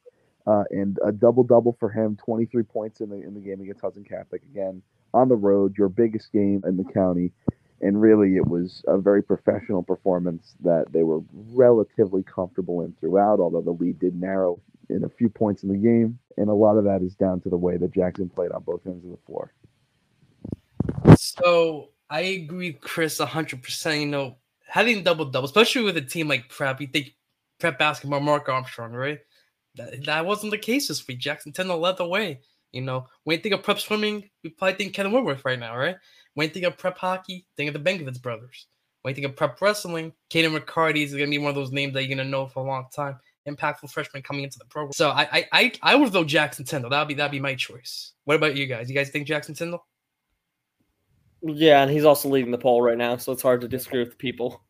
Uh, 0.47 0.63
and 0.71 0.97
a 1.05 1.11
double 1.11 1.43
double 1.43 1.75
for 1.79 1.89
him, 1.89 2.17
23 2.25 2.63
points 2.63 3.01
in 3.01 3.09
the 3.09 3.17
in 3.17 3.33
the 3.33 3.39
game 3.39 3.61
against 3.61 3.81
Hudson 3.81 4.03
Catholic 4.03 4.41
again 4.43 4.81
on 5.13 5.27
the 5.27 5.35
road, 5.35 5.77
your 5.77 5.89
biggest 5.89 6.31
game 6.31 6.63
in 6.65 6.77
the 6.77 6.83
county 6.83 7.31
and 7.81 8.01
really 8.01 8.35
it 8.35 8.45
was 8.47 8.83
a 8.87 8.97
very 8.97 9.23
professional 9.23 9.81
performance 9.81 10.55
that 10.61 10.91
they 10.91 11.03
were 11.03 11.21
relatively 11.53 12.23
comfortable 12.23 12.81
in 12.81 12.93
throughout 12.99 13.39
although 13.39 13.61
the 13.61 13.71
lead 13.71 13.97
did 13.99 14.19
narrow 14.19 14.59
in 14.89 15.05
a 15.05 15.09
few 15.09 15.29
points 15.29 15.63
in 15.63 15.69
the 15.69 15.77
game 15.77 16.19
and 16.35 16.49
a 16.49 16.53
lot 16.53 16.77
of 16.77 16.83
that 16.83 17.01
is 17.01 17.15
down 17.15 17.39
to 17.39 17.49
the 17.49 17.57
way 17.57 17.77
that 17.77 17.93
jackson 17.93 18.29
played 18.29 18.51
on 18.51 18.61
both 18.63 18.81
ends 18.85 19.05
of 19.05 19.11
the 19.11 19.17
floor 19.25 19.53
So 21.17 21.89
I 22.09 22.21
agree 22.21 22.73
Chris 22.73 23.19
100%. 23.19 23.99
You 23.99 24.07
know, 24.07 24.37
having 24.69 25.03
double 25.03 25.25
double, 25.25 25.45
especially 25.45 25.83
with 25.83 25.97
a 25.97 26.01
team 26.01 26.27
like 26.27 26.49
Prep, 26.49 26.79
you 26.79 26.87
think 26.87 27.15
Prep 27.59 27.77
basketball, 27.77 28.19
Mark 28.19 28.47
Armstrong, 28.47 28.91
right? 28.93 29.19
That, 29.75 30.05
that 30.05 30.25
wasn't 30.25 30.51
the 30.51 30.57
case 30.57 30.87
this 30.87 31.05
week. 31.07 31.19
Jackson 31.19 31.51
Tyndall 31.51 31.79
led 31.79 31.97
the 31.97 32.07
way. 32.07 32.41
You 32.71 32.81
know, 32.81 33.07
when 33.23 33.37
you 33.37 33.43
think 33.43 33.55
of 33.55 33.63
Prep 33.63 33.79
swimming, 33.79 34.29
we 34.43 34.51
probably 34.51 34.75
think 34.75 34.93
Kevin 34.93 35.11
Whitworth 35.11 35.43
right 35.43 35.59
now, 35.59 35.75
right? 35.75 35.95
When 36.35 36.47
you 36.47 36.53
think 36.53 36.65
of 36.65 36.77
Prep 36.77 36.97
hockey, 36.97 37.45
think 37.57 37.73
of 37.73 37.83
the 37.83 37.89
Benkovic 37.89 38.21
brothers. 38.21 38.67
When 39.01 39.11
you 39.11 39.15
think 39.15 39.27
of 39.27 39.35
Prep 39.35 39.59
wrestling, 39.61 40.13
Caden 40.29 40.57
McCarty 40.57 41.03
is 41.03 41.11
going 41.11 41.25
to 41.25 41.29
be 41.31 41.37
one 41.37 41.49
of 41.49 41.55
those 41.55 41.71
names 41.71 41.93
that 41.93 42.03
you're 42.03 42.15
going 42.15 42.25
to 42.25 42.29
know 42.29 42.47
for 42.47 42.63
a 42.63 42.67
long 42.67 42.85
time. 42.93 43.17
Impactful 43.47 43.89
freshman 43.89 44.21
coming 44.21 44.43
into 44.43 44.59
the 44.59 44.65
program. 44.65 44.91
So 44.93 45.09
I 45.09 45.27
I 45.31 45.45
I, 45.51 45.71
I 45.81 45.95
would 45.95 46.09
vote 46.09 46.27
Jackson 46.27 46.65
Tyndall. 46.65 46.91
That'd 46.91 47.07
be 47.07 47.15
that'd 47.15 47.31
be 47.31 47.39
my 47.39 47.55
choice. 47.55 48.11
What 48.25 48.35
about 48.35 48.55
you 48.55 48.67
guys? 48.67 48.89
You 48.89 48.95
guys 48.95 49.09
think 49.09 49.25
Jackson 49.25 49.55
Tyndall? 49.55 49.87
Yeah, 51.41 51.81
and 51.81 51.91
he's 51.91 52.05
also 52.05 52.29
leading 52.29 52.51
the 52.51 52.57
poll 52.57 52.81
right 52.81 52.97
now, 52.97 53.17
so 53.17 53.31
it's 53.31 53.41
hard 53.41 53.61
to 53.61 53.67
disagree 53.67 53.99
with 53.99 54.11
the 54.11 54.15
people. 54.17 54.61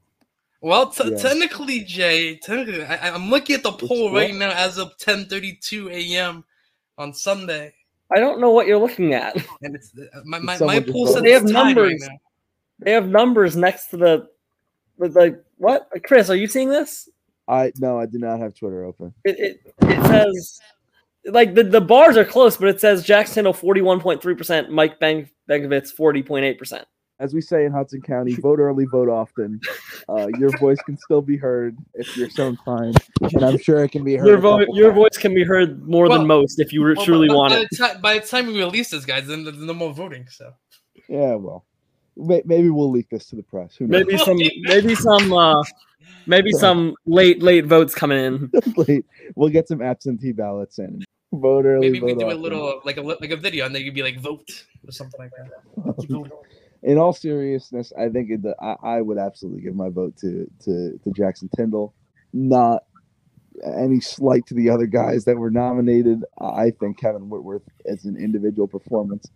Well, 0.61 0.91
t- 0.91 1.09
Yeah. 1.09 1.17
technically, 1.17 1.81
Jay, 1.83 2.35
technically, 2.35 2.83
I, 2.83 3.13
I'm 3.13 3.29
looking 3.29 3.55
at 3.55 3.63
the 3.63 3.71
poll 3.71 4.11
what? 4.11 4.19
right 4.19 4.35
now 4.35 4.51
as 4.51 4.77
of 4.77 4.97
10:32 4.97 5.89
a.m. 5.91 6.43
on 6.97 7.13
Sunday, 7.13 7.73
I 8.11 8.19
don't 8.19 8.39
know 8.41 8.51
what 8.51 8.67
you're 8.67 8.77
looking 8.79 9.13
at. 9.13 9.35
and 9.61 9.75
it's 9.75 9.91
uh, 9.97 10.21
my 10.25 10.39
my, 10.39 10.57
my 10.59 10.79
poll 10.79 11.05
vote? 11.05 11.13
says 11.13 11.23
They 11.23 11.31
have 11.31 11.45
numbers. 11.45 12.01
Right 12.01 12.11
now. 12.11 12.17
They 12.79 12.91
have 12.91 13.07
numbers 13.09 13.55
next 13.55 13.87
to 13.87 13.97
the, 13.97 14.29
with 14.97 15.15
like 15.15 15.41
what? 15.57 15.89
Chris, 16.03 16.29
are 16.29 16.35
you 16.35 16.47
seeing 16.47 16.69
this? 16.69 17.09
i 17.49 17.71
no 17.79 17.99
i 17.99 18.05
do 18.05 18.19
not 18.19 18.39
have 18.39 18.53
twitter 18.53 18.83
open 18.85 19.11
It 19.25 19.39
it, 19.39 19.73
it 19.81 20.07
says 20.07 20.61
like 21.25 21.53
the, 21.55 21.63
the 21.63 21.81
bars 21.81 22.17
are 22.17 22.25
close, 22.25 22.57
but 22.57 22.69
it 22.69 22.79
says 22.79 23.03
Jackson 23.03 23.35
Tyndall 23.35 23.53
forty 23.53 23.81
one 23.81 23.99
point 23.99 24.21
three 24.21 24.35
percent, 24.35 24.69
Mike 24.71 24.99
Bang 24.99 25.29
Begovitz 25.49 25.89
forty 25.91 26.23
point 26.23 26.45
eight 26.45 26.57
percent. 26.57 26.85
as 27.19 27.33
we 27.33 27.41
say 27.41 27.65
in 27.65 27.71
hudson 27.71 28.01
county 28.01 28.33
vote 28.35 28.59
early 28.59 28.85
vote 28.85 29.09
often 29.09 29.59
uh, 30.07 30.27
your 30.39 30.55
voice 30.59 30.77
can 30.85 30.95
still 30.97 31.21
be 31.21 31.35
heard 31.35 31.75
if 31.95 32.15
you're 32.15 32.29
so 32.29 32.47
inclined 32.47 32.95
and 33.33 33.43
i'm 33.43 33.57
sure 33.57 33.83
it 33.83 33.89
can 33.91 34.03
be 34.05 34.15
heard 34.15 34.27
Your 34.27 34.37
a 34.37 34.41
vote, 34.41 34.59
couple 34.59 34.77
your 34.77 34.91
voice 34.93 35.17
can 35.17 35.33
be 35.33 35.43
heard 35.43 35.85
more 35.85 36.07
Well- 36.07 36.19
than 36.19 36.27
most 36.27 36.59
if 36.61 36.71
you 36.71 36.81
re- 36.83 36.93
Well, 36.95 37.03
truly 37.05 37.27
by, 37.27 37.33
want 37.33 37.53
by 37.53 37.59
it. 37.61 37.67
The 37.71 37.77
time, 37.77 38.01
by 38.01 38.19
the 38.19 38.25
time 38.25 38.47
we 38.47 38.57
release 38.59 38.91
this, 38.91 39.03
guys, 39.05 39.27
then 39.27 39.43
there's 39.43 39.57
no 39.57 39.73
more 39.73 39.91
voting. 39.93 40.27
So 40.29 40.53
yeah 41.09 41.35
well 41.35 41.65
maybe 42.15 42.69
we'll 42.69 42.91
leak 42.91 43.09
this 43.09 43.25
to 43.27 43.35
the 43.35 43.43
press 43.43 43.75
Who 43.77 43.87
knows? 43.87 44.05
Maybe 44.05 44.17
some, 44.17 44.37
maybe 44.63 44.95
some, 44.95 45.33
uh, 45.33 45.63
maybe 46.27 46.51
some 46.51 46.93
late 47.05 47.41
late 47.41 47.65
votes 47.65 47.93
coming 47.95 48.17
in. 48.17 48.51
Late. 48.77 49.05
we'll 49.35 49.49
get 49.49 49.67
some 49.67 49.81
absentee 49.81 50.31
ballots 50.31 50.79
in 50.79 51.03
vote 51.33 51.65
early 51.65 51.89
maybe 51.89 51.99
we 51.99 52.13
vote 52.13 52.19
do 52.19 52.31
a 52.31 52.33
little 52.33 52.81
like 52.85 52.97
a 52.97 53.01
like 53.01 53.31
a 53.31 53.37
video, 53.37 53.65
and 53.65 53.75
then 53.75 53.83
you'd 53.83 53.93
be 53.93 54.03
like 54.03 54.19
vote 54.19 54.65
or 54.87 54.91
something 54.91 55.19
like 55.19 55.31
that. 55.31 56.31
In 56.81 56.97
all 56.97 57.11
seriousness, 57.11 57.91
I 57.99 58.07
think 58.07 58.29
it, 58.29 58.39
I, 58.61 58.75
I 58.81 59.01
would 59.01 59.17
absolutely 59.17 59.61
give 59.61 59.75
my 59.75 59.89
vote 59.89 60.15
to, 60.17 60.49
to 60.63 60.99
to 61.03 61.11
Jackson 61.11 61.49
Tyndall. 61.55 61.93
Not 62.31 62.83
any 63.63 63.99
slight 63.99 64.45
to 64.47 64.53
the 64.53 64.69
other 64.69 64.85
guys 64.85 65.25
that 65.25 65.37
were 65.37 65.51
nominated. 65.51 66.23
I 66.39 66.71
think 66.71 66.97
Kevin 66.99 67.29
Whitworth, 67.29 67.63
as 67.85 68.05
an 68.05 68.15
individual 68.15 68.67
performance, 68.67 69.29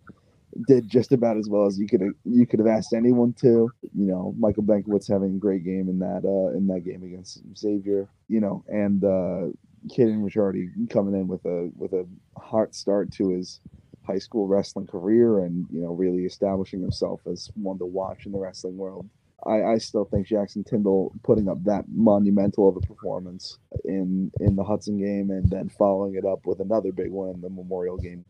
did 0.66 0.88
just 0.88 1.12
about 1.12 1.36
as 1.36 1.48
well 1.48 1.66
as 1.66 1.78
you 1.78 1.86
could 1.86 2.02
you 2.24 2.46
could 2.46 2.60
have 2.60 2.68
asked 2.68 2.92
anyone 2.92 3.32
to. 3.40 3.70
You 3.82 4.06
know, 4.06 4.34
Michael 4.38 4.62
Benkowitz 4.62 5.10
having 5.10 5.34
a 5.34 5.38
great 5.38 5.64
game 5.64 5.88
in 5.88 5.98
that 5.98 6.24
uh, 6.24 6.56
in 6.56 6.66
that 6.68 6.80
game 6.84 7.02
against 7.02 7.42
Xavier. 7.56 8.08
You 8.28 8.40
know, 8.40 8.64
and 8.68 9.04
uh, 9.04 9.52
Kaden 9.88 10.22
Ricciardi 10.22 10.90
coming 10.90 11.14
in 11.14 11.28
with 11.28 11.44
a 11.44 11.70
with 11.76 11.92
a 11.92 12.06
hot 12.36 12.74
start 12.74 13.12
to 13.12 13.30
his 13.30 13.60
high 14.06 14.18
school 14.18 14.46
wrestling 14.46 14.86
career 14.86 15.40
and 15.40 15.66
you 15.70 15.80
know 15.80 15.92
really 15.92 16.24
establishing 16.24 16.80
himself 16.80 17.20
as 17.26 17.50
one 17.54 17.78
to 17.78 17.86
watch 17.86 18.26
in 18.26 18.32
the 18.32 18.38
wrestling 18.38 18.76
world. 18.76 19.08
I, 19.46 19.62
I 19.62 19.78
still 19.78 20.06
think 20.06 20.26
Jackson 20.26 20.64
Tyndall 20.64 21.12
putting 21.22 21.48
up 21.48 21.62
that 21.64 21.84
monumental 21.88 22.68
of 22.68 22.76
a 22.76 22.80
performance 22.80 23.58
in 23.84 24.30
in 24.40 24.56
the 24.56 24.64
Hudson 24.64 24.98
game 24.98 25.30
and 25.30 25.48
then 25.50 25.68
following 25.68 26.14
it 26.14 26.24
up 26.24 26.46
with 26.46 26.60
another 26.60 26.92
big 26.92 27.10
one 27.10 27.30
in 27.30 27.40
the 27.40 27.50
Memorial 27.50 27.96
game 27.96 28.24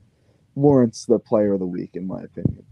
warrants 0.55 1.05
the 1.05 1.19
player 1.19 1.55
of 1.55 1.61
the 1.61 1.67
week 1.67 1.91
in 1.95 2.07
my 2.07 2.23
opinion. 2.23 2.65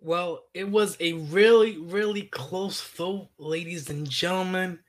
Well, 0.00 0.44
it 0.52 0.68
was 0.68 0.96
a 0.98 1.12
really, 1.12 1.78
really 1.78 2.22
close 2.22 2.82
vote, 2.82 3.28
ladies 3.38 3.88
and 3.88 4.08
gentlemen. 4.08 4.80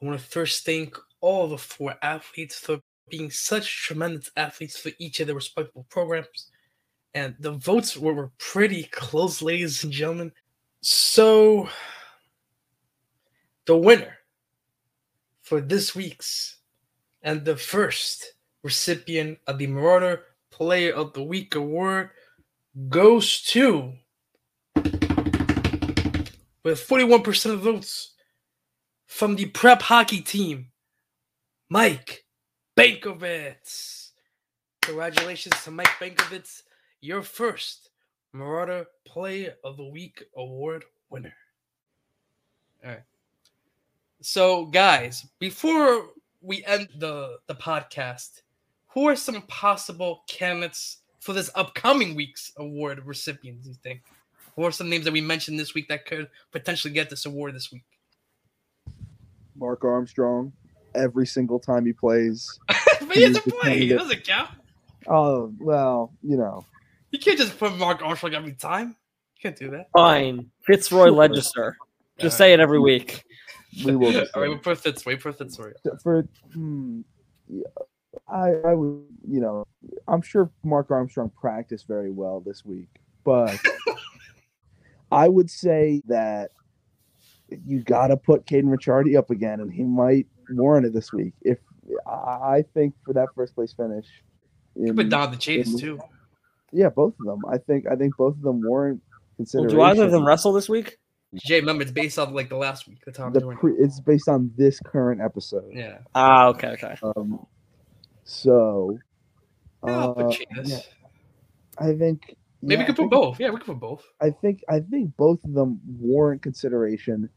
I 0.00 0.04
want 0.04 0.20
to 0.20 0.26
first 0.26 0.66
thank 0.66 0.94
all 1.20 1.48
the 1.48 1.58
four 1.58 1.94
athletes 2.02 2.58
for 2.58 2.80
being 3.10 3.30
such 3.30 3.84
tremendous 3.84 4.30
athletes 4.36 4.78
for 4.78 4.90
each 4.98 5.20
of 5.20 5.26
their 5.26 5.36
respective 5.36 5.88
programs. 5.88 6.50
And 7.14 7.34
the 7.40 7.52
votes 7.52 7.96
were, 7.96 8.12
were 8.12 8.30
pretty 8.38 8.84
close, 8.84 9.40
ladies 9.40 9.82
and 9.82 9.92
gentlemen. 9.92 10.32
So, 10.80 11.68
the 13.64 13.76
winner 13.76 14.18
for 15.42 15.60
this 15.60 15.94
week's 15.94 16.58
and 17.22 17.44
the 17.44 17.56
first 17.56 18.34
recipient 18.62 19.38
of 19.46 19.58
the 19.58 19.66
Marauder 19.66 20.24
Player 20.50 20.92
of 20.92 21.12
the 21.12 21.22
Week 21.22 21.54
award 21.54 22.10
goes 22.88 23.42
to 23.42 23.92
with 26.64 26.86
41% 26.86 27.52
of 27.52 27.60
votes 27.60 28.12
from 29.06 29.36
the 29.36 29.46
prep 29.46 29.82
hockey 29.82 30.20
team, 30.20 30.66
Mike 31.70 32.24
Bankovitz. 32.76 34.12
Congratulations 34.80 35.54
to 35.64 35.70
Mike 35.70 35.90
Bankovitz, 36.00 36.62
your 37.02 37.22
first 37.22 37.90
Marauder 38.32 38.86
Player 39.04 39.54
of 39.64 39.76
the 39.76 39.84
Week 39.84 40.24
award 40.34 40.84
winner. 41.10 41.34
All 42.82 42.90
right. 42.90 43.02
So, 44.22 44.64
guys, 44.64 45.26
before 45.38 46.06
we 46.40 46.64
end 46.64 46.88
the, 46.96 47.36
the 47.46 47.54
podcast, 47.54 48.42
who 48.88 49.06
are 49.06 49.16
some 49.16 49.42
possible 49.42 50.22
candidates 50.26 50.98
for 51.20 51.34
this 51.34 51.50
upcoming 51.54 52.14
week's 52.14 52.52
award 52.56 53.04
recipients, 53.04 53.66
you 53.66 53.74
think? 53.82 54.02
Who 54.56 54.64
are 54.64 54.72
some 54.72 54.88
names 54.88 55.04
that 55.04 55.12
we 55.12 55.20
mentioned 55.20 55.60
this 55.60 55.74
week 55.74 55.88
that 55.88 56.06
could 56.06 56.28
potentially 56.50 56.94
get 56.94 57.10
this 57.10 57.26
award 57.26 57.54
this 57.54 57.70
week? 57.70 57.84
Mark 59.54 59.84
Armstrong, 59.84 60.52
every 60.94 61.26
single 61.26 61.58
time 61.58 61.86
he 61.86 61.92
plays. 61.92 62.58
but 62.68 63.12
he 63.16 63.22
has 63.22 63.40
to 63.40 63.50
play. 63.50 63.88
It 63.88 63.96
doesn't 63.96 64.24
count. 64.24 64.50
Oh 65.06 65.52
well, 65.58 66.12
you 66.22 66.36
know. 66.36 66.64
You 67.10 67.18
can't 67.18 67.38
just 67.38 67.58
put 67.58 67.76
Mark 67.78 68.02
Armstrong 68.02 68.34
every 68.34 68.52
time. 68.52 68.88
You 68.88 69.42
can't 69.42 69.56
do 69.56 69.70
that. 69.70 69.88
Fine. 69.92 70.50
Fitzroy 70.66 71.06
Sure. 71.06 71.12
Legister. 71.12 71.72
Just 72.18 72.36
say 72.36 72.52
it 72.52 72.60
every 72.60 72.78
week. 72.80 73.24
We 73.84 73.94
will. 73.94 74.24
All 74.34 74.40
right, 74.42 74.48
we'll 74.48 74.58
put 74.58 74.78
Fitzroy. 74.78 75.12
We'll 75.12 75.34
put 75.34 75.38
Fitzroy. 75.38 75.72
for 76.02 76.26
hmm, 76.54 77.02
yeah, 77.48 77.62
I 78.26 78.48
I 78.66 78.74
would 78.74 79.04
you 79.28 79.40
know 79.40 79.66
I'm 80.08 80.22
sure 80.22 80.50
Mark 80.64 80.90
Armstrong 80.90 81.30
practiced 81.38 81.86
very 81.86 82.10
well 82.10 82.40
this 82.40 82.64
week, 82.64 82.88
but 83.24 83.56
I 85.12 85.28
would 85.28 85.50
say 85.50 86.02
that 86.06 86.50
you 87.66 87.82
got 87.82 88.08
to 88.08 88.16
put 88.16 88.44
Caden 88.46 88.64
Ricciardi 88.74 89.16
up 89.16 89.30
again, 89.30 89.60
and 89.60 89.72
he 89.72 89.82
might 89.84 90.26
warrant 90.50 90.86
it 90.86 90.92
this 90.94 91.12
week. 91.12 91.32
If 91.42 91.58
I 92.06 92.10
I 92.58 92.64
think 92.74 92.94
for 93.04 93.12
that 93.14 93.28
first 93.34 93.54
place 93.54 93.72
finish, 93.72 94.06
in, 94.76 94.94
Put 94.96 95.08
Don 95.08 95.30
the 95.30 95.36
Chase 95.36 95.72
in- 95.72 95.78
too. 95.78 96.00
yeah, 96.72 96.88
both 96.90 97.14
of 97.20 97.26
them. 97.26 97.40
I 97.50 97.58
think 97.58 97.86
I 97.90 97.96
think 97.96 98.16
both 98.16 98.34
of 98.36 98.42
them 98.42 98.60
warrant 98.62 99.00
Well, 99.10 99.20
consideration. 99.38 99.76
do 99.78 99.82
either 99.82 100.04
of 100.04 100.10
them 100.10 100.26
wrestle 100.26 100.52
this 100.52 100.68
week? 100.68 100.98
Jay, 101.34 101.60
remember 101.60 101.82
it's 101.82 101.92
based 101.92 102.18
off 102.18 102.32
like 102.32 102.48
the 102.48 102.56
last 102.56 102.88
week. 102.88 103.04
The 103.04 103.12
time 103.12 103.32
the 103.32 103.40
pre, 103.40 103.72
it's 103.78 104.00
based 104.00 104.28
on 104.28 104.50
this 104.56 104.80
current 104.80 105.20
episode. 105.20 105.70
yeah. 105.74 105.98
Ah, 106.14 106.46
okay, 106.48 106.68
okay. 106.68 106.96
Um, 107.02 107.46
so, 108.24 108.98
Yeah, 109.86 109.90
I'll 109.98 110.14
uh, 110.18 110.32
yeah, 110.64 110.78
I 111.78 111.94
think 111.94 112.36
Maybe 112.60 112.74
yeah, 112.74 112.78
we 112.80 112.86
could 112.86 112.96
put 112.96 113.02
think- 113.02 113.12
both. 113.12 113.40
Yeah, 113.40 113.50
we 113.50 113.56
could 113.58 113.66
put 113.66 113.78
both. 113.80 114.04
I 114.20 114.30
think 114.30 114.62
I 114.68 114.80
think 114.80 115.16
both 115.16 115.42
of 115.44 115.52
them 115.54 115.80
warrant 116.00 116.42
consideration. 116.42 117.28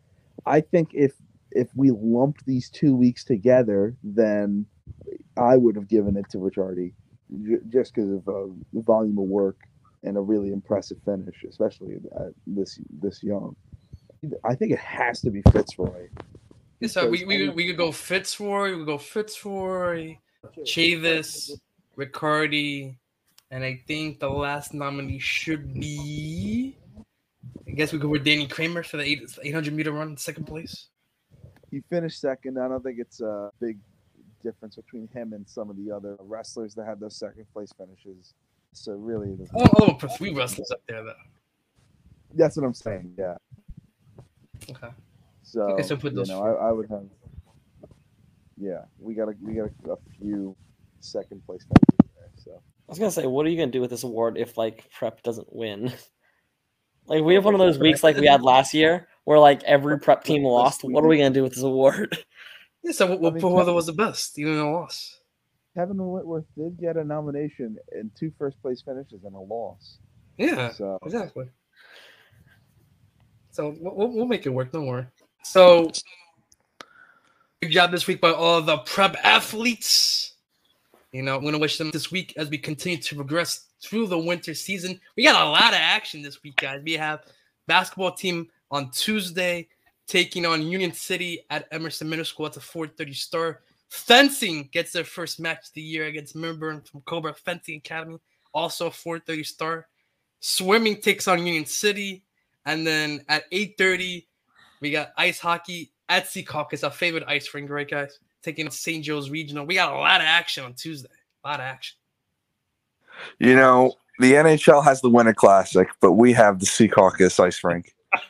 I 0.45 0.61
think 0.61 0.89
if 0.93 1.13
if 1.51 1.67
we 1.75 1.91
lumped 1.91 2.45
these 2.45 2.69
two 2.69 2.95
weeks 2.95 3.23
together, 3.23 3.95
then 4.03 4.65
I 5.37 5.57
would 5.57 5.75
have 5.75 5.87
given 5.87 6.15
it 6.17 6.29
to 6.31 6.37
Ricciardi 6.37 6.93
just 7.69 7.93
because 7.93 8.11
of 8.11 8.27
uh, 8.27 8.53
the 8.73 8.81
volume 8.81 9.17
of 9.17 9.25
work 9.25 9.57
and 10.03 10.17
a 10.17 10.21
really 10.21 10.51
impressive 10.51 10.97
finish, 11.05 11.43
especially 11.47 11.95
at 12.15 12.33
this 12.47 12.79
this 12.89 13.23
young. 13.23 13.55
I 14.43 14.55
think 14.55 14.71
it 14.71 14.79
has 14.79 15.21
to 15.21 15.31
be 15.31 15.41
Fitzroy. 15.51 16.07
Yeah, 16.79 16.87
so 16.87 17.09
we, 17.09 17.25
we, 17.25 17.49
we 17.49 17.67
could 17.67 17.77
go 17.77 17.91
Fitzroy, 17.91 18.71
we 18.71 18.77
could 18.77 18.87
go 18.87 18.97
Fitzroy, 18.97 20.17
Chavis, 20.59 21.51
Ricciardi, 21.97 22.95
and 23.51 23.63
I 23.63 23.81
think 23.87 24.19
the 24.19 24.29
last 24.29 24.73
nominee 24.73 25.19
should 25.19 25.73
be. 25.73 26.75
I 27.67 27.71
guess 27.71 27.93
we 27.93 27.99
go 27.99 28.07
with 28.07 28.25
Danny 28.25 28.47
Kramer 28.47 28.83
for 28.83 28.97
the 28.97 29.03
eight, 29.03 29.21
800 29.41 29.73
meter 29.73 29.91
run, 29.91 30.17
second 30.17 30.45
place. 30.45 30.87
He 31.69 31.81
finished 31.89 32.19
second. 32.19 32.59
I 32.59 32.67
don't 32.67 32.83
think 32.83 32.99
it's 32.99 33.21
a 33.21 33.49
big 33.59 33.79
difference 34.43 34.75
between 34.75 35.07
him 35.13 35.33
and 35.33 35.47
some 35.47 35.69
of 35.69 35.77
the 35.77 35.91
other 35.91 36.17
wrestlers 36.19 36.75
that 36.75 36.85
had 36.85 36.99
those 36.99 37.15
second 37.15 37.45
place 37.53 37.71
finishes. 37.77 38.33
So 38.73 38.93
really, 38.93 39.31
it 39.31 39.39
doesn't- 39.39 39.55
oh, 39.55 39.59
I 39.59 39.63
oh, 39.63 39.67
don't, 39.67 39.83
I 39.83 39.85
don't 39.87 39.99
put 39.99 40.17
three 40.17 40.33
wrestlers 40.33 40.71
up 40.71 40.81
there 40.87 41.03
though. 41.03 41.13
that's 42.33 42.57
what 42.57 42.65
I'm 42.65 42.73
saying. 42.73 43.13
Yeah. 43.17 43.37
Okay. 44.69 44.89
So, 45.43 45.61
Okay, 45.61 45.83
so 45.83 45.97
put 45.97 46.13
you 46.13 46.23
know, 46.25 46.41
I, 46.43 46.69
I 46.69 46.71
would 46.71 46.89
have. 46.89 47.03
Yeah, 48.57 48.83
we 48.99 49.15
got 49.15 49.27
a 49.27 49.33
we 49.41 49.55
got 49.55 49.69
a, 49.85 49.91
a 49.93 49.97
few 50.19 50.55
second 50.99 51.43
place 51.45 51.63
finishes 51.63 52.13
there. 52.15 52.29
So 52.37 52.51
I 52.53 52.91
was 52.91 52.99
gonna 52.99 53.11
say, 53.11 53.25
what 53.25 53.45
are 53.45 53.49
you 53.49 53.57
gonna 53.57 53.71
do 53.71 53.81
with 53.81 53.89
this 53.89 54.03
award 54.03 54.37
if 54.37 54.57
like 54.57 54.89
prep 54.91 55.23
doesn't 55.23 55.51
win? 55.51 55.91
Like 57.07 57.23
we 57.23 57.33
have 57.35 57.45
one 57.45 57.53
of 57.53 57.59
those 57.59 57.77
weeks 57.79 58.03
like 58.03 58.17
we 58.17 58.27
had 58.27 58.41
last 58.41 58.73
year 58.73 59.07
where 59.25 59.39
like 59.39 59.63
every 59.63 59.99
prep 59.99 60.23
team 60.23 60.43
lost. 60.43 60.83
What 60.83 61.03
are 61.03 61.07
we 61.07 61.17
gonna 61.17 61.29
do 61.31 61.43
with 61.43 61.53
this 61.53 61.63
award? 61.63 62.17
Yeah, 62.83 62.93
so 62.93 63.05
we'll, 63.05 63.19
we'll 63.19 63.29
I 63.29 63.33
mean, 63.35 63.41
put 63.43 63.49
whoever 63.51 63.73
was 63.73 63.85
the 63.85 63.93
best, 63.93 64.39
even 64.39 64.53
in 64.53 64.59
a 64.59 64.71
loss. 64.71 65.19
Kevin 65.75 65.97
Whitworth 65.97 66.45
did 66.57 66.79
get 66.79 66.97
a 66.97 67.03
nomination 67.03 67.77
and 67.91 68.09
two 68.19 68.31
first 68.39 68.59
place 68.63 68.81
finishes 68.81 69.23
and 69.23 69.35
a 69.35 69.39
loss. 69.39 69.99
Yeah, 70.39 70.71
So 70.71 70.97
exactly. 71.05 71.45
So 73.51 73.75
we'll, 73.79 73.95
we'll- 73.95 74.11
we'll 74.13 74.25
make 74.25 74.47
it 74.47 74.49
work. 74.49 74.71
Don't 74.71 74.87
worry. 74.87 75.05
So, 75.43 75.91
good 77.61 77.69
job 77.69 77.91
this 77.91 78.07
week 78.07 78.19
by 78.19 78.31
all 78.31 78.63
the 78.63 78.77
prep 78.79 79.15
athletes. 79.23 80.33
You 81.11 81.21
know, 81.21 81.35
I'm 81.37 81.43
gonna 81.45 81.59
wish 81.59 81.77
them 81.77 81.91
this 81.91 82.11
week 82.11 82.33
as 82.37 82.49
we 82.49 82.57
continue 82.57 82.97
to 82.97 83.15
progress 83.15 83.67
through 83.83 84.07
the 84.07 84.17
winter 84.17 84.53
season. 84.53 84.99
We 85.15 85.23
got 85.23 85.41
a 85.41 85.49
lot 85.49 85.73
of 85.73 85.79
action 85.79 86.21
this 86.21 86.43
week, 86.43 86.55
guys. 86.57 86.81
We 86.83 86.93
have 86.93 87.23
basketball 87.67 88.13
team 88.13 88.49
on 88.69 88.91
Tuesday 88.91 89.67
taking 90.07 90.45
on 90.45 90.61
Union 90.67 90.93
City 90.93 91.45
at 91.49 91.67
Emerson 91.71 92.09
Middle 92.09 92.25
School. 92.25 92.47
It's 92.47 92.57
a 92.57 92.61
4:30 92.61 93.13
start. 93.13 93.63
Fencing 93.89 94.69
gets 94.71 94.91
their 94.91 95.03
first 95.03 95.39
match 95.39 95.67
of 95.67 95.73
the 95.73 95.81
year 95.81 96.05
against 96.05 96.35
Millburn 96.35 96.87
from 96.87 97.01
Cobra 97.01 97.33
Fencing 97.33 97.77
Academy. 97.77 98.19
Also 98.53 98.87
a 98.87 98.91
4:30 98.91 99.43
start. 99.43 99.87
Swimming 100.39 101.01
takes 101.01 101.27
on 101.27 101.45
Union 101.45 101.65
City, 101.65 102.23
and 102.65 102.85
then 102.85 103.23
at 103.29 103.45
8:30 103.51 104.27
we 104.79 104.91
got 104.91 105.13
ice 105.17 105.39
hockey 105.39 105.91
at 106.09 106.25
Secaucus, 106.25 106.83
our 106.83 106.91
favorite 106.91 107.23
ice 107.27 107.53
rink, 107.53 107.69
right, 107.69 107.89
guys? 107.89 108.19
Taking 108.43 108.65
on 108.65 108.71
St. 108.71 109.03
Joe's 109.03 109.29
Regional. 109.29 109.65
We 109.65 109.75
got 109.75 109.93
a 109.93 109.97
lot 109.97 110.19
of 110.19 110.25
action 110.25 110.63
on 110.63 110.73
Tuesday. 110.73 111.09
A 111.43 111.47
lot 111.47 111.59
of 111.59 111.65
action. 111.65 111.97
You 113.39 113.55
know 113.55 113.93
the 114.19 114.33
NHL 114.33 114.83
has 114.83 115.01
the 115.01 115.09
Winter 115.09 115.33
Classic, 115.33 115.87
but 115.99 116.13
we 116.13 116.33
have 116.33 116.59
the 116.59 116.65
Secaucus 116.65 117.39
ice 117.39 117.63
rink. 117.63 117.93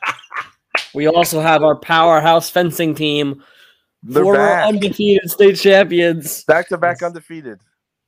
We 0.93 1.07
also 1.07 1.39
have 1.39 1.63
our 1.63 1.75
powerhouse 1.77 2.49
fencing 2.49 2.93
team, 2.95 3.41
They're 4.03 4.23
former 4.23 4.39
back, 4.39 4.67
undefeated 4.67 5.29
state 5.31 5.55
champions. 5.55 6.43
back 6.43 6.67
to 6.67 6.77
back 6.77 7.01
undefeated. 7.01 7.59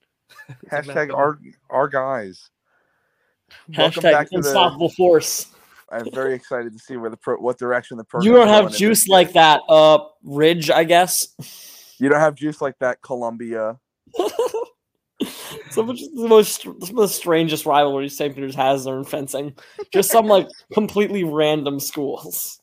Hashtag 0.71 1.13
our 1.13 1.39
our 1.69 1.87
guys. 1.87 2.49
Welcome 3.77 4.01
Hashtag 4.03 4.11
back 4.11 4.25
to 4.27 4.31
the- 4.31 4.37
unstoppable 4.47 4.89
force. 4.89 5.47
I'm 5.91 6.11
very 6.11 6.33
excited 6.33 6.73
to 6.73 6.79
see 6.79 6.97
where 6.97 7.09
the 7.09 7.17
pro, 7.17 7.37
what 7.37 7.57
direction 7.57 7.97
the 7.97 8.03
program. 8.03 8.31
You 8.31 8.37
don't 8.37 8.47
have 8.49 8.75
juice 8.75 9.07
like 9.07 9.31
that, 9.33 9.61
uh, 9.69 9.99
Ridge, 10.23 10.69
I 10.69 10.83
guess. 10.83 11.27
You 11.99 12.09
don't 12.09 12.19
have 12.19 12.35
juice 12.35 12.61
like 12.61 12.77
that, 12.79 13.01
Columbia. 13.01 13.79
some 15.73 15.89
of 15.89 15.97
the 15.97 16.27
most 16.27 16.61
some 16.61 16.75
of 16.81 16.95
the 16.95 17.07
strangest 17.07 17.65
rivalries 17.65 18.15
St. 18.17 18.33
Peter's 18.33 18.55
has 18.55 18.87
are 18.87 18.97
in 18.97 19.03
fencing. 19.05 19.55
Just 19.91 20.11
some 20.11 20.27
like 20.27 20.47
completely 20.73 21.23
random 21.23 21.79
schools. 21.79 22.59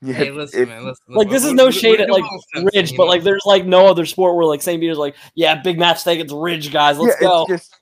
Yeah, 0.00 0.14
Hey, 0.14 0.30
listen, 0.30 0.62
if- 0.62 0.68
man. 0.68 0.84
Listen, 0.84 1.04
Like 1.08 1.28
this 1.30 1.44
is 1.44 1.52
no 1.52 1.64
we- 1.64 1.68
we- 1.70 1.72
shade 1.72 2.00
at 2.00 2.10
like 2.10 2.24
fencing, 2.52 2.70
Ridge, 2.72 2.90
but 2.96 3.04
know? 3.04 3.10
like 3.10 3.22
there's 3.24 3.44
like 3.44 3.64
no 3.66 3.86
other 3.86 4.06
sport 4.06 4.36
where 4.36 4.46
like 4.46 4.62
St. 4.62 4.80
Peter's 4.80 4.98
like, 4.98 5.16
yeah, 5.34 5.60
big 5.60 5.78
match 5.78 6.00
today 6.00 6.14
against 6.14 6.34
Ridge 6.34 6.72
guys. 6.72 6.98
Let's 6.98 7.16
yeah, 7.20 7.28
go. 7.28 7.46
it's 7.48 7.68
just 7.68 7.74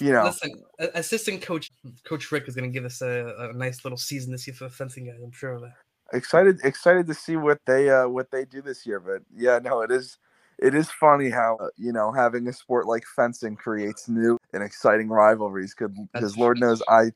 you 0.00 0.12
know, 0.12 0.24
Listen, 0.24 0.52
assistant 0.94 1.42
coach 1.42 1.70
Coach 2.04 2.30
Rick 2.30 2.44
is 2.46 2.54
going 2.54 2.70
to 2.70 2.72
give 2.72 2.84
us 2.84 3.00
a, 3.02 3.34
a 3.50 3.52
nice 3.56 3.84
little 3.84 3.96
season 3.98 4.30
this 4.30 4.46
year 4.46 4.54
for 4.54 4.64
the 4.64 4.70
fencing 4.70 5.06
guys. 5.06 5.16
I'm 5.24 5.32
sure 5.32 5.52
of 5.54 5.62
that. 5.62 5.72
excited 6.12 6.60
excited 6.64 7.06
to 7.06 7.14
see 7.14 7.36
what 7.36 7.58
they 7.66 7.90
uh 7.90 8.06
what 8.06 8.30
they 8.30 8.44
do 8.44 8.62
this 8.62 8.86
year. 8.86 9.00
But 9.00 9.22
yeah, 9.34 9.58
no, 9.58 9.80
it 9.80 9.90
is 9.90 10.18
it 10.58 10.74
is 10.74 10.90
funny 10.90 11.30
how 11.30 11.56
uh, 11.60 11.68
you 11.76 11.92
know 11.92 12.12
having 12.12 12.46
a 12.48 12.52
sport 12.52 12.86
like 12.86 13.04
fencing 13.16 13.56
creates 13.56 14.08
new 14.08 14.38
and 14.52 14.62
exciting 14.62 15.08
rivalries. 15.08 15.74
Because 16.12 16.36
Lord 16.36 16.58
knows 16.58 16.82
I 16.88 17.12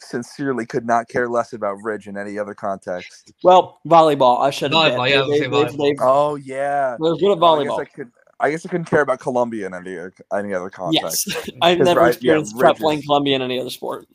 sincerely 0.00 0.64
could 0.64 0.86
not 0.86 1.08
care 1.08 1.28
less 1.28 1.52
about 1.52 1.78
Ridge 1.82 2.06
in 2.08 2.16
any 2.16 2.38
other 2.38 2.54
context. 2.54 3.32
Well, 3.42 3.80
volleyball. 3.86 4.40
I 4.40 4.50
should 4.50 4.72
have. 4.72 4.92
Volleyball, 4.92 5.10
yeah, 5.10 5.16
I 5.16 5.22
was 5.22 5.40
they, 5.40 5.48
gonna 5.48 5.70
they, 5.70 5.76
volleyball. 5.76 5.96
Oh 6.00 6.34
yeah, 6.36 6.94
are 6.94 6.98
good 6.98 7.32
at 7.32 7.38
Well, 7.38 7.60
I 7.60 7.64
guess 7.64 7.72
I 7.72 7.84
volleyball. 7.84 7.92
could. 7.92 8.10
I 8.40 8.50
guess 8.52 8.64
I 8.64 8.68
couldn't 8.68 8.86
care 8.86 9.00
about 9.00 9.18
Columbia 9.18 9.66
in 9.66 9.74
any 9.74 9.98
other- 9.98 10.14
any 10.32 10.54
other 10.54 10.70
context. 10.70 11.26
Yes, 11.26 11.50
I've 11.62 11.78
never 11.78 12.00
right, 12.00 12.06
yeah, 12.06 12.10
experienced 12.12 12.56
prep 12.56 12.74
Ridge 12.74 12.80
playing 12.80 12.98
is- 13.00 13.04
Columbia 13.06 13.34
in 13.36 13.42
any 13.42 13.58
other 13.58 13.70
sport. 13.70 14.06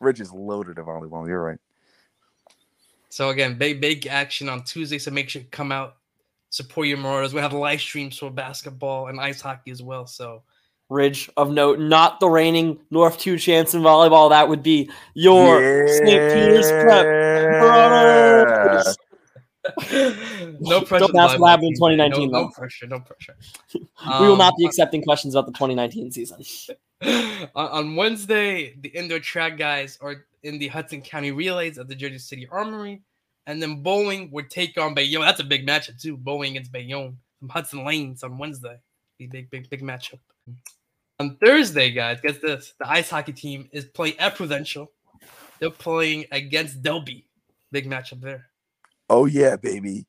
Ridge 0.00 0.20
is 0.20 0.30
loaded 0.32 0.78
of 0.78 0.86
volleyball. 0.86 1.26
You're 1.26 1.42
right. 1.42 1.58
So 3.08 3.30
again, 3.30 3.56
big 3.56 3.80
big 3.80 4.06
action 4.06 4.48
on 4.48 4.64
Tuesday. 4.64 4.98
So 4.98 5.10
make 5.10 5.28
sure 5.30 5.40
you 5.42 5.48
come 5.50 5.72
out, 5.72 5.96
support 6.52 6.86
your 6.86 6.98
Marauders. 6.98 7.34
We 7.34 7.40
have 7.40 7.52
live 7.52 7.80
streams 7.80 8.16
for 8.18 8.30
basketball 8.30 9.08
and 9.08 9.18
ice 9.18 9.40
hockey 9.40 9.72
as 9.72 9.82
well. 9.82 10.06
So 10.06 10.44
Ridge 10.88 11.30
of 11.38 11.50
note, 11.50 11.78
not 11.80 12.20
the 12.20 12.28
reigning 12.28 12.78
North 12.90 13.18
Two 13.18 13.38
champs 13.38 13.72
in 13.74 13.80
volleyball. 13.80 14.28
That 14.28 14.48
would 14.48 14.62
be 14.62 14.90
your 15.14 15.88
St. 15.88 16.06
Peter's 16.06 16.70
Prep. 16.70 17.06
Marauders. 17.06 18.96
no 20.60 20.80
pressure. 20.82 21.06
Don't 21.06 21.16
ask 21.16 21.34
to 21.34 21.40
what 21.40 21.50
happened 21.50 21.68
in 21.68 21.74
2019 21.74 22.30
No, 22.30 22.42
no 22.42 22.48
pressure. 22.50 22.86
No 22.86 23.00
pressure. 23.00 23.36
we 23.74 24.26
will 24.26 24.32
Um, 24.32 24.38
not 24.38 24.54
be 24.58 24.66
accepting 24.66 25.02
questions 25.02 25.34
about 25.34 25.46
the 25.46 25.52
2019 25.52 26.10
season. 26.10 26.42
on, 27.54 27.68
on 27.68 27.96
Wednesday, 27.96 28.74
the 28.80 28.88
indoor 28.88 29.20
track 29.20 29.56
guys 29.56 29.98
are 30.02 30.26
in 30.42 30.58
the 30.58 30.68
Hudson 30.68 31.00
County 31.00 31.30
Relays 31.30 31.78
at 31.78 31.88
the 31.88 31.94
Jersey 31.94 32.18
City 32.18 32.46
Armory. 32.50 33.02
And 33.46 33.60
then 33.60 33.82
bowling 33.82 34.30
would 34.30 34.50
take 34.50 34.78
on 34.78 34.94
Bayonne. 34.94 35.22
That's 35.22 35.40
a 35.40 35.44
big 35.44 35.66
matchup, 35.66 36.00
too. 36.00 36.16
Bowling 36.16 36.52
against 36.52 36.70
Bayonne 36.72 37.18
from 37.40 37.48
Hudson 37.48 37.84
Lanes 37.84 38.22
on 38.22 38.38
Wednesday. 38.38 38.78
Be 39.18 39.26
big, 39.26 39.50
big, 39.50 39.68
big 39.68 39.82
matchup. 39.82 40.20
On 41.18 41.36
Thursday, 41.36 41.90
guys, 41.90 42.20
guess 42.20 42.38
this. 42.38 42.74
The 42.78 42.88
ice 42.88 43.10
hockey 43.10 43.32
team 43.32 43.68
is 43.72 43.84
playing 43.84 44.18
at 44.18 44.36
Prudential. 44.36 44.90
They're 45.58 45.70
playing 45.70 46.26
against 46.32 46.82
Delby. 46.82 47.24
Big 47.70 47.88
matchup 47.88 48.20
there. 48.20 48.46
Oh 49.10 49.26
yeah, 49.26 49.56
baby. 49.56 50.06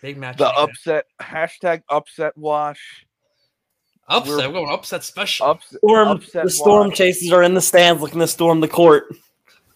Big 0.00 0.16
matchup. 0.18 0.36
The 0.38 0.44
there. 0.44 0.54
upset 0.58 1.06
hashtag 1.20 1.82
upset 1.88 2.36
wash. 2.36 3.06
upset. 4.08 4.36
we're- 4.36 4.46
We're 4.48 4.52
going 4.52 4.70
upset 4.72 5.02
special. 5.04 5.46
Upset. 5.46 5.78
Storm, 5.78 6.08
upset 6.08 6.44
the 6.44 6.50
storm 6.50 6.88
watch. 6.88 6.98
chasers 6.98 7.32
are 7.32 7.42
in 7.42 7.54
the 7.54 7.60
stands 7.60 8.02
looking 8.02 8.20
to 8.20 8.26
storm 8.28 8.60
the 8.60 8.68
court. 8.68 9.04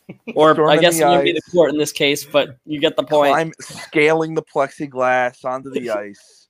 Or 0.35 0.69
I 0.71 0.77
guess 0.77 0.99
it 0.99 1.07
would 1.07 1.25
be 1.25 1.33
the 1.33 1.43
court 1.53 1.71
in 1.71 1.79
this 1.79 1.93
case, 1.93 2.25
but 2.25 2.59
you 2.65 2.81
get 2.81 2.97
the 2.97 3.03
point. 3.03 3.35
I'm 3.35 3.53
scaling 3.61 4.35
the 4.35 4.43
plexiglass 4.43 5.45
onto 5.45 5.71
the 5.71 5.91
ice. 5.91 6.49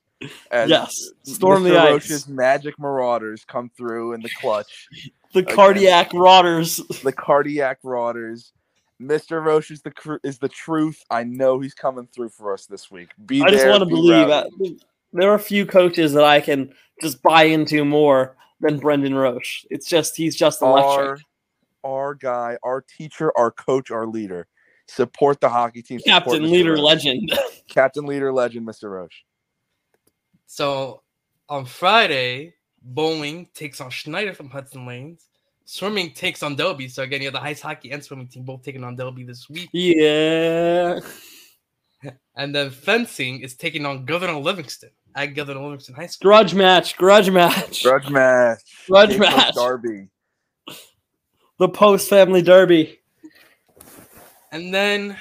yes, 0.51 1.09
storm 1.23 1.63
Mr. 1.63 1.69
the 1.69 1.79
ice. 1.79 1.91
Roche's 1.91 2.27
magic 2.27 2.77
marauders 2.79 3.43
come 3.45 3.71
through 3.75 4.13
in 4.13 4.21
the 4.21 4.29
clutch. 4.39 4.87
The 5.33 5.39
again. 5.39 5.55
cardiac 5.55 6.13
rotters. 6.13 6.77
The 7.03 7.11
cardiac 7.11 7.83
marauders. 7.83 8.53
Mr. 8.99 9.43
Roche 9.43 9.71
is 9.71 9.81
the 9.81 9.91
cr- 9.91 10.15
is 10.23 10.39
the 10.39 10.47
truth. 10.47 11.03
I 11.09 11.25
know 11.25 11.59
he's 11.59 11.73
coming 11.73 12.07
through 12.07 12.29
for 12.29 12.53
us 12.53 12.65
this 12.65 12.89
week. 12.89 13.09
Be 13.25 13.43
I 13.43 13.51
just 13.51 13.67
want 13.67 13.81
to 13.81 13.85
be 13.85 13.93
believe 13.93 14.29
that 14.29 14.47
there 15.11 15.29
are 15.29 15.35
a 15.35 15.39
few 15.39 15.65
coaches 15.65 16.13
that 16.13 16.23
I 16.23 16.39
can 16.39 16.73
just 17.01 17.21
buy 17.21 17.43
into 17.43 17.83
more 17.85 18.37
than 18.61 18.79
Brendan 18.79 19.15
Roche. 19.15 19.65
It's 19.69 19.87
just 19.87 20.15
he's 20.15 20.35
just 20.35 20.61
electric. 20.61 21.09
our 21.09 21.19
our 21.83 22.15
guy, 22.15 22.57
our 22.63 22.83
teacher, 22.97 23.31
our 23.37 23.51
coach, 23.51 23.91
our 23.91 24.05
leader. 24.07 24.47
Support 24.87 25.41
the 25.41 25.49
hockey 25.49 25.81
team. 25.81 25.99
Captain, 26.05 26.49
leader, 26.49 26.71
Roche. 26.73 26.81
legend. 26.81 27.37
Captain, 27.67 28.05
leader, 28.05 28.31
legend, 28.31 28.65
Mr. 28.65 28.89
Roche. 28.89 29.23
So 30.45 31.01
on 31.49 31.65
Friday, 31.65 32.53
bowling 32.81 33.49
takes 33.53 33.81
on 33.81 33.91
Snyder 33.91 34.33
from 34.33 34.49
Hudson 34.49 34.85
Lanes. 34.85 35.27
Swimming 35.65 36.11
takes 36.11 36.41
on 36.43 36.55
Delby. 36.55 36.89
So 36.89 37.03
again, 37.03 37.19
you 37.21 37.27
have 37.27 37.33
the 37.33 37.41
ice 37.41 37.59
hockey 37.59 37.91
and 37.91 38.01
swimming 38.01 38.27
team 38.29 38.43
both 38.43 38.63
taking 38.63 38.85
on 38.85 38.95
Delby 38.95 39.27
this 39.27 39.49
week. 39.49 39.69
yeah. 39.73 40.99
And 42.35 42.53
then 42.53 42.69
fencing 42.69 43.39
is 43.41 43.55
taking 43.55 43.83
on 43.85 44.05
Governor 44.05 44.35
Livingston 44.35 44.91
at 45.15 45.33
Governor 45.33 45.61
Livingston 45.63 45.95
High 45.95 46.05
School. 46.05 46.29
Grudge 46.29 46.53
match. 46.53 46.95
Grudge 46.95 47.31
match. 47.31 47.81
Grudge 47.83 48.09
match. 48.11 48.59
Grudge 48.87 49.09
Cape 49.09 49.19
Coast 49.23 49.35
match. 49.35 49.55
Derby. 49.55 50.07
The 51.59 51.69
post 51.69 52.09
family 52.09 52.43
derby. 52.43 52.99
And 54.51 54.73
then 54.73 55.17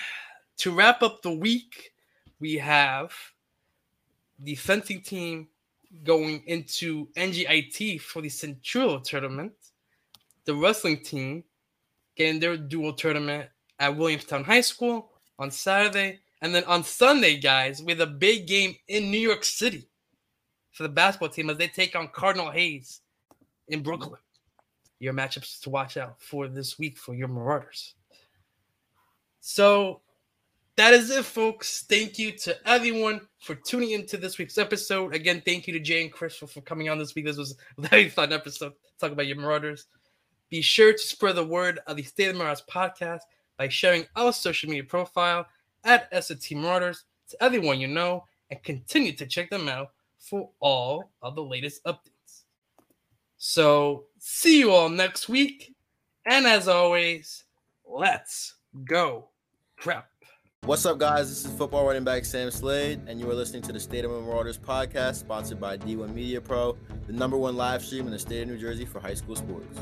to 0.59 0.71
wrap 0.71 1.03
up 1.03 1.23
the 1.23 1.33
week, 1.33 1.93
we 2.41 2.55
have 2.55 3.13
the 4.39 4.55
fencing 4.55 5.01
team 5.01 5.49
going 6.05 6.43
into 6.47 7.09
NGIT 7.17 8.01
for 8.03 8.21
the 8.21 8.29
Central 8.29 9.01
tournament. 9.01 9.53
The 10.45 10.55
wrestling 10.55 11.03
team 11.03 11.45
getting 12.17 12.39
their 12.39 12.57
dual 12.57 12.93
tournament 12.93 13.49
at 13.79 13.97
Williamstown 13.97 14.45
High 14.45 14.61
School 14.61 15.13
on 15.39 15.51
Saturday. 15.51 16.21
And 16.43 16.55
then 16.55 16.65
on 16.65 16.85
Sunday, 16.85 17.39
guys, 17.39 17.83
we 17.83 17.93
have 17.93 18.01
a 18.01 18.07
big 18.07 18.47
game 18.47 18.77
in 18.89 19.11
New 19.11 19.19
York 19.19 19.43
City 19.43 19.89
for 20.73 20.83
the 20.83 20.89
basketball 20.91 21.31
team 21.31 21.49
as 21.49 21.57
they 21.57 21.69
take 21.69 21.97
on 21.97 22.09
Cardinal 22.09 22.51
Hayes 22.51 23.01
in 23.69 23.83
Brooklyn. 23.83 24.21
Your 24.99 25.13
matchups 25.13 25.61
to 25.63 25.71
watch 25.71 25.97
out 25.97 26.21
for 26.21 26.49
this 26.49 26.79
week 26.79 26.97
for 26.97 27.15
your 27.15 27.29
Marauders. 27.29 27.95
So 29.41 30.01
that 30.77 30.93
is 30.93 31.11
it, 31.11 31.25
folks. 31.25 31.85
Thank 31.89 32.19
you 32.19 32.33
to 32.33 32.69
everyone 32.69 33.21
for 33.41 33.55
tuning 33.55 33.93
into 33.93 34.17
this 34.17 34.39
week's 34.39 34.59
episode. 34.59 35.15
Again, 35.15 35.43
thank 35.45 35.67
you 35.67 35.73
to 35.73 35.81
Jay 35.81 36.03
and 36.03 36.13
Chris 36.13 36.37
for, 36.37 36.47
for 36.47 36.61
coming 36.61 36.89
on 36.89 36.99
this 36.99 37.15
week. 37.15 37.25
This 37.25 37.37
was 37.37 37.57
a 37.79 37.89
very 37.89 38.09
fun 38.11 38.33
episode. 38.33 38.73
Talk 39.01 39.13
about 39.13 39.27
your 39.27 39.37
Marauders. 39.37 39.87
Be 40.51 40.61
sure 40.61 40.93
to 40.93 40.99
spread 40.99 41.37
the 41.37 41.45
word 41.45 41.81
of 41.87 41.97
the 41.97 42.03
State 42.03 42.29
of 42.29 42.37
Marauders 42.37 42.63
podcast 42.71 43.21
by 43.57 43.69
sharing 43.69 44.05
our 44.17 44.33
social 44.33 44.69
media 44.69 44.85
profile 44.85 45.47
at 45.85 46.09
SAT 46.13 46.57
Marauders 46.57 47.05
to 47.29 47.43
everyone 47.43 47.81
you 47.81 47.89
know 47.89 48.25
and 48.51 48.63
continue 48.63 49.13
to 49.13 49.27
check 49.27 49.51
them 49.51 49.69
out 49.69 49.93
for 50.19 50.51
all 50.61 51.11
of 51.23 51.35
the 51.35 51.43
latest 51.43 51.83
updates. 51.85 52.11
So, 53.39 54.05
see 54.19 54.59
you 54.59 54.73
all 54.73 54.89
next 54.89 55.29
week. 55.29 55.75
And 56.25 56.47
as 56.47 56.69
always, 56.69 57.45
let's 57.87 58.55
go 58.85 59.29
prep. 59.77 60.09
What's 60.65 60.85
up, 60.87 60.99
guys? 60.99 61.29
This 61.29 61.45
is 61.45 61.57
football 61.57 61.87
running 61.87 62.03
back 62.03 62.25
Sam 62.25 62.51
Slade, 62.51 63.01
and 63.07 63.21
you 63.21 63.31
are 63.31 63.35
listening 63.35 63.63
to 63.63 63.73
the 63.73 63.79
State 63.79 64.05
of 64.05 64.11
Marauders 64.11 64.59
podcast, 64.59 65.17
sponsored 65.17 65.61
by 65.61 65.77
D1 65.77 66.13
Media 66.13 66.41
Pro, 66.41 66.77
the 67.07 67.13
number 67.13 67.37
one 67.37 67.57
live 67.57 67.85
stream 67.85 68.07
in 68.07 68.13
the 68.13 68.19
state 68.19 68.43
of 68.43 68.49
New 68.49 68.59
Jersey 68.59 68.85
for 68.85 68.99
high 68.99 69.15
school 69.15 69.37
sports. 69.37 69.79